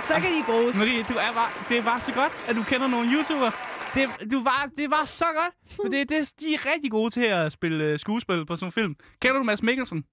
så 0.08 0.14
kan 0.14 0.32
de 0.38 0.44
bruges. 0.46 0.76
Marie, 0.78 1.04
du 1.04 1.14
er 1.14 1.32
bare, 1.40 1.50
det 1.70 1.78
er 1.78 1.84
bare 1.84 2.00
så 2.02 2.12
godt, 2.14 2.34
at 2.48 2.56
du 2.56 2.64
kender 2.64 2.88
nogle 2.88 3.08
YouTubere. 3.14 3.52
Det, 3.96 4.32
du 4.32 4.44
var, 4.44 4.70
det 4.78 4.90
var 4.90 5.06
så 5.06 5.26
godt. 5.26 5.76
For 5.76 5.84
det, 5.84 6.10
det, 6.10 6.34
de 6.40 6.54
er 6.54 6.74
rigtig 6.74 6.92
gode 6.92 7.10
til 7.10 7.22
at 7.24 7.52
spille 7.52 7.94
uh, 7.94 8.00
skuespil 8.00 8.46
på 8.46 8.56
sådan 8.56 8.68
en 8.68 8.72
film. 8.72 8.96
Kender 9.22 9.38
du 9.38 9.44
Mads 9.44 9.64
Mikkelsen? 9.64 10.04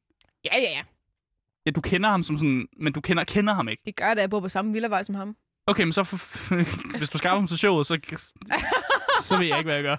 Ja, 0.44 0.50
ja, 0.56 0.70
ja. 0.76 0.82
Ja, 1.66 1.70
du 1.70 1.80
kender 1.80 2.10
ham 2.10 2.22
som 2.22 2.36
sådan, 2.38 2.66
men 2.76 2.92
du 2.92 3.00
kender, 3.00 3.24
kender 3.24 3.54
ham 3.54 3.68
ikke. 3.68 3.82
Det 3.86 3.96
gør 3.96 4.04
det, 4.08 4.10
at 4.16 4.18
jeg 4.20 4.30
bor 4.30 4.40
på 4.40 4.48
samme 4.48 4.72
villavej 4.72 5.02
som 5.02 5.14
ham. 5.14 5.36
Okay, 5.66 5.82
men 5.82 5.92
så 5.92 6.02
hvis 6.98 7.08
du 7.08 7.18
skaffer 7.18 7.38
ham 7.38 7.46
til 7.46 7.58
showet, 7.58 7.86
så, 7.86 7.98
så 9.28 9.36
ved 9.38 9.46
jeg 9.46 9.58
ikke, 9.58 9.66
hvad 9.68 9.74
jeg 9.74 9.82
gør. 9.82 9.96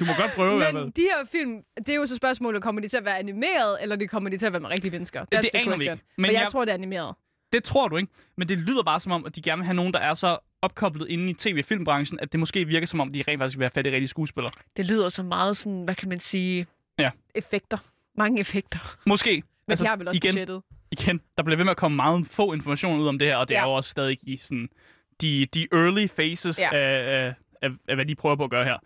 Du 0.00 0.04
må 0.04 0.12
godt 0.20 0.32
prøve 0.34 0.54
i 0.54 0.56
hvert 0.56 0.72
fald. 0.72 0.82
Men 0.84 0.92
de 0.96 1.00
her 1.00 1.24
film, 1.32 1.62
det 1.78 1.88
er 1.88 1.94
jo 1.96 2.06
så 2.06 2.16
spørgsmålet, 2.16 2.62
kommer 2.62 2.80
de 2.82 2.88
til 2.88 2.96
at 2.96 3.04
være 3.04 3.18
animeret, 3.18 3.78
eller 3.82 3.96
de 3.96 4.06
kommer 4.08 4.30
de 4.30 4.36
til 4.38 4.46
at 4.46 4.52
være 4.52 4.60
med 4.60 4.70
rigtige 4.70 4.90
mennesker? 4.90 5.20
That's 5.20 5.40
det 5.40 5.50
the 5.54 5.60
aner 5.60 5.76
vi 5.76 5.82
ikke. 5.84 5.92
Men 5.92 6.00
Men 6.16 6.24
jeg, 6.26 6.34
jeg- 6.34 6.42
jeg 6.42 6.52
tror, 6.52 6.64
det 6.64 6.70
er 6.70 6.74
animeret. 6.74 7.14
Det 7.52 7.64
tror 7.64 7.88
du 7.88 7.96
ikke, 7.96 8.12
men 8.36 8.48
det 8.48 8.58
lyder 8.58 8.82
bare 8.82 9.00
som 9.00 9.12
om, 9.12 9.26
at 9.26 9.36
de 9.36 9.42
gerne 9.42 9.58
vil 9.58 9.64
have 9.66 9.74
nogen, 9.74 9.92
der 9.92 9.98
er 10.00 10.14
så 10.14 10.38
opkoblet 10.62 11.08
inde 11.08 11.30
i 11.30 11.34
tv-filmbranchen, 11.34 12.18
at 12.20 12.32
det 12.32 12.40
måske 12.40 12.64
virker 12.64 12.86
som 12.86 13.00
om, 13.00 13.12
de 13.12 13.22
rent 13.28 13.40
faktisk 13.40 13.58
vil 13.58 13.64
have 13.64 13.70
fat 13.74 13.86
i 13.86 13.90
rigtige 13.90 14.08
skuespillere. 14.08 14.52
Det 14.76 14.86
lyder 14.86 15.08
så 15.08 15.22
meget 15.22 15.56
sådan, 15.56 15.82
hvad 15.84 15.94
kan 15.94 16.08
man 16.08 16.20
sige, 16.20 16.66
Ja. 16.98 17.10
effekter. 17.34 17.78
Mange 18.16 18.40
effekter. 18.40 18.96
Måske. 19.06 19.30
Men 19.66 19.72
altså, 19.72 19.84
de 19.84 19.88
har 19.88 19.96
vel 19.96 20.08
også 20.08 20.16
igen, 20.16 20.34
budgettet. 20.34 20.62
igen, 20.90 21.20
der 21.36 21.42
bliver 21.42 21.56
ved 21.56 21.64
med 21.64 21.70
at 21.70 21.76
komme 21.76 21.96
meget 21.96 22.26
få 22.26 22.52
information 22.52 23.00
ud 23.00 23.06
om 23.08 23.18
det 23.18 23.28
her, 23.28 23.36
og 23.36 23.48
det 23.48 23.54
ja. 23.54 23.60
Er 23.60 23.64
jo 23.66 23.72
også 23.72 23.90
stadig 23.90 24.18
i 24.22 24.36
sådan 24.36 24.68
de, 25.20 25.46
de 25.54 25.66
early 25.72 26.06
phases. 26.06 26.58
Ja. 26.60 26.68
af, 26.76 27.24
af, 27.26 27.34
af, 27.62 27.70
af, 27.88 27.94
hvad 27.94 28.06
de 28.06 28.14
prøver 28.14 28.36
på 28.36 28.44
at 28.44 28.50
gøre 28.50 28.64
her. 28.64 28.76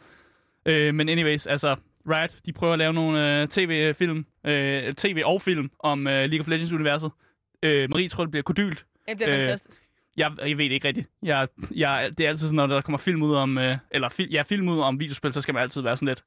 Øh, 0.67 0.95
men 0.95 1.09
anyways, 1.09 1.47
altså, 1.47 1.77
Riot, 2.11 2.31
de 2.47 2.53
prøver 2.53 2.73
at 2.73 2.79
lave 2.79 2.93
nogle 2.93 3.41
øh, 3.43 3.49
tv-film, 3.49 4.27
øh, 4.47 4.93
tv 4.93 5.23
og 5.25 5.43
film 5.43 5.71
om 5.79 6.07
øh, 6.07 6.13
League 6.13 6.41
of 6.41 6.49
Legends-universet. 6.49 7.11
Øh, 7.63 7.91
Marie 7.91 8.09
tror, 8.09 8.25
det 8.25 8.31
bliver 8.31 8.43
kodylt. 8.43 8.87
Det 9.09 9.17
bliver 9.17 9.31
Øh, 9.31 9.37
fantastisk. 9.43 9.83
Jeg, 10.17 10.33
jeg 10.39 10.59
ved 10.59 10.65
det 10.65 10.73
ikke 10.73 10.89
rigtigt. 10.89 11.09
Jeg, 11.23 11.49
jeg, 11.75 12.11
det 12.19 12.25
er 12.25 12.29
altid 12.29 12.47
sådan, 12.47 12.57
når 12.57 12.67
der 12.67 12.81
kommer 12.81 12.99
film 12.99 13.23
ud 13.23 13.35
om, 13.35 13.59
øh, 13.59 13.77
eller 13.91 14.09
fi, 14.09 14.29
ja, 14.31 14.43
film 14.43 14.69
ud 14.69 14.81
om 14.81 15.01
videospil, 15.01 15.33
så 15.33 15.41
skal 15.41 15.55
man 15.55 15.63
altid 15.63 15.83
være 15.83 15.97
sådan 15.97 16.09
lidt, 16.09 16.25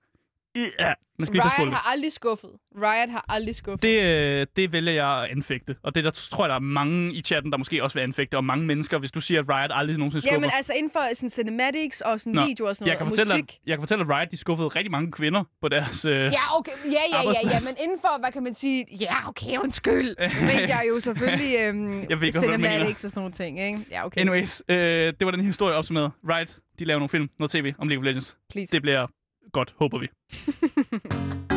ja, 0.79 0.93
man 1.19 1.25
skal 1.25 1.35
lige 1.35 1.43
Riot 1.43 1.65
lidt. 1.67 1.73
har 1.75 1.91
aldrig 1.91 2.11
skuffet. 2.11 2.49
Riot 2.75 3.09
har 3.09 3.25
aldrig 3.29 3.55
skuffet. 3.55 3.81
Det, 3.83 4.01
øh, 4.03 4.47
det 4.55 4.71
vælger 4.71 4.91
jeg 4.93 5.23
at 5.23 5.31
anfægte. 5.31 5.75
Og 5.83 5.95
det 5.95 6.03
der 6.03 6.11
tror 6.11 6.43
jeg, 6.45 6.49
der 6.49 6.55
er 6.55 6.59
mange 6.59 7.13
i 7.13 7.21
chatten, 7.21 7.51
der 7.51 7.57
måske 7.57 7.83
også 7.83 7.93
vil 7.97 8.01
anfægte. 8.03 8.37
Og 8.37 8.43
mange 8.43 8.65
mennesker, 8.65 8.97
hvis 8.97 9.11
du 9.11 9.21
siger, 9.21 9.39
at 9.41 9.45
Riot 9.49 9.71
aldrig 9.73 9.97
nogensinde 9.97 10.21
skuffer. 10.21 10.35
Jamen 10.35 10.49
altså 10.57 10.73
inden 10.73 10.91
for 10.91 11.15
sådan 11.15 11.29
cinematics 11.29 12.01
og 12.01 12.19
sådan 12.19 12.33
Nå, 12.33 12.41
video 12.45 12.65
og 12.65 12.75
sådan 12.75 12.87
jeg, 12.87 12.91
noget, 12.93 12.97
kan 12.97 13.07
og 13.07 13.11
fortælle, 13.11 13.33
musik. 13.43 13.59
at, 13.61 13.67
jeg 13.67 13.77
kan 13.77 13.81
fortælle, 13.81 14.03
at 14.03 14.09
Riot 14.09 14.31
de 14.31 14.37
skuffede 14.37 14.67
rigtig 14.67 14.91
mange 14.91 15.11
kvinder 15.11 15.43
på 15.61 15.67
deres... 15.69 16.05
Øh, 16.05 16.11
Ja, 16.11 16.57
okay. 16.57 16.71
Ja, 16.85 16.89
ja, 17.13 17.21
ja, 17.31 17.49
ja, 17.53 17.59
men 17.59 17.75
inden 17.83 17.99
for, 18.01 18.19
hvad 18.19 18.31
kan 18.31 18.43
man 18.43 18.53
sige? 18.53 18.85
Ja, 19.01 19.27
okay, 19.29 19.57
undskyld. 19.63 20.15
Ved 20.49 20.67
jeg 20.67 20.85
jo 20.89 20.99
selvfølgelig 20.99 21.55
øhm, 21.59 21.99
Jeg 22.09 22.21
ved 22.21 22.31
mener. 22.33 22.41
cinematics 22.41 23.03
og 23.03 23.09
sådan 23.09 23.19
nogle 23.21 23.33
ting, 23.33 23.59
ikke? 23.59 23.85
Ja, 23.91 24.05
okay. 24.05 24.21
Anyways, 24.21 24.61
øh, 24.69 24.77
det 25.19 25.25
var 25.25 25.31
den 25.31 25.45
historie 25.45 25.75
opsummeret. 25.75 26.11
Riot, 26.29 26.55
de 26.79 26.85
laver 26.85 26.99
nogle 26.99 27.09
film, 27.09 27.29
noget 27.39 27.51
tv 27.51 27.73
om 27.77 27.87
League 27.87 28.01
of 28.01 28.05
Legends. 28.05 28.37
Please. 28.49 28.71
Det 28.71 28.81
bliver 28.81 29.07
godt, 29.53 29.73
håber 29.77 29.99
vi. 29.99 30.07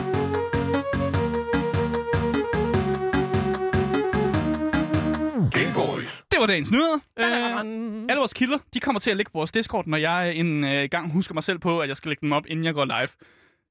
Det 6.32 6.40
var 6.40 6.46
dagens 6.46 6.70
nyheder. 6.70 6.98
Øh, 7.18 7.60
alle 8.08 8.18
vores 8.18 8.32
kilder, 8.32 8.58
de 8.74 8.80
kommer 8.80 9.00
til 9.00 9.10
at 9.10 9.16
ligge 9.16 9.32
på 9.32 9.38
vores 9.38 9.52
Discord, 9.52 9.86
når 9.86 9.96
jeg 9.96 10.34
en 10.36 10.64
øh, 10.64 10.88
gang 10.90 11.12
husker 11.12 11.34
mig 11.34 11.42
selv 11.44 11.58
på, 11.58 11.80
at 11.80 11.88
jeg 11.88 11.96
skal 11.96 12.08
lægge 12.08 12.20
dem 12.20 12.32
op, 12.32 12.46
inden 12.46 12.64
jeg 12.64 12.74
går 12.74 12.84
live. 12.84 13.08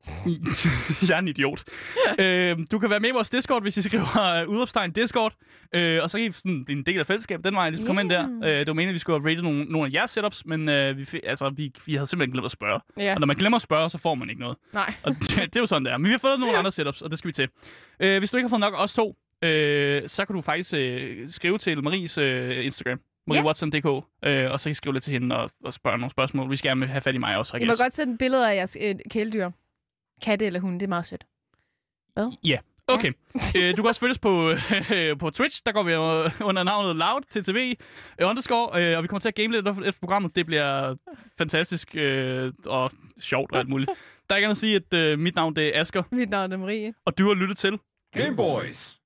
jeg 1.10 1.16
er 1.16 1.20
en 1.20 1.28
idiot. 1.28 1.64
øh, 2.20 2.58
du 2.72 2.80
kan 2.80 2.90
være 2.90 3.00
med 3.00 3.10
i 3.10 3.12
vores 3.12 3.30
Discord, 3.30 3.62
hvis 3.62 3.78
I 3.78 3.82
skriver 3.82 4.44
uh, 4.44 4.50
udopstegn 4.50 4.92
Discord. 4.92 5.34
Øh, 5.76 6.00
og 6.04 6.10
så 6.10 6.18
kan 6.18 6.28
I 6.28 6.32
sådan, 6.32 6.66
blive 6.66 6.78
en 6.80 6.86
del 6.86 7.00
af 7.00 7.08
fællesskabet 7.08 7.46
den 7.46 7.56
vej, 7.56 7.70
ligesom 7.70 7.86
komme 7.86 8.02
ind 8.02 8.10
der. 8.10 8.28
Øh, 8.44 8.60
det 8.60 8.68
var 8.68 8.74
meningen, 8.74 8.90
at 8.90 8.94
vi 8.94 9.00
skulle 9.00 9.20
have 9.22 9.30
rated 9.30 9.44
nogle, 9.44 9.64
nogle 9.64 9.88
af 9.88 9.94
jeres 9.94 10.12
setups, 10.12 10.46
men 10.46 10.70
øh, 10.70 10.98
vi, 10.98 11.06
altså, 11.24 11.50
vi, 11.50 11.72
vi 11.86 11.94
havde 11.94 12.08
simpelthen 12.08 12.32
glemt 12.32 12.46
at 12.46 12.52
spørge. 12.52 12.80
Ja, 12.98 13.14
Og 13.14 13.20
når 13.20 13.28
man 13.28 13.36
glemmer 13.36 13.56
at 13.56 13.62
spørge, 13.62 13.90
så 13.90 13.98
får 13.98 14.16
man 14.16 14.30
ikke 14.30 14.42
noget. 14.42 14.58
nej. 14.74 14.94
Og 15.04 15.16
det, 15.22 15.30
det 15.30 15.56
er 15.56 15.60
jo 15.60 15.66
sådan, 15.66 15.86
det 15.86 15.94
er. 15.94 15.98
Men 15.98 16.06
vi 16.06 16.12
har 16.12 16.18
fået 16.18 16.40
nogle 16.40 16.58
andre 16.58 16.72
setups, 16.72 17.02
og 17.02 17.10
det 17.12 17.20
skal 17.20 17.28
vi 17.28 17.34
til. 17.34 17.50
Øh, 18.00 18.18
hvis 18.20 18.32
du 18.32 18.38
ikke 18.38 18.46
har 18.46 18.50
fået 18.50 18.60
nok 18.60 18.74
af 18.78 18.84
os 18.84 18.94
to, 18.94 19.16
øh, 19.44 20.02
så 20.08 20.26
kan 20.26 20.36
du 20.36 20.42
faktisk 20.42 20.74
øh, 20.78 21.30
skrive 21.30 21.58
til 21.58 21.84
Maries 21.84 22.18
øh, 22.18 22.66
Instagram, 22.66 23.00
mariewatson.dk, 23.28 24.06
øh, 24.26 24.52
og 24.52 24.60
så 24.60 24.64
kan 24.64 24.72
I 24.72 24.74
skrive 24.74 24.94
lidt 24.94 25.04
til 25.04 25.12
hende 25.14 25.36
og, 25.36 25.50
og 25.64 25.74
spørge 25.74 25.98
nogle 25.98 26.12
spørgsmål. 26.12 26.52
Vi 26.52 26.56
skal 26.56 26.70
gerne 26.70 26.88
have 26.88 27.02
fat 27.02 27.16
i 27.16 27.18
mig 27.18 27.38
også, 27.38 27.58
I 27.58 27.60
Jeg 27.60 27.68
må 27.68 27.84
godt 27.84 27.96
sætte 27.96 28.12
et 28.12 28.18
billede 28.18 28.52
af 28.52 28.56
jeres 28.56 28.78
øh, 28.82 28.96
kæledyr. 29.12 29.50
Katte 30.22 30.46
eller 30.46 30.60
hunde, 30.60 30.80
det 30.80 30.84
er 30.86 30.90
meget 30.90 31.06
sødt. 31.06 31.26
Ja. 32.44 32.58
Okay. 32.88 33.12
øh, 33.58 33.78
du 33.78 33.82
kan 33.82 33.86
også 33.86 34.02
følges 34.02 34.20
på, 34.20 34.50
øh, 34.96 35.18
på 35.18 35.30
Twitch. 35.30 35.62
Der 35.66 35.72
går 35.72 35.84
vi 35.84 35.96
under 36.46 36.64
navnet 36.64 36.96
Loud 36.96 37.22
TTV 37.22 37.76
øh, 38.22 38.30
underscore, 38.30 38.84
øh, 38.84 38.98
og 38.98 39.04
vi 39.04 39.08
kommer 39.08 39.20
til 39.20 39.28
at 39.28 39.36
game 39.36 39.48
lidt 39.52 39.68
efter 39.88 40.00
programmet. 40.00 40.36
Det 40.36 40.46
bliver 40.46 40.96
fantastisk 41.38 41.96
øh, 41.96 42.54
og 42.66 42.92
sjovt 43.20 43.52
og 43.52 43.60
alt 43.60 43.70
muligt. 43.70 43.92
Der 44.30 44.36
er 44.36 44.38
ikke 44.38 44.46
andet 44.46 44.56
at 44.56 44.60
sige, 44.60 44.76
at 44.76 44.94
øh, 44.94 45.20
mit 45.20 45.36
navn 45.36 45.56
det 45.56 45.78
er 45.78 45.82
Asker, 45.82 46.04
Mit 46.12 46.30
navn 46.30 46.52
er 46.52 46.58
Marie. 46.58 46.94
og 47.06 47.18
du 47.18 47.28
har 47.28 47.34
lyttet 47.34 47.58
til 47.58 47.80
Game 48.14 48.36
Boys. 48.36 49.01